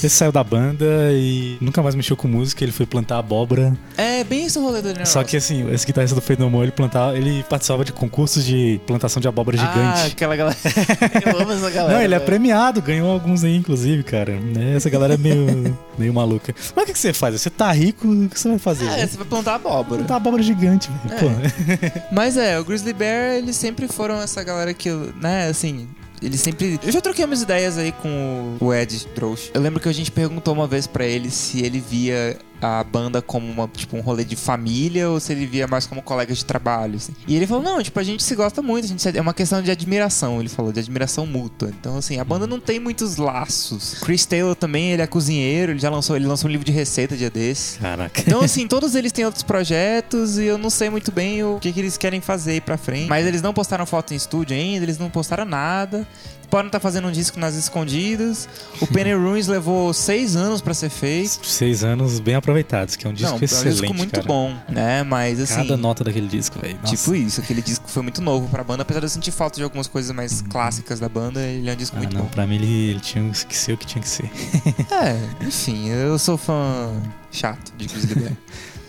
Ele 0.02 0.10
saiu 0.10 0.32
da 0.32 0.44
banda 0.44 0.86
e 1.13 1.58
nunca 1.60 1.82
mais 1.82 1.96
mexeu 1.96 2.16
com 2.16 2.28
música. 2.28 2.63
Ele 2.63 2.72
foi 2.72 2.86
plantar 2.86 3.18
abóbora. 3.18 3.76
É 3.98 4.24
bem 4.24 4.46
esse 4.46 4.60
o 4.60 4.62
rolê 4.62 4.82
do 4.82 4.89
Daniel 4.89 5.06
Só 5.06 5.24
que 5.24 5.36
assim, 5.38 5.68
esse 5.72 5.86
guitarrista 5.86 6.13
do 6.13 6.22
Fade 6.22 6.39
No 6.42 6.50
More, 6.50 6.66
ele, 6.66 6.72
plantava, 6.72 7.18
ele 7.18 7.44
participava 7.50 7.84
de 7.84 7.92
concursos 7.92 8.46
de 8.46 8.80
plantação 8.86 9.20
de 9.20 9.28
abóbora 9.28 9.58
Ah, 9.60 9.96
gigante. 9.96 10.13
aquela 10.13 10.36
galera. 10.36 10.58
Eu 11.26 11.42
amo 11.42 11.52
essa 11.54 11.70
galera. 11.72 11.94
Não, 11.98 12.04
ele 12.04 12.13
é 12.13 12.18
velho. 12.18 12.26
premiado, 12.26 12.82
ganhou 12.82 13.12
alguns 13.12 13.44
aí, 13.44 13.56
inclusive, 13.56 14.04
cara. 14.04 14.34
Né, 14.39 14.76
Essa 14.76 14.89
galera 14.89 15.16
é 15.16 15.18
meio, 15.18 15.78
meio 15.98 16.13
maluca. 16.13 16.54
Mas 16.76 16.84
o 16.84 16.86
que, 16.86 16.94
que 16.94 17.00
você 17.00 17.13
faz? 17.13 17.39
Você 17.42 17.50
tá 17.50 17.72
rico, 17.72 18.08
o 18.08 18.30
que 18.30 18.39
você 18.39 18.50
vai 18.50 18.60
fazer? 18.60 18.86
É, 18.86 19.08
você 19.08 19.18
vai 19.18 19.26
plantar 19.26 19.56
abóbora. 19.56 19.98
Plantar 20.00 20.18
abóbora 20.18 20.44
gigante, 20.44 20.89
velho. 21.06 21.32
É. 21.32 22.04
Mas 22.12 22.38
é, 22.38 22.60
o 22.60 22.63
Grizzly 22.66 22.94
Bear, 22.94 23.36
eles 23.38 23.56
sempre 23.56 23.88
foram 23.88 24.22
essa 24.22 24.44
galera 24.44 24.74
que, 24.74 24.89
né, 25.20 25.48
assim. 25.48 25.88
Eles 26.24 26.40
sempre. 26.40 26.80
Eu 26.82 26.92
já 26.92 27.02
troquei 27.02 27.26
umas 27.26 27.42
ideias 27.42 27.78
aí 27.78 27.92
com 27.92 28.56
o 28.60 28.74
Ed 28.74 29.08
Drosh. 29.14 29.52
Eu 29.54 29.62
lembro 29.62 29.80
que 29.80 29.90
a 29.90 29.94
gente 29.94 30.10
perguntou 30.12 30.54
uma 30.54 30.66
vez 30.66 30.88
pra 30.88 31.06
ele 31.06 31.30
se 31.30 31.64
ele 31.64 31.80
via 31.80 32.40
a 32.63 32.84
banda 32.84 33.21
como 33.21 33.45
uma, 33.52 33.67
tipo, 33.67 33.97
um 33.97 34.02
rolê 34.02 34.23
de 34.23 34.36
família 34.36 35.10
ou 35.10 35.19
se 35.19 35.32
ele 35.34 35.45
via 35.45 35.67
mais 35.67 35.86
como 35.86 36.02
colega 36.02 36.34
de 36.34 36.43
trabalho. 36.45 36.95
assim. 36.95 37.13
E 37.28 37.36
ele 37.36 37.45
falou: 37.45 37.62
não, 37.63 37.82
tipo, 37.84 37.99
a 37.99 38.04
gente 38.04 38.23
se 38.23 38.36
gosta 38.36 38.62
muito, 38.62 38.86
a 38.86 38.88
gente 38.88 39.02
se- 39.02 39.17
é 39.17 39.21
uma 39.21 39.34
questão 39.34 39.62
de 39.62 39.69
admiração. 39.71 40.39
Ele 40.39 40.49
falou, 40.49 40.71
de 40.71 40.80
admiração 40.80 41.26
mútua. 41.26 41.69
Então, 41.80 41.97
assim, 41.97 42.19
a 42.19 42.23
banda 42.23 42.47
não 42.47 42.60
tem 42.60 42.80
muitos 42.80 43.17
laços. 43.17 43.97
Chris 44.02 44.26
Taylor 44.26 44.56
também, 44.56 44.91
ele 44.91 45.02
é 45.02 45.08
cozinheiro, 45.08 45.71
ele 45.73 45.80
já 45.80 45.89
lançou, 45.89 46.15
ele 46.15 46.26
lançou 46.26 46.47
um 46.49 46.52
livro 46.52 46.65
de 46.65 46.71
receita 46.71 47.15
dia 47.17 47.30
desse. 47.30 47.80
Caraca. 47.80 48.21
Então, 48.21 48.41
assim, 48.41 48.67
todos 48.67 48.95
eles 48.95 49.12
têm 49.12 49.26
outros 49.26 49.43
projetos 49.43 50.38
e 50.38 50.45
eu 50.45 50.58
não 50.58 50.69
sei 50.69 50.89
muito 50.89 51.12
bem 51.12 51.43
o 51.43 51.60
que, 51.60 51.71
que 51.71 51.80
eles 51.80 51.97
querem 51.97 52.21
fazer 52.21 52.52
aí 52.52 52.62
pra 52.62 52.78
frente. 52.78 53.08
Mas 53.10 53.26
eles 53.26 53.41
não 53.41 53.54
postaram 53.54 53.86
foto 53.86 54.13
em 54.13 54.15
estúdio 54.17 54.56
ainda, 54.56 54.86
eles 54.86 54.97
não 54.97 55.10
postaram 55.10 55.45
nada. 55.45 56.08
Podem 56.54 56.68
estar 56.68 56.80
fazendo 56.80 57.08
um 57.08 57.12
disco 57.12 57.39
nas 57.39 57.56
escondidas. 57.56 58.48
O 58.80 58.86
Penny 58.86 59.12
Ruins 59.18 59.48
levou 59.48 59.92
seis 59.92 60.36
anos 60.36 60.62
pra 60.62 60.72
ser 60.76 60.92
feito. 60.92 61.44
Seis 61.48 61.84
anos 61.84 62.20
bem 62.20 62.36
aproveitados. 62.36 62.96
que 62.96 63.08
é 63.08 63.10
um 63.10 63.13
disco 63.13 63.32
Não, 63.32 63.38
é 63.38 63.42
um 63.42 63.44
excelente, 63.44 63.80
disco 63.82 63.94
muito 63.96 64.12
cara. 64.12 64.28
bom, 64.28 64.56
né? 64.70 65.02
Mas 65.02 65.39
assim. 65.39 65.56
Cada 65.56 65.76
nota 65.76 66.04
daquele 66.04 66.28
disco, 66.28 66.60
velho. 66.60 66.78
Tipo 66.86 67.16
isso, 67.16 67.42
aquele 67.42 67.60
disco 67.60 67.89
foi 67.89 68.04
muito 68.04 68.22
novo 68.22 68.48
pra 68.50 68.63
banda, 68.63 68.84
apesar 68.84 69.00
de 69.00 69.08
eu 69.08 69.10
sentir 69.10 69.32
falta 69.32 69.56
de 69.58 69.63
algumas 69.63 69.88
coisas 69.88 70.16
mais 70.16 70.44
clássicas 70.44 71.00
da 71.00 71.10
banda, 71.10 71.42
ele 71.42 71.68
é 71.68 71.74
um 71.74 71.76
disco 71.76 71.96
Uhum. 71.98 72.04
Ah, 72.04 72.06
muito 72.06 72.16
não, 72.18 72.24
bom. 72.26 72.30
pra 72.30 72.46
mim 72.46 72.56
ele, 72.58 72.89
ele 72.92 73.00
tinha 73.00 73.28
que 73.32 73.58
ser 73.58 73.74
o 73.74 73.78
que 73.78 73.88
tinha 73.88 74.02
que 74.04 74.08
ser. 74.10 74.30
É, 74.94 75.18
enfim, 75.48 75.89
eu 75.89 76.20
sou 76.20 76.38
fã 76.38 76.92
chato 77.32 77.74
de 77.76 77.88
Grizzly 77.88 78.13
Bear. 78.22 78.34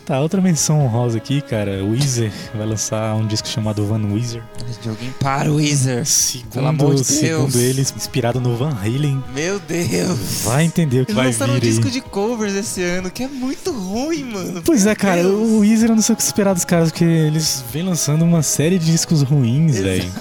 Tá, 0.05 0.19
outra 0.19 0.39
menção 0.39 0.81
honrosa 0.81 1.17
aqui, 1.17 1.41
cara. 1.41 1.83
O 1.83 1.89
Weezer 1.91 2.31
vai 2.53 2.67
lançar 2.67 3.15
um 3.15 3.25
disco 3.25 3.47
chamado 3.47 3.83
Van 3.87 3.99
Weezer. 4.13 4.43
de 4.79 4.87
alguém 4.89 5.11
para 5.19 5.51
o 5.51 5.55
Weezer. 5.55 6.05
Segundo, 6.05 6.51
Pelo 6.53 6.67
amor 6.67 6.89
de 6.91 6.95
Deus. 6.97 7.07
segundo 7.07 7.59
eles, 7.59 7.91
inspirado 7.97 8.39
no 8.39 8.55
Van 8.55 8.69
Halen. 8.79 9.23
Meu 9.33 9.59
Deus. 9.59 10.43
Vai 10.43 10.63
entender 10.63 11.01
o 11.01 11.05
que 11.07 11.11
Eles 11.11 11.15
vai 11.15 11.25
lançaram 11.27 11.53
um 11.55 11.59
vir 11.59 11.63
aí. 11.65 11.69
disco 11.71 11.89
de 11.89 12.01
covers 12.01 12.53
esse 12.53 12.83
ano, 12.83 13.09
que 13.09 13.23
é 13.23 13.27
muito 13.27 13.71
ruim, 13.71 14.25
mano. 14.25 14.61
Pois 14.63 14.83
Meu 14.83 14.91
é, 14.91 14.95
cara, 14.95 15.23
Deus. 15.23 15.33
o 15.49 15.59
Weezer 15.61 15.89
eu 15.89 15.95
não 15.95 16.03
sei 16.03 16.13
o 16.13 16.15
que 16.17 16.21
esperar 16.23 16.53
dos 16.53 16.65
caras, 16.65 16.91
porque 16.91 17.03
eles 17.03 17.63
vêm 17.73 17.81
lançando 17.81 18.23
uma 18.23 18.43
série 18.43 18.77
de 18.77 18.85
discos 18.85 19.23
ruins, 19.23 19.79
velho. 19.79 20.11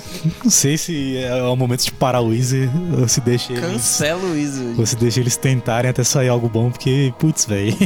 Não 0.42 0.50
sei 0.50 0.78
se 0.78 1.18
é 1.18 1.42
o 1.42 1.54
momento 1.54 1.84
de 1.84 1.92
parar 1.92 2.22
o 2.22 2.28
Weezer 2.28 2.70
ou 2.98 3.06
se 3.06 3.20
deixa 3.20 3.52
eles... 3.52 3.62
Cancela 3.62 4.22
o 4.22 4.32
Weezer. 4.32 4.74
Ou 4.78 4.86
se 4.86 4.96
deixa 4.96 5.20
eles 5.20 5.36
tentarem 5.36 5.90
até 5.90 6.02
sair 6.02 6.30
algo 6.30 6.48
bom, 6.48 6.70
porque, 6.70 7.12
putz, 7.18 7.44
velho. 7.44 7.76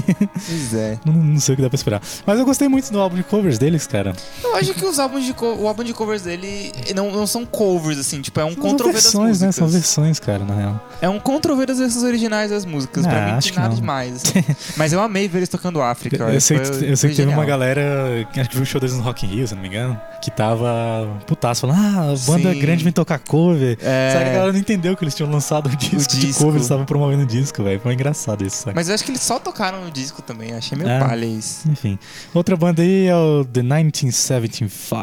Pois 0.47 0.75
é. 0.75 0.97
não, 1.05 1.13
não 1.13 1.41
sei 1.41 1.55
o 1.55 1.57
que 1.57 1.63
dá 1.63 1.69
pra 1.69 1.75
esperar. 1.75 1.88
Mas 2.27 2.39
eu 2.39 2.45
gostei 2.45 2.69
muito 2.69 2.91
do 2.93 3.01
álbum 3.01 3.17
de 3.17 3.23
covers 3.23 3.59
deles, 3.59 3.87
cara. 3.87 4.13
Eu 4.45 4.55
acho 4.57 4.75
que 4.75 4.85
os 4.85 4.99
álbuns 4.99 5.25
de 5.25 5.35
o 5.39 5.67
álbum 5.67 5.83
de 5.85 5.93
covers 5.95 6.23
dele 6.23 6.73
não, 6.95 7.11
não 7.13 7.27
são 7.27 7.45
covers, 7.47 7.99
assim, 7.99 8.21
tipo, 8.21 8.39
é 8.41 8.45
um 8.45 8.55
controver 8.55 8.95
das 8.95 9.05
versões, 9.05 9.41
né? 9.41 9.47
músicas. 9.47 9.55
São 9.55 9.69
versões, 9.69 10.21
cara, 10.21 10.45
na 10.45 10.55
real. 10.55 10.89
É 11.01 11.09
um 11.09 11.19
controver 11.19 11.67
das 11.67 11.79
versões 11.79 12.03
originais 12.05 12.51
das 12.51 12.65
músicas. 12.65 13.05
Ah, 13.07 13.09
pra 13.09 13.27
mim, 13.27 13.31
acho 13.33 13.53
que 13.53 13.57
nada 13.59 13.69
não. 13.71 13.77
demais. 13.77 14.15
assim. 14.17 14.45
Mas 14.77 14.93
eu 14.93 15.01
amei 15.01 15.29
ver 15.29 15.39
eles 15.39 15.49
tocando 15.49 15.81
África. 15.81 16.17
Eu 16.25 16.41
sei, 16.41 16.59
Foi- 16.59 16.79
que, 16.79 16.85
eu 16.91 16.97
sei 16.97 17.11
que 17.11 17.17
teve 17.17 17.33
uma 17.33 17.45
galera, 17.45 18.27
que 18.33 18.41
acho 18.41 18.51
que 18.51 18.57
viu 18.57 18.63
o 18.65 18.67
show 18.67 18.81
deles 18.81 18.97
no 18.97 19.03
Rock 19.03 19.25
in 19.27 19.29
Rio, 19.31 19.49
se 19.49 19.55
não 19.55 19.63
me 19.63 19.69
engano, 19.69 19.99
que 20.23 20.31
tava 20.31 21.09
putaço, 21.27 21.63
falando, 21.63 21.79
ah, 21.79 22.13
a 22.13 22.31
banda 22.31 22.53
Sim. 22.53 22.59
grande 22.61 22.85
vem 22.85 22.93
tocar 22.93 23.19
cover. 23.19 23.79
É. 23.81 24.11
Sabe 24.13 24.25
que 24.25 24.31
a 24.31 24.35
galera 24.35 24.53
não 24.53 24.59
entendeu 24.61 24.97
que 24.97 25.05
eles 25.05 25.15
tinham 25.15 25.31
lançado 25.31 25.67
o 25.69 25.77
disco, 25.77 26.13
de 26.13 26.21
disco. 26.21 26.39
cover, 26.43 26.55
eles 26.57 26.65
estavam 26.65 26.85
promovendo 26.85 27.23
o 27.23 27.27
disco, 27.27 27.63
velho. 27.63 27.81
Foi 27.81 27.93
engraçado 27.95 28.45
isso, 28.45 28.57
sabe? 28.65 28.75
Mas 28.75 28.89
eu 28.89 28.95
acho 28.95 29.05
que 29.05 29.11
eles 29.11 29.23
só 29.23 29.39
tocaram 29.39 29.85
no 29.85 29.91
disco 29.91 30.21
também. 30.23 30.53
Achei 30.55 30.77
meio 30.77 30.91
É. 30.91 30.99
palha 30.99 31.25
isso. 31.25 31.69
Enfim. 31.79 31.99
Outra 32.35 32.57
banda 32.57 32.83
aí 32.83 33.07
é 33.07 33.15
o 33.17 33.45
The 33.45 33.63
1975. 33.63 34.97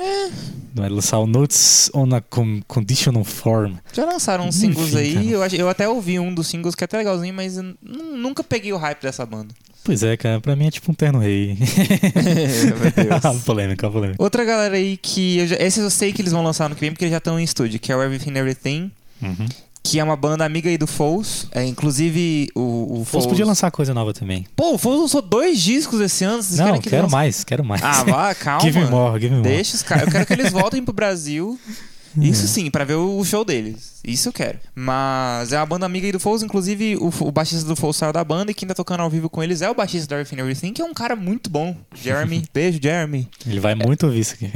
É. 0.00 0.30
Vai 0.74 0.88
lançar 0.88 1.18
o 1.18 1.26
Notes 1.26 1.90
on 1.94 2.14
a 2.14 2.20
Con- 2.20 2.60
Conditional 2.66 3.24
Form. 3.24 3.74
Já 3.92 4.04
lançaram 4.04 4.46
uns 4.48 4.62
Enfim, 4.62 4.72
singles 4.74 4.94
aí. 4.96 5.14
cara. 5.14 5.26
Eu, 5.54 5.60
eu 5.60 5.68
até 5.68 5.88
ouvi 5.88 6.18
um 6.18 6.32
dos 6.34 6.46
singles 6.46 6.74
que 6.74 6.84
é 6.84 6.86
até 6.86 6.96
legalzinho, 6.98 7.34
mas 7.34 7.58
nunca 7.82 8.42
peguei 8.44 8.72
o 8.72 8.76
hype 8.76 9.02
dessa 9.02 9.26
banda. 9.26 9.54
Pois 9.82 10.02
é, 10.02 10.16
cara, 10.16 10.40
pra 10.40 10.54
mim 10.54 10.66
é 10.66 10.70
tipo 10.70 10.90
um 10.92 10.94
terno 10.94 11.18
rei. 11.18 11.56
Meu 12.96 13.20
Deus. 13.20 13.42
polêmica, 13.44 13.90
polêmica. 13.90 14.22
Outra 14.22 14.44
galera 14.44 14.76
aí 14.76 14.96
que. 14.96 15.38
Eu 15.38 15.46
já, 15.48 15.56
esse 15.56 15.80
eu 15.80 15.90
sei 15.90 16.12
que 16.12 16.22
eles 16.22 16.32
vão 16.32 16.42
lançar 16.44 16.68
no 16.68 16.74
que 16.74 16.80
vem 16.82 16.90
porque 16.92 17.04
eles 17.04 17.12
já 17.12 17.18
estão 17.18 17.40
em 17.40 17.44
estúdio, 17.44 17.80
que 17.80 17.90
é 17.90 17.96
o 17.96 18.02
Everything 18.02 18.36
Everything. 18.38 18.90
Uhum. 19.22 19.46
Que 19.82 19.98
é 19.98 20.04
uma 20.04 20.14
banda 20.16 20.44
amiga 20.44 20.68
aí 20.68 20.76
do 20.76 20.86
Foles. 20.86 21.46
É, 21.52 21.64
inclusive, 21.64 22.48
o, 22.54 23.00
o 23.00 23.04
Fosse 23.04 23.26
podia 23.26 23.46
lançar 23.46 23.70
coisa 23.70 23.94
nova 23.94 24.12
também. 24.12 24.46
Pô, 24.54 24.74
o 24.74 24.78
Foles 24.78 25.00
lançou 25.00 25.22
dois 25.22 25.60
discos 25.60 26.00
esse 26.00 26.22
ano. 26.22 26.42
Vocês 26.42 26.58
Não, 26.60 26.78
que 26.78 26.90
quero 26.90 27.02
lancem- 27.04 27.16
mais, 27.18 27.44
quero 27.44 27.64
mais. 27.64 27.82
Ah, 27.82 28.04
vá, 28.04 28.34
calma. 28.36 28.60
give 28.60 28.78
me 28.78 28.86
more, 28.86 29.18
give 29.20 29.34
me 29.34 29.40
more. 29.40 29.48
Deixa 29.54 29.76
os 29.76 29.82
caras. 29.82 30.04
Eu 30.04 30.12
quero 30.12 30.26
que 30.26 30.32
eles 30.34 30.52
voltem 30.52 30.84
pro 30.84 30.92
Brasil. 30.92 31.58
Isso 32.20 32.46
sim, 32.46 32.70
pra 32.70 32.84
ver 32.84 32.94
o 32.96 33.24
show 33.24 33.44
deles. 33.44 33.89
Isso 34.04 34.28
eu 34.28 34.32
quero. 34.32 34.58
Mas 34.74 35.52
é 35.52 35.56
uma 35.58 35.66
banda 35.66 35.86
amiga 35.86 36.06
aí 36.06 36.12
do 36.12 36.20
Foles. 36.20 36.42
Inclusive, 36.42 36.96
o, 36.96 37.10
o 37.20 37.30
baixista 37.32 37.66
do 37.68 37.76
Foles 37.76 37.96
saiu 37.96 38.12
da 38.12 38.24
banda 38.24 38.50
e 38.50 38.54
quem 38.54 38.66
tá 38.68 38.74
tocando 38.74 39.00
ao 39.00 39.10
vivo 39.10 39.28
com 39.28 39.42
eles 39.42 39.60
é 39.62 39.70
o 39.70 39.74
baixista 39.74 40.06
do 40.08 40.14
Everything 40.14 40.40
Everything, 40.40 40.72
que 40.72 40.82
é 40.82 40.84
um 40.84 40.94
cara 40.94 41.14
muito 41.14 41.50
bom. 41.50 41.76
Jeremy. 41.94 42.44
Beijo, 42.52 42.78
Jeremy. 42.82 43.28
Ele 43.46 43.60
vai 43.60 43.74
muito 43.74 44.06
ouvir 44.06 44.20
isso 44.20 44.34
aqui. 44.34 44.50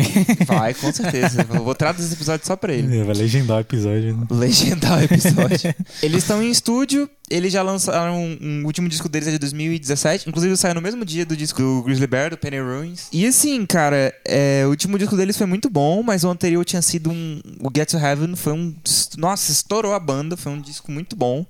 Vai, 0.47 0.73
com 0.75 0.91
certeza. 0.93 1.47
Eu 1.53 1.63
vou 1.63 1.75
traduzir 1.75 2.07
esse 2.07 2.15
episódio 2.15 2.47
só 2.47 2.57
pra 2.57 2.73
ele. 2.73 3.03
vai 3.05 3.15
legendar 3.15 3.59
o 3.59 3.61
episódio. 3.61 4.17
né? 4.17 4.27
Legendar 4.31 4.99
o 4.99 5.03
episódio. 5.05 5.75
eles 6.03 6.23
estão 6.23 6.43
em 6.43 6.51
estúdio, 6.51 7.09
eles 7.31 7.53
já 7.53 7.63
lançaram 7.63 8.17
um, 8.17 8.39
um 8.41 8.65
último 8.67 8.89
disco 8.89 9.09
deles 9.09 9.29
é 9.29 9.33
de 9.33 9.39
2017. 9.39 10.29
Inclusive 10.29 10.57
saiu 10.57 10.75
no 10.75 10.81
mesmo 10.83 11.05
dia 11.05 11.25
do 11.27 11.37
disco 11.37 11.61
do 11.61 11.83
Grizzly 11.83 12.07
Bear, 12.07 12.31
do 12.31 12.37
Penny 12.39 12.61
Ruins. 12.61 13.09
E 13.13 13.27
assim, 13.27 13.65
cara, 13.67 14.15
é, 14.25 14.63
o 14.67 14.71
último 14.71 14.99
disco 14.99 15.17
deles 15.17 15.37
foi 15.37 15.47
muito 15.47 15.69
bom, 15.69 16.03
mas 16.03 16.25
o 16.25 16.31
anterior 16.31 16.65
tinha 16.65 16.81
sido 16.83 17.11
um. 17.11 17.41
O 17.61 17.71
Get 17.75 17.91
to 17.91 17.99
Heaven 17.99 18.37
foi 18.37 18.53
um. 18.53 18.75
Nossa, 19.17 19.34
estourou 19.35 19.95
a 19.95 19.99
banda, 19.99 20.37
foi 20.37 20.53
um 20.53 20.61
disco 20.61 20.91
muito 20.91 21.17
bom. 21.17 21.47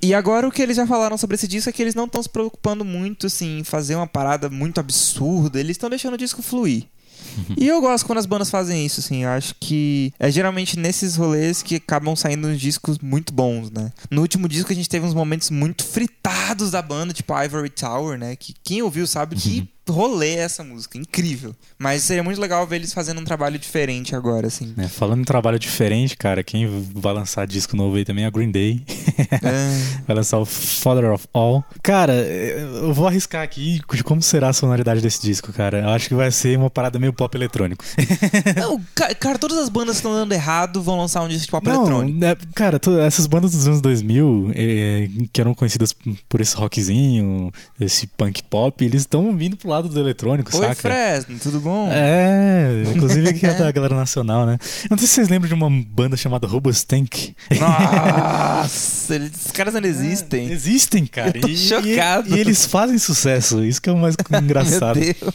E 0.00 0.12
agora 0.14 0.46
o 0.48 0.50
que 0.50 0.60
eles 0.60 0.76
já 0.76 0.86
falaram 0.86 1.16
sobre 1.16 1.36
esse 1.36 1.46
disco 1.46 1.70
é 1.70 1.72
que 1.72 1.80
eles 1.80 1.94
não 1.94 2.06
estão 2.06 2.22
se 2.22 2.28
preocupando 2.28 2.84
muito 2.84 3.26
assim, 3.26 3.60
em 3.60 3.64
fazer 3.64 3.94
uma 3.94 4.06
parada 4.06 4.50
muito 4.50 4.80
absurda. 4.80 5.60
Eles 5.60 5.76
estão 5.76 5.88
deixando 5.88 6.14
o 6.14 6.18
disco 6.18 6.42
fluir. 6.42 6.86
E 7.56 7.66
eu 7.66 7.80
gosto 7.80 8.06
quando 8.06 8.18
as 8.18 8.26
bandas 8.26 8.50
fazem 8.50 8.84
isso, 8.84 9.00
assim. 9.00 9.24
Eu 9.24 9.30
acho 9.30 9.54
que 9.60 10.12
é 10.18 10.30
geralmente 10.30 10.78
nesses 10.78 11.16
rolês 11.16 11.62
que 11.62 11.76
acabam 11.76 12.14
saindo 12.16 12.48
uns 12.48 12.60
discos 12.60 12.98
muito 12.98 13.32
bons, 13.32 13.70
né? 13.70 13.92
No 14.10 14.22
último 14.22 14.48
disco 14.48 14.72
a 14.72 14.74
gente 14.74 14.88
teve 14.88 15.06
uns 15.06 15.14
momentos 15.14 15.50
muito 15.50 15.84
fritados 15.84 16.70
da 16.70 16.82
banda, 16.82 17.12
tipo 17.12 17.32
Ivory 17.40 17.70
Tower, 17.70 18.18
né? 18.18 18.36
Que 18.36 18.54
quem 18.62 18.82
ouviu 18.82 19.06
sabe 19.06 19.36
que 19.36 19.68
rolê 19.88 20.36
é 20.36 20.40
essa 20.40 20.62
música. 20.62 20.96
Incrível. 20.98 21.54
Mas 21.78 22.02
seria 22.02 22.22
muito 22.22 22.40
legal 22.40 22.66
ver 22.66 22.76
eles 22.76 22.92
fazendo 22.92 23.20
um 23.20 23.24
trabalho 23.24 23.58
diferente 23.58 24.14
agora, 24.14 24.46
assim. 24.46 24.72
É, 24.78 24.86
falando 24.88 25.20
em 25.22 25.24
trabalho 25.24 25.58
diferente, 25.58 26.16
cara, 26.16 26.42
quem 26.44 26.66
vai 26.94 27.12
lançar 27.12 27.46
disco 27.46 27.76
novo 27.76 27.96
aí 27.96 28.04
também 28.04 28.24
é 28.24 28.26
a 28.26 28.30
Green 28.30 28.50
Day. 28.50 28.82
É. 29.18 30.02
vai 30.06 30.16
lançar 30.16 30.38
o 30.38 30.44
Father 30.44 31.10
of 31.10 31.26
All. 31.32 31.64
Cara, 31.82 32.12
eu 32.14 32.92
vou 32.94 33.06
arriscar 33.06 33.42
aqui 33.42 33.80
de 33.92 34.04
como 34.04 34.22
será 34.22 34.48
a 34.50 34.52
sonoridade 34.52 35.00
desse 35.00 35.20
disco, 35.22 35.52
cara. 35.52 35.80
Eu 35.80 35.88
acho 35.90 36.08
que 36.08 36.14
vai 36.14 36.30
ser 36.30 36.56
uma 36.58 36.70
parada 36.70 36.98
meio 36.98 37.12
pop 37.12 37.36
eletrônico. 37.36 37.84
Não, 38.56 38.80
ca- 38.94 39.14
cara, 39.14 39.38
todas 39.38 39.58
as 39.58 39.68
bandas 39.68 39.96
que 39.96 39.98
estão 39.98 40.12
dando 40.12 40.32
errado 40.32 40.82
vão 40.82 40.98
lançar 40.98 41.22
um 41.22 41.28
disco 41.28 41.46
de 41.46 41.50
pop 41.50 41.66
Não, 41.66 41.74
eletrônico. 41.82 42.18
né, 42.18 42.36
cara, 42.54 42.80
essas 43.06 43.26
bandas 43.26 43.52
dos 43.52 43.66
anos 43.66 43.80
2000, 43.80 44.52
é, 44.54 45.08
que 45.32 45.40
eram 45.40 45.54
conhecidas 45.54 45.94
por 46.28 46.40
esse 46.40 46.54
rockzinho, 46.56 47.50
esse 47.80 48.06
punk 48.06 48.42
pop, 48.44 48.84
eles 48.84 49.02
estão 49.02 49.36
vindo 49.36 49.56
pro 49.56 49.71
lado 49.72 49.88
do 49.88 49.98
eletrônico, 49.98 50.54
Oi, 50.56 50.62
saca? 50.62 50.74
Fresno, 50.74 51.38
tudo 51.42 51.60
bom? 51.60 51.88
É, 51.92 52.84
inclusive 52.94 53.28
aqui 53.28 53.46
é 53.46 53.54
da 53.54 53.70
galera 53.72 53.94
nacional, 53.96 54.46
né? 54.46 54.58
Não 54.90 54.96
sei 54.98 55.06
se 55.06 55.14
vocês 55.14 55.28
lembram 55.28 55.48
de 55.48 55.54
uma 55.54 55.68
banda 55.70 56.16
chamada 56.16 56.46
Robostank. 56.46 57.34
Nossa, 57.58 59.16
esses 59.16 59.50
caras 59.52 59.74
não 59.74 59.80
existem. 59.84 60.50
Existem, 60.50 61.06
cara. 61.06 61.36
Eu 61.36 61.40
tô 61.42 61.48
e, 61.48 61.56
chocado. 61.56 62.28
E, 62.34 62.36
e 62.36 62.40
eles 62.40 62.66
fazem 62.66 62.98
sucesso, 62.98 63.64
isso 63.64 63.80
que 63.80 63.88
é 63.88 63.92
o 63.92 63.96
mais 63.96 64.14
engraçado. 64.42 64.98
Meu 64.98 65.14
Deus. 65.14 65.34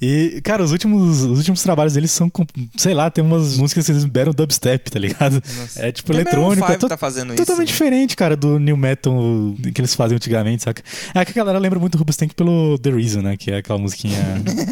E, 0.00 0.40
cara, 0.44 0.62
os 0.62 0.70
últimos, 0.70 1.22
os 1.22 1.38
últimos 1.38 1.60
trabalhos 1.62 1.94
deles 1.94 2.12
são, 2.12 2.30
com- 2.30 2.46
sei 2.76 2.94
lá, 2.94 3.10
tem 3.10 3.24
umas 3.24 3.56
músicas 3.56 3.84
que 3.86 3.92
eles 3.92 4.04
beram 4.04 4.32
dubstep, 4.32 4.90
tá 4.90 4.98
ligado? 4.98 5.42
É 5.76 5.90
tipo 5.90 6.12
Até 6.12 6.20
eletrônico. 6.20 6.70
É 6.70 6.76
to- 6.76 6.88
tá 6.88 6.96
fazendo 6.96 7.34
isso, 7.34 7.42
totalmente 7.44 7.68
né? 7.68 7.72
diferente, 7.72 8.16
cara, 8.16 8.36
do 8.36 8.60
new 8.60 8.76
metal 8.76 9.12
que 9.74 9.80
eles 9.80 9.94
faziam 9.96 10.16
antigamente, 10.16 10.62
saca? 10.62 10.82
É 11.14 11.24
que 11.24 11.32
a 11.32 11.34
galera 11.34 11.58
lembra 11.58 11.80
muito 11.80 11.92
do 11.92 11.98
Rubenstank 11.98 12.32
pelo 12.34 12.78
The 12.78 12.90
Reason, 12.90 13.22
né? 13.22 13.36
Que 13.36 13.50
é 13.50 13.56
aquela 13.56 13.77
musiquinha. 13.80 14.18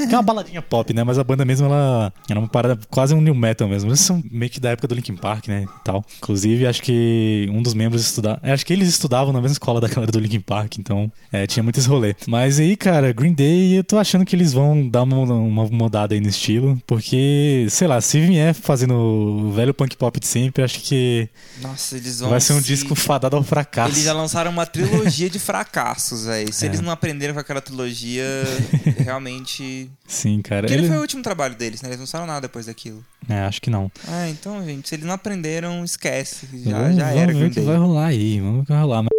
que 0.08 0.14
é 0.14 0.16
uma 0.16 0.22
baladinha 0.22 0.62
pop, 0.62 0.92
né? 0.94 1.02
Mas 1.04 1.18
a 1.18 1.24
banda 1.24 1.44
mesmo, 1.44 1.66
ela 1.66 2.12
era 2.28 2.38
uma 2.38 2.48
parada 2.48 2.78
quase 2.90 3.14
um 3.14 3.20
new 3.20 3.34
metal 3.34 3.68
mesmo. 3.68 3.90
Eles 3.90 4.00
são 4.00 4.22
meio 4.30 4.50
que 4.50 4.60
da 4.60 4.70
época 4.70 4.88
do 4.88 4.94
Linkin 4.94 5.16
Park, 5.16 5.48
né? 5.48 5.64
E 5.64 5.84
tal. 5.84 6.04
Inclusive, 6.18 6.66
acho 6.66 6.82
que 6.82 7.48
um 7.52 7.62
dos 7.62 7.74
membros 7.74 8.02
estudava. 8.02 8.40
Acho 8.42 8.64
que 8.66 8.72
eles 8.72 8.88
estudavam 8.88 9.32
na 9.32 9.40
mesma 9.40 9.52
escola 9.54 9.80
da 9.80 9.88
galera 9.88 10.10
do 10.12 10.18
Linkin 10.18 10.40
Park, 10.40 10.78
então 10.78 11.10
é, 11.32 11.46
tinha 11.46 11.62
muito 11.62 11.78
esse 11.78 11.88
rolê. 11.88 12.14
Mas 12.26 12.58
aí, 12.58 12.76
cara, 12.76 13.12
Green 13.12 13.32
Day, 13.32 13.78
eu 13.78 13.84
tô 13.84 13.98
achando 13.98 14.24
que 14.24 14.34
eles 14.36 14.52
vão 14.52 14.88
dar 14.88 15.02
uma, 15.02 15.16
uma 15.34 15.64
mudada 15.66 16.14
aí 16.14 16.20
no 16.20 16.28
estilo, 16.28 16.80
porque, 16.86 17.66
sei 17.70 17.86
lá, 17.88 18.00
se 18.00 18.20
vier 18.20 18.54
fazendo 18.54 18.94
o 18.94 19.52
velho 19.52 19.72
punk 19.74 19.96
pop 19.96 20.18
de 20.18 20.26
sempre, 20.26 20.62
acho 20.62 20.80
que 20.80 21.28
Nossa, 21.62 21.96
eles 21.96 22.20
vão. 22.20 22.30
vai 22.30 22.40
ser 22.40 22.52
um 22.54 22.60
se- 22.60 22.66
disco 22.66 22.94
fadado 22.94 23.36
ao 23.36 23.42
fracasso. 23.42 23.92
Eles 23.92 24.04
já 24.04 24.12
lançaram 24.12 24.50
uma 24.50 24.66
trilogia 24.66 25.28
de 25.30 25.38
fracassos, 25.40 26.24
velho. 26.26 26.52
Se 26.52 26.64
É. 26.64 26.68
eles 26.68 26.80
não 26.80 26.90
aprenderam 26.90 27.34
com 27.34 27.40
aquela 27.40 27.60
trilogia, 27.60 28.24
realmente. 29.02 29.90
Sim, 30.06 30.40
cara. 30.42 30.66
Aquele 30.66 30.82
Ele- 30.82 30.88
foi 30.88 30.98
o 30.98 31.00
último 31.00 31.22
trabalho 31.22 31.54
deles, 31.54 31.82
né? 31.82 31.88
Eles 31.88 31.98
não 31.98 32.02
lançaram 32.04 32.26
nada 32.26 32.42
depois 32.42 32.66
daquilo. 32.66 33.04
É, 33.28 33.40
acho 33.40 33.60
que 33.60 33.70
não. 33.70 33.90
Ah, 34.08 34.28
então, 34.28 34.64
gente, 34.64 34.88
se 34.88 34.94
eles 34.94 35.04
não 35.06 35.14
aprenderam, 35.14 35.84
esquece. 35.84 36.46
Já, 36.64 36.78
vamos, 36.82 36.96
já 36.96 37.04
vamos 37.04 37.20
era 37.22 37.32
ver 37.32 37.38
Green 37.38 37.48
o 37.48 37.50
que 37.52 37.60
vai 37.60 37.76
rolar 37.76 38.06
aí. 38.06 38.40
Vamos 38.40 38.54
ver 38.56 38.60
o 38.62 38.64
que 38.66 38.72
vai 38.72 38.80
rolar. 38.82 39.02
Mas- 39.02 39.10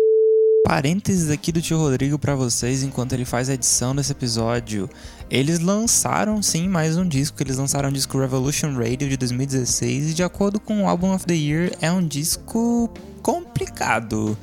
Parênteses 0.66 1.30
aqui 1.30 1.50
do 1.54 1.62
tio 1.62 1.78
Rodrigo 1.78 2.20
pra 2.20 2.36
vocês 2.36 2.84
enquanto 2.84 3.14
ele 3.14 3.24
faz 3.24 3.50
a 3.50 3.54
edição 3.54 3.96
desse 3.96 4.12
episódio. 4.12 4.90
Eles 5.30 5.60
lançaram 5.60 6.42
sim 6.44 6.68
mais 6.68 6.98
um 6.98 7.08
disco. 7.08 7.42
Eles 7.42 7.56
lançaram 7.58 7.88
o 7.88 7.92
disco 7.92 8.20
Revolution 8.20 8.74
Radio 8.76 9.08
de 9.08 9.16
2016 9.16 10.12
e 10.12 10.14
de 10.14 10.24
acordo 10.24 10.60
com 10.60 10.84
o 10.84 10.88
Album 10.90 11.14
of 11.16 11.26
the 11.26 11.34
Year 11.34 11.72
é 11.82 11.90
um 11.90 12.06
disco 12.06 12.90
complicado. 13.22 14.38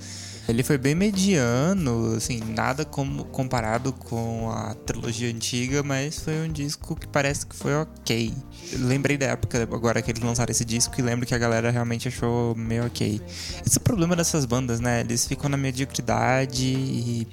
Ele 0.47 0.63
foi 0.63 0.77
bem 0.77 0.95
mediano, 0.95 2.15
assim, 2.17 2.39
nada 2.39 2.85
como 2.85 3.25
comparado 3.25 3.93
com 3.93 4.51
a 4.51 4.75
trilogia 4.75 5.31
antiga, 5.31 5.83
mas 5.83 6.19
foi 6.19 6.47
um 6.47 6.53
disco 6.53 6.95
que 6.95 7.09
parece 7.09 7.47
que 7.47 7.57
foi 7.57 7.75
ok. 7.75 8.35
Lembrei 8.79 9.17
da 9.17 9.27
época 9.27 9.63
agora 9.63 10.03
que 10.03 10.11
eles 10.11 10.23
lançaram 10.23 10.51
esse 10.51 10.65
disco 10.65 10.95
e 10.99 11.03
lembro 11.03 11.27
que 11.27 11.35
a 11.35 11.39
galera 11.39 11.71
realmente 11.71 12.09
achou 12.09 12.55
meio 12.55 12.85
ok. 12.85 13.21
Esse 13.65 13.79
é 13.79 13.81
o 13.81 13.83
problema 13.83 14.15
dessas 14.15 14.45
bandas, 14.45 14.81
né? 14.81 15.01
Eles 15.01 15.27
ficam 15.27 15.49
na 15.49 15.57
mediocridade 15.57 16.67
e. 16.67 17.27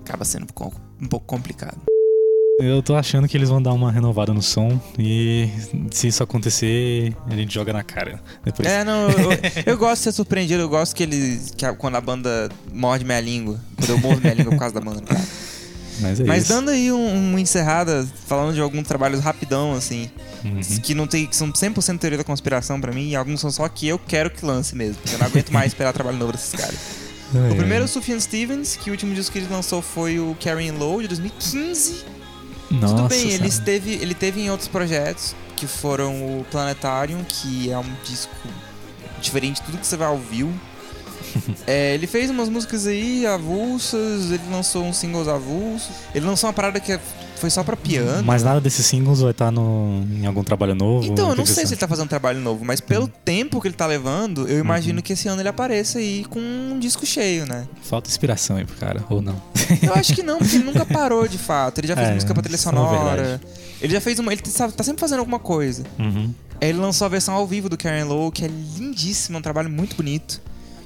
acaba 0.00 0.24
sendo 0.24 0.44
um 0.44 1.08
pouco 1.08 1.26
complicado. 1.26 1.95
Eu 2.58 2.82
tô 2.82 2.94
achando 2.96 3.28
que 3.28 3.36
eles 3.36 3.50
vão 3.50 3.60
dar 3.60 3.74
uma 3.74 3.92
renovada 3.92 4.32
no 4.32 4.40
som 4.40 4.80
e 4.98 5.46
se 5.90 6.08
isso 6.08 6.22
acontecer, 6.22 7.14
a 7.28 7.34
gente 7.36 7.52
joga 7.52 7.70
na 7.70 7.82
cara. 7.82 8.18
Depois. 8.42 8.66
É, 8.66 8.82
não, 8.82 9.10
eu, 9.10 9.32
eu- 9.32 9.38
eu 9.66 9.76
gosto 9.76 9.96
de 9.98 10.04
ser 10.04 10.12
surpreendido, 10.12 10.62
eu 10.62 10.68
gosto 10.68 10.96
que 10.96 11.02
eles. 11.02 11.52
Que 11.54 11.66
a- 11.66 11.74
quando 11.74 11.96
a 11.96 12.00
banda 12.00 12.48
morde 12.72 13.04
minha 13.04 13.20
língua. 13.20 13.60
Quando 13.76 13.90
eu 13.90 13.98
mordo 13.98 14.22
minha 14.22 14.32
língua 14.32 14.52
por 14.52 14.58
causa 14.58 14.74
da 14.74 14.80
banda, 14.80 15.02
cara. 15.02 15.20
Mas 16.00 16.18
é 16.20 16.24
Mas 16.24 16.48
dando 16.48 16.70
aí 16.70 16.90
um, 16.90 17.28
uma 17.30 17.40
encerrada, 17.40 18.06
falando 18.26 18.54
de 18.54 18.60
alguns 18.62 18.86
trabalhos 18.88 19.20
rapidão, 19.20 19.74
assim, 19.74 20.10
Uhum. 20.44 20.60
que 20.82 20.94
não 20.94 21.06
tem. 21.06 21.26
que 21.26 21.36
são 21.36 21.52
100% 21.52 21.98
teoria 21.98 22.16
da 22.18 22.24
conspiração 22.24 22.80
pra 22.80 22.90
mim, 22.92 23.10
e 23.10 23.16
alguns 23.16 23.40
são 23.40 23.50
só 23.50 23.68
que 23.68 23.86
eu 23.86 23.98
quero 23.98 24.30
que 24.30 24.44
lance 24.46 24.74
mesmo. 24.74 24.96
Porque 25.02 25.14
eu 25.14 25.18
não 25.18 25.26
aguento 25.26 25.50
mais 25.50 25.68
esperar 25.72 25.92
trabalho 25.92 26.16
novo 26.16 26.32
desses 26.32 26.58
caras. 26.58 26.76
Ai, 27.34 27.50
O 27.52 27.56
primeiro 27.56 27.82
é 27.82 27.84
o 27.84 27.88
Sufjan 27.88 28.18
Stevens, 28.20 28.76
que 28.76 28.88
o 28.88 28.92
último 28.92 29.14
disco 29.14 29.32
que 29.32 29.38
ele 29.40 29.48
lançou 29.50 29.82
foi 29.82 30.18
o 30.18 30.34
Carrying 30.42 30.70
Low, 30.72 31.02
de 31.02 31.08
2015. 31.08 32.04
Nossa, 32.70 32.94
Tudo 32.94 33.08
bem, 33.08 33.30
ele 33.30 33.46
esteve, 33.46 33.92
ele 33.94 34.14
teve 34.14 34.40
em 34.40 34.50
outros 34.50 34.68
projetos, 34.68 35.34
que 35.56 35.66
foram 35.66 36.40
o 36.40 36.44
Planetarium, 36.50 37.24
que 37.24 37.70
é 37.70 37.78
um 37.78 37.96
disco 38.04 38.34
diferente 39.20 39.56
de 39.56 39.62
tudo 39.62 39.78
que 39.78 39.86
você 39.86 39.96
vai 39.96 40.08
ouvir. 40.08 40.46
É, 41.66 41.92
ele 41.92 42.06
fez 42.06 42.30
umas 42.30 42.48
músicas 42.48 42.86
aí 42.86 43.26
avulsas, 43.26 44.30
ele 44.30 44.42
lançou 44.50 44.84
uns 44.84 44.96
singles 44.96 45.28
avulsos. 45.28 45.90
Ele 46.14 46.24
lançou 46.24 46.48
uma 46.48 46.54
parada 46.54 46.80
que 46.80 46.98
foi 47.38 47.50
só 47.50 47.62
pra 47.62 47.76
piano. 47.76 48.24
Mas 48.24 48.42
nada 48.42 48.60
desses 48.60 48.84
singles 48.86 49.20
vai 49.20 49.30
estar 49.30 49.50
no, 49.50 50.04
em 50.10 50.26
algum 50.26 50.42
trabalho 50.42 50.74
novo? 50.74 51.06
Então, 51.06 51.30
eu 51.30 51.36
não 51.36 51.46
sei 51.46 51.66
se 51.66 51.74
ele 51.74 51.80
tá 51.80 51.88
fazendo 51.88 52.06
um 52.06 52.08
trabalho 52.08 52.40
novo, 52.40 52.64
mas 52.64 52.80
pelo 52.80 53.06
tempo 53.06 53.60
que 53.60 53.68
ele 53.68 53.74
tá 53.74 53.86
levando, 53.86 54.48
eu 54.48 54.58
imagino 54.58 55.02
que 55.02 55.12
esse 55.12 55.28
ano 55.28 55.42
ele 55.42 55.48
apareça 55.48 55.98
aí 55.98 56.24
com 56.24 56.40
um 56.40 56.78
disco 56.78 57.04
cheio, 57.04 57.46
né? 57.46 57.66
Falta 57.82 58.08
inspiração 58.08 58.56
aí 58.56 58.64
pro 58.64 58.76
cara, 58.76 59.04
ou 59.08 59.20
não? 59.20 59.40
Eu 59.82 59.94
acho 59.94 60.14
que 60.14 60.22
não, 60.22 60.38
porque 60.38 60.56
ele 60.56 60.64
nunca 60.64 60.84
parou 60.84 61.26
de 61.28 61.38
fato. 61.38 61.78
Ele 61.78 61.88
já 61.88 61.94
fez 61.94 62.06
É, 62.06 62.14
música 62.14 62.32
pra 62.32 62.42
trilha 62.42 62.56
é 62.56 62.58
sonora. 62.58 63.40
Ele 63.80 63.92
já 63.92 64.00
fez 64.00 64.18
uma. 64.18 64.32
Ele 64.32 64.40
tá, 64.42 64.70
tá 64.70 64.84
sempre 64.84 65.00
fazendo 65.00 65.18
alguma 65.18 65.38
coisa. 65.38 65.84
Uhum. 65.98 66.32
Aí 66.60 66.68
Ele 66.70 66.78
lançou 66.78 67.04
a 67.04 67.08
versão 67.08 67.34
ao 67.34 67.46
vivo 67.46 67.68
do 67.68 67.76
Karen 67.76 68.04
Lowe, 68.04 68.30
que 68.30 68.44
é 68.44 68.48
lindíssima, 68.48 69.38
um 69.38 69.42
trabalho 69.42 69.68
muito 69.68 69.96
bonito. 69.96 70.40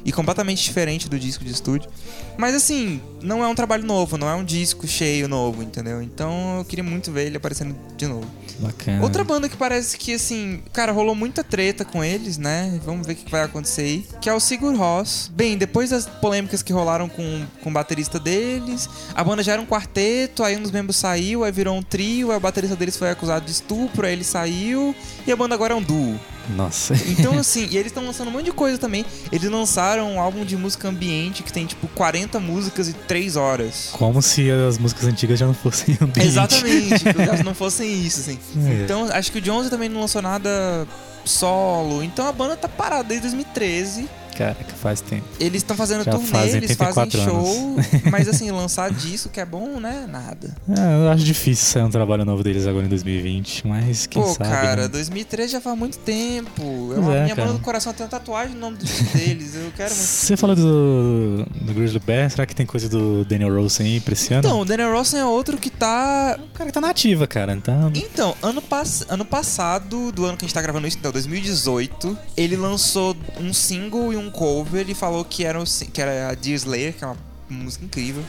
E 0.04 0.12
completamente 0.12 0.62
diferente 0.62 1.08
do 1.08 1.18
disco 1.18 1.44
de 1.44 1.50
estúdio. 1.50 1.90
Mas 2.38 2.54
assim, 2.54 3.00
não 3.22 3.44
é 3.44 3.48
um 3.48 3.54
trabalho 3.54 3.84
novo, 3.84 4.16
não 4.16 4.28
é 4.28 4.34
um 4.34 4.44
disco 4.44 4.86
cheio 4.86 5.28
novo, 5.28 5.62
entendeu? 5.62 6.02
Então 6.02 6.58
eu 6.58 6.64
queria 6.64 6.84
muito 6.84 7.12
ver 7.12 7.26
ele 7.26 7.36
aparecendo 7.36 7.76
de 7.96 8.06
novo. 8.06 8.26
Bacana. 8.60 9.02
Outra 9.02 9.24
banda 9.24 9.48
que 9.48 9.56
parece 9.56 9.96
que, 9.96 10.14
assim, 10.14 10.62
cara, 10.72 10.92
rolou 10.92 11.14
muita 11.14 11.42
treta 11.42 11.84
com 11.84 12.04
eles, 12.04 12.36
né? 12.36 12.78
Vamos 12.84 13.06
ver 13.06 13.14
o 13.14 13.16
que 13.16 13.30
vai 13.30 13.42
acontecer 13.42 13.82
aí. 13.82 14.06
Que 14.20 14.28
é 14.28 14.34
o 14.34 14.40
Sigur 14.40 14.76
Rós. 14.76 15.30
Bem, 15.34 15.56
depois 15.56 15.90
das 15.90 16.06
polêmicas 16.06 16.62
que 16.62 16.72
rolaram 16.72 17.08
com, 17.08 17.46
com 17.62 17.70
o 17.70 17.72
baterista 17.72 18.18
deles, 18.18 18.88
a 19.14 19.24
banda 19.24 19.42
já 19.42 19.52
era 19.52 19.62
um 19.62 19.66
quarteto, 19.66 20.44
aí 20.44 20.56
um 20.56 20.62
dos 20.62 20.70
membros 20.70 20.96
saiu, 20.96 21.42
aí 21.42 21.50
virou 21.50 21.74
um 21.74 21.82
trio, 21.82 22.30
aí 22.30 22.36
o 22.36 22.40
baterista 22.40 22.76
deles 22.76 22.96
foi 22.96 23.10
acusado 23.10 23.46
de 23.46 23.52
estupro, 23.52 24.06
aí 24.06 24.12
ele 24.12 24.24
saiu, 24.24 24.94
e 25.26 25.32
a 25.32 25.36
banda 25.36 25.54
agora 25.54 25.72
é 25.72 25.76
um 25.76 25.82
duo. 25.82 26.20
Nossa. 26.48 26.94
Então, 27.06 27.36
assim, 27.38 27.68
e 27.70 27.76
eles 27.76 27.86
estão 27.86 28.04
lançando 28.04 28.28
um 28.28 28.32
monte 28.32 28.46
de 28.46 28.52
coisa 28.52 28.78
também. 28.78 29.04
Eles 29.30 29.50
lançaram 29.50 30.14
um 30.14 30.20
álbum 30.20 30.44
de 30.44 30.56
música 30.56 30.88
ambiente 30.88 31.42
que 31.42 31.52
tem, 31.52 31.66
tipo, 31.66 31.86
40 31.88 32.40
músicas 32.40 32.88
e 32.88 32.92
3 32.92 33.36
horas. 33.36 33.90
Como 33.92 34.20
se 34.22 34.50
as 34.50 34.78
músicas 34.78 35.06
antigas 35.06 35.38
já 35.38 35.46
não 35.46 35.54
fossem 35.54 35.96
ambiente. 36.00 36.28
Exatamente, 36.28 37.04
elas 37.18 37.44
não 37.44 37.54
fossem 37.54 38.04
isso, 38.04 38.20
assim. 38.20 38.38
É. 38.66 38.84
Então, 38.84 39.04
acho 39.10 39.30
que 39.32 39.38
o 39.38 39.40
Jones 39.40 39.70
também 39.70 39.88
não 39.88 40.00
lançou 40.00 40.22
nada 40.22 40.86
solo. 41.24 42.02
Então 42.02 42.26
a 42.26 42.32
banda 42.32 42.56
tá 42.56 42.68
parada 42.68 43.04
desde 43.04 43.28
2013. 43.28 44.08
Caraca, 44.36 44.74
faz 44.80 45.00
tempo. 45.00 45.24
Eles 45.38 45.62
estão 45.62 45.76
fazendo 45.76 46.04
Já 46.04 46.12
turnê, 46.12 46.26
eles 46.26 46.30
fazem 46.30 46.60
84 46.60 47.20
show. 47.22 47.76
Mas 48.10 48.28
assim, 48.28 48.50
lançar 48.52 48.90
disco 48.90 49.28
que 49.28 49.40
é 49.40 49.44
bom, 49.44 49.80
né? 49.80 50.06
Nada. 50.08 50.54
É, 50.68 51.04
eu 51.04 51.10
acho 51.10 51.24
difícil 51.24 51.66
sair 51.66 51.82
um 51.82 51.90
trabalho 51.90 52.24
novo 52.24 52.42
deles 52.42 52.66
agora 52.66 52.86
em 52.86 52.88
2020, 52.88 53.66
mas 53.66 54.06
quem 54.06 54.22
Pô, 54.22 54.28
sabe. 54.28 54.50
cara, 54.50 54.82
né? 54.82 54.88
2013 54.88 55.52
já 55.52 55.60
faz 55.60 55.78
muito 55.78 55.98
tempo. 55.98 56.62
Eu, 56.62 57.12
é, 57.12 57.24
minha 57.24 57.36
cara. 57.36 57.48
banda 57.48 57.58
do 57.58 57.64
coração 57.64 57.92
tem 57.92 58.04
uma 58.04 58.10
tatuagem 58.10 58.54
no 58.54 58.60
nome 58.60 58.78
deles. 59.14 59.54
Eu 59.54 59.70
quero 59.76 59.94
muito. 59.94 60.06
Você 60.06 60.36
falou 60.36 60.56
do, 60.56 61.46
do 61.60 61.74
Grizzly 61.74 62.00
Bear, 62.00 62.30
será 62.30 62.46
que 62.46 62.54
tem 62.54 62.66
coisa 62.66 62.88
do 62.88 63.24
Daniel 63.24 63.54
Rosen 63.54 63.86
aí 63.86 64.00
pra 64.00 64.12
esse 64.12 64.32
ano? 64.32 64.46
Então, 64.46 64.60
o 64.60 64.64
Daniel 64.64 64.92
Rossen 64.92 65.20
é 65.20 65.24
outro 65.24 65.56
que 65.56 65.70
tá. 65.70 66.38
o 66.38 66.58
cara 66.58 66.70
tá 66.70 66.80
nativa, 66.80 67.26
cara. 67.26 67.56
Tá... 67.56 67.90
Então, 67.94 68.34
ano, 68.42 68.60
pass... 68.62 69.04
ano 69.08 69.24
passado, 69.24 70.12
do 70.12 70.24
ano 70.24 70.36
que 70.36 70.44
a 70.44 70.46
gente 70.46 70.54
tá 70.54 70.62
gravando 70.62 70.86
isso, 70.86 70.98
então, 70.98 71.12
2018, 71.12 72.18
ele 72.36 72.56
lançou 72.56 73.16
um 73.38 73.52
single 73.52 74.12
e 74.12 74.16
um 74.16 74.19
cover 74.28 74.90
e 74.90 74.94
falou 74.94 75.24
que 75.24 75.44
era, 75.44 75.60
o... 75.60 75.64
que 75.64 76.02
era 76.02 76.30
a 76.30 76.34
Dear 76.34 76.56
Slayer, 76.56 76.94
que 76.94 77.04
é 77.04 77.06
uma 77.06 77.16
música 77.48 77.84
incrível. 77.84 78.24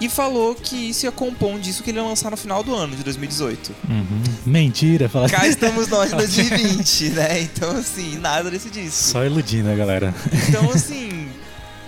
E 0.00 0.08
falou 0.08 0.54
que 0.54 0.76
isso 0.76 1.06
ia 1.06 1.12
compor 1.12 1.50
um 1.50 1.58
disco 1.58 1.82
que 1.82 1.90
ele 1.90 1.98
ia 1.98 2.04
lançar 2.04 2.30
no 2.30 2.36
final 2.36 2.62
do 2.62 2.74
ano, 2.74 2.94
de 2.94 3.02
2018. 3.02 3.74
Uhum. 3.88 4.22
Mentira, 4.46 5.08
fala. 5.08 5.28
Cá 5.28 5.46
estamos 5.48 5.88
nós 5.88 6.12
em 6.14 6.16
2020, 6.16 7.10
né? 7.10 7.40
Então, 7.42 7.70
assim, 7.76 8.16
nada 8.18 8.50
desse 8.50 8.70
disco. 8.70 8.92
Só 8.92 9.24
iludindo 9.24 9.70
a 9.70 9.74
galera. 9.74 10.14
Então, 10.48 10.70
assim. 10.70 11.28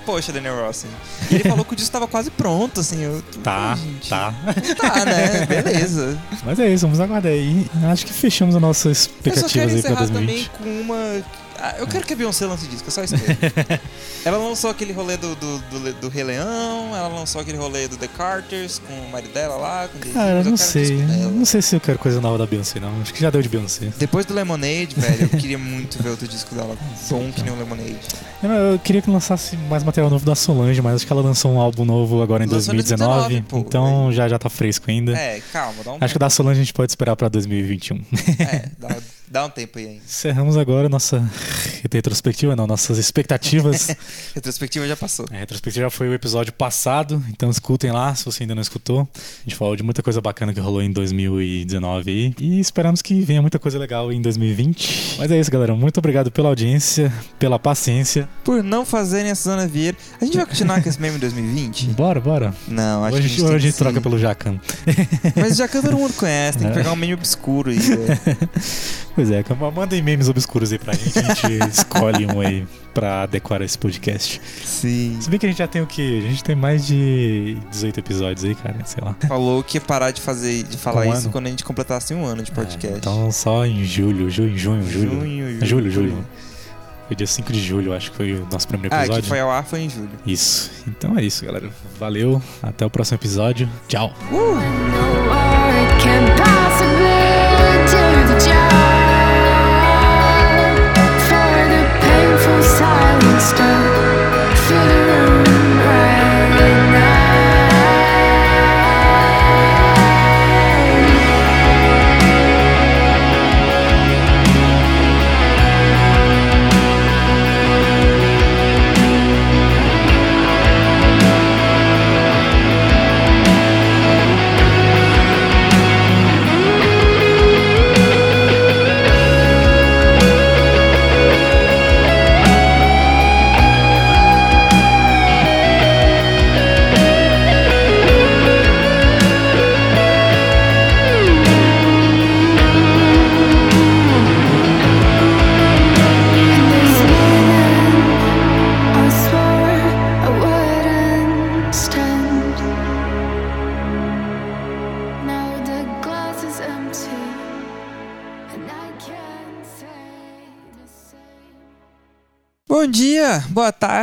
Poxa, 0.05 0.33
Daniel 0.33 0.57
Rossen. 0.57 0.91
E 1.31 1.37
ele 1.37 1.45
falou 1.45 1.64
que 1.64 1.75
o 1.75 1.77
disco 1.77 1.93
tava 1.93 2.09
quase 2.09 2.31
pronto, 2.31 2.81
assim. 2.81 3.01
Eu... 3.01 3.23
Tá, 3.45 3.79
Ai, 3.79 3.95
tá. 4.09 4.35
Tá, 4.77 5.05
né? 5.05 5.47
Beleza. 5.47 6.18
Mas 6.45 6.59
é 6.59 6.73
isso, 6.73 6.87
vamos 6.87 6.99
aguardar 6.99 7.31
aí. 7.31 7.66
Acho 7.93 8.07
que 8.07 8.12
fechamos 8.12 8.57
as 8.57 8.61
nossas 8.62 9.11
Eu 9.25 9.37
só 9.37 9.47
quero 9.47 9.71
expectativas 9.71 9.75
aí 9.75 9.83
pra 9.83 9.91
encerrar 9.93 10.07
2020. 10.07 10.49
também 10.49 10.51
com 10.59 10.81
uma. 10.81 11.23
Ah, 11.63 11.75
eu 11.79 11.87
quero 11.87 12.07
que 12.07 12.15
a 12.15 12.17
Beyoncé 12.17 12.47
lance 12.47 12.67
disco, 12.67 12.89
é 12.89 12.91
só 12.91 13.05
isso 13.05 13.15
mesmo. 13.17 13.37
ela 14.25 14.39
lançou 14.39 14.71
aquele 14.71 14.93
rolê 14.93 15.17
do, 15.17 15.35
do, 15.37 15.59
do, 15.59 15.93
do 15.95 16.09
Rei 16.09 16.25
Leão, 16.25 16.97
ela 16.97 17.09
lançou 17.09 17.41
aquele 17.41 17.59
rolê 17.59 17.87
do 17.87 17.97
The 17.99 18.09
Carters 18.09 18.79
com 18.79 18.95
o 18.95 19.11
marido 19.11 19.33
dela 19.35 19.57
lá. 19.57 19.89
Com 19.89 20.13
Cara, 20.13 20.39
eu 20.39 20.45
não 20.45 20.57
sei. 20.57 20.97
dela. 20.97 21.31
Não 21.31 21.45
sei 21.45 21.61
se 21.61 21.77
eu 21.77 21.81
quero 21.81 21.99
coisa 21.99 22.21
nova 22.21 22.39
da 22.39 22.47
Beyoncé, 22.47 22.81
não. 22.81 23.01
Acho 23.03 23.13
que 23.13 23.21
já 23.21 23.29
deu 23.29 23.43
de 23.43 23.49
Beyoncé. 23.49 23.93
Depois 23.99 24.25
do 24.25 24.33
Lemonade, 24.33 24.95
velho, 24.97 25.29
eu 25.31 25.39
queria 25.39 25.59
muito 25.59 26.03
ver 26.03 26.11
outro 26.11 26.27
disco 26.27 26.55
dela. 26.55 26.77
Bom 27.11 27.31
que 27.31 27.43
nem 27.43 27.53
o 27.53 27.57
Lemonade. 27.57 27.99
Eu, 28.43 28.51
eu 28.51 28.79
queria 28.79 29.03
que 29.03 29.11
lançasse 29.11 29.55
mais 29.57 29.83
material 29.85 30.11
novo 30.11 30.25
da 30.25 30.35
Solange, 30.35 30.81
mas 30.81 30.97
acho 30.97 31.07
que 31.07 31.13
ela 31.13 31.23
lançou 31.23 31.53
um 31.53 31.61
álbum 31.61 31.85
novo 31.85 32.23
agora 32.23 32.43
em 32.43 32.47
Lançou 32.47 32.73
em 32.73 32.77
2019. 32.77 33.35
2019, 33.35 33.43
pô, 33.43 33.59
então 33.59 34.11
já, 34.13 34.27
já 34.29 34.39
tá 34.39 34.49
fresco 34.49 34.91
ainda. 34.91 35.13
É, 35.13 35.43
calma, 35.53 35.83
dá 35.85 35.93
um 35.93 35.99
Acho 36.01 36.15
que 36.15 36.19
da 36.19 36.31
Solange 36.31 36.61
a 36.61 36.65
gente 36.65 36.73
pode 36.73 36.91
esperar 36.91 37.17
pra 37.17 37.29
2021. 37.29 38.01
É, 38.39 38.69
dá, 38.79 38.97
dá 39.31 39.47
um 39.47 39.51
tempo 39.51 39.78
aí 39.78 39.87
ainda. 39.87 40.03
Encerramos 40.05 40.57
agora 40.57 40.89
nossa 40.89 41.22
retrospectiva, 41.91 42.57
não, 42.57 42.66
nossas 42.66 42.99
expectativas. 42.99 43.89
Retrospectiva 44.35 44.87
já 44.87 44.97
passou. 44.97 45.26
A 45.31 45.37
retrospectiva 45.37 45.87
já 45.87 45.91
foi 45.91 46.09
o 46.09 46.14
episódio 46.14 46.53
passado, 46.53 47.22
então 47.31 47.49
escutem 47.51 47.91
lá 47.93 48.14
se 48.14 48.24
você 48.24 48.43
ainda 48.43 48.55
não 48.55 48.62
escutou. 48.62 49.09
A 49.14 49.49
gente 49.49 49.57
falou 49.57 49.76
de 49.76 49.83
muita 49.83 50.03
coisa 50.03 50.20
bacana 50.20 50.53
que 50.53 50.61
rolou 50.61 50.83
em 50.83 50.91
2019 50.91 52.11
aí. 52.11 52.35
E 52.39 52.61
esperamos 52.61 53.01
que 53.03 53.20
venha 53.22 53.41
muita 53.41 53.59
coisa 53.59 53.78
legal 53.78 54.12
em 54.12 54.20
2020. 54.20 55.16
Mas 55.18 55.31
é 55.31 55.39
isso, 55.39 55.51
galera. 55.51 55.74
Muito 55.74 55.99
obrigado 55.99 56.31
pela 56.31 56.49
audiência, 56.49 57.12
pela 57.39 57.59
paciência. 57.59 58.28
Por 58.45 58.62
não 58.62 58.85
fazerem 58.85 59.31
a 59.31 59.35
Suzana 59.35 59.66
Vieira. 59.66 59.97
A 60.20 60.24
gente 60.24 60.37
vai 60.37 60.47
continuar 60.47 60.83
com 60.83 60.89
esse 60.89 61.01
meme 61.01 61.16
em 61.16 61.20
2020? 61.20 61.87
Bora, 62.01 62.20
bora. 62.20 62.55
Não, 62.66 63.05
acho 63.05 63.16
Hoje, 63.16 63.28
que 63.28 63.35
a 63.35 63.37
gente, 63.37 63.43
hoje 63.45 63.55
a 63.55 63.59
gente 63.59 63.76
troca 63.76 64.01
pelo 64.01 64.18
Jacan. 64.18 64.59
Mas 65.37 65.57
já 65.57 65.68
que 65.68 65.81
todo 65.81 65.97
mundo 65.97 66.12
conhece, 66.14 66.59
tem 66.59 66.66
que 66.66 66.72
É. 66.81 66.83
pegar 66.83 66.93
um 66.93 66.97
meme 66.97 67.14
obscuro 67.14 67.70
aí. 67.70 67.78
Pois 69.21 69.31
é, 69.31 69.45
mandem 69.77 70.01
memes 70.01 70.31
obscuros 70.31 70.73
aí 70.73 70.79
pra 70.79 70.95
gente, 70.95 71.18
a 71.18 71.23
gente 71.35 71.59
escolhe 71.71 72.25
um 72.25 72.41
aí 72.41 72.66
pra 72.95 73.27
decorar 73.27 73.66
esse 73.66 73.77
podcast. 73.77 74.41
Sim. 74.64 75.18
Se 75.21 75.29
bem 75.29 75.39
que 75.39 75.45
a 75.45 75.49
gente 75.51 75.59
já 75.59 75.66
tem 75.68 75.83
o 75.83 75.87
quê? 75.87 76.23
A 76.25 76.29
gente 76.31 76.43
tem 76.43 76.57
mais 76.57 76.87
de 76.87 77.59
18 77.71 78.01
episódios 78.01 78.47
aí, 78.47 78.55
cara, 78.55 78.79
sei 78.87 79.05
lá. 79.05 79.14
Falou 79.29 79.62
que 79.62 79.77
ia 79.77 79.81
parar 79.83 80.11
de 80.11 80.23
fazer, 80.23 80.62
de 80.62 80.79
falar 80.79 81.03
Um 81.03 81.12
isso 81.12 81.25
ano? 81.25 81.31
quando 81.33 81.47
a 81.49 81.51
gente 81.51 81.62
completasse 81.64 82.14
um 82.14 82.25
ano 82.25 82.43
de 82.43 82.51
podcast. 82.51 82.95
É, 82.95 82.97
então 82.99 83.31
só 83.31 83.66
em 83.66 83.85
julho, 83.85 84.31
julho, 84.31 84.57
junho, 84.57 84.89
julho. 84.91 85.11
Junho, 85.21 85.66
julho, 85.66 85.91
julho. 85.91 86.25
Foi 87.07 87.14
dia 87.14 87.27
5 87.27 87.53
de 87.53 87.61
julho, 87.61 87.93
acho 87.93 88.11
que 88.12 88.16
foi 88.16 88.33
o 88.33 88.49
nosso 88.51 88.66
primeiro 88.66 88.97
Ah, 88.97 89.01
episódio. 89.01 89.23
que 89.25 89.29
foi 89.29 89.41
ao 89.41 89.51
ar 89.51 89.66
foi 89.66 89.81
em 89.81 89.91
julho. 89.91 90.09
Isso. 90.25 90.71
Então 90.89 91.18
é 91.18 91.23
isso, 91.23 91.45
galera. 91.45 91.68
Valeu. 91.99 92.41
Até 92.62 92.87
o 92.87 92.91
próximo 92.91 93.16
episódio. 93.18 93.68
Tchau. 93.87 94.14
can 98.41 98.80
silence 103.21 103.53
to 103.53 104.57
fill 104.57 104.89
the 104.89 105.01
room 105.07 105.39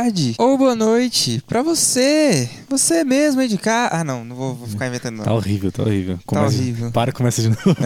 tarde 0.08 0.34
ou 0.38 0.56
boa 0.56 0.74
noite 0.74 1.42
pra 1.46 1.62
você. 1.62 2.48
Você 2.68 3.04
mesmo 3.04 3.40
aí 3.40 3.48
de 3.48 3.58
cá. 3.58 3.90
Ah, 3.92 4.02
não, 4.02 4.24
não 4.24 4.34
vou, 4.34 4.54
vou 4.54 4.68
ficar 4.68 4.86
inventando 4.86 5.18
não. 5.18 5.24
Tá 5.24 5.32
horrível, 5.32 5.70
tá 5.70 5.82
horrível. 5.82 6.18
Tá 6.26 6.42
horrível. 6.42 6.90
Para 6.90 7.10
e 7.10 7.12
começa 7.12 7.42
de 7.42 7.48
novo. 7.48 7.76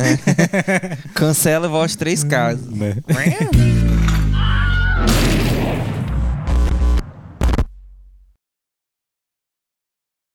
Cancela 1.15 1.67
e 1.67 1.71
volte 1.71 1.99
três 1.99 2.23
casas. 2.23 2.67
Né? 2.67 2.97
Né? 3.09 3.92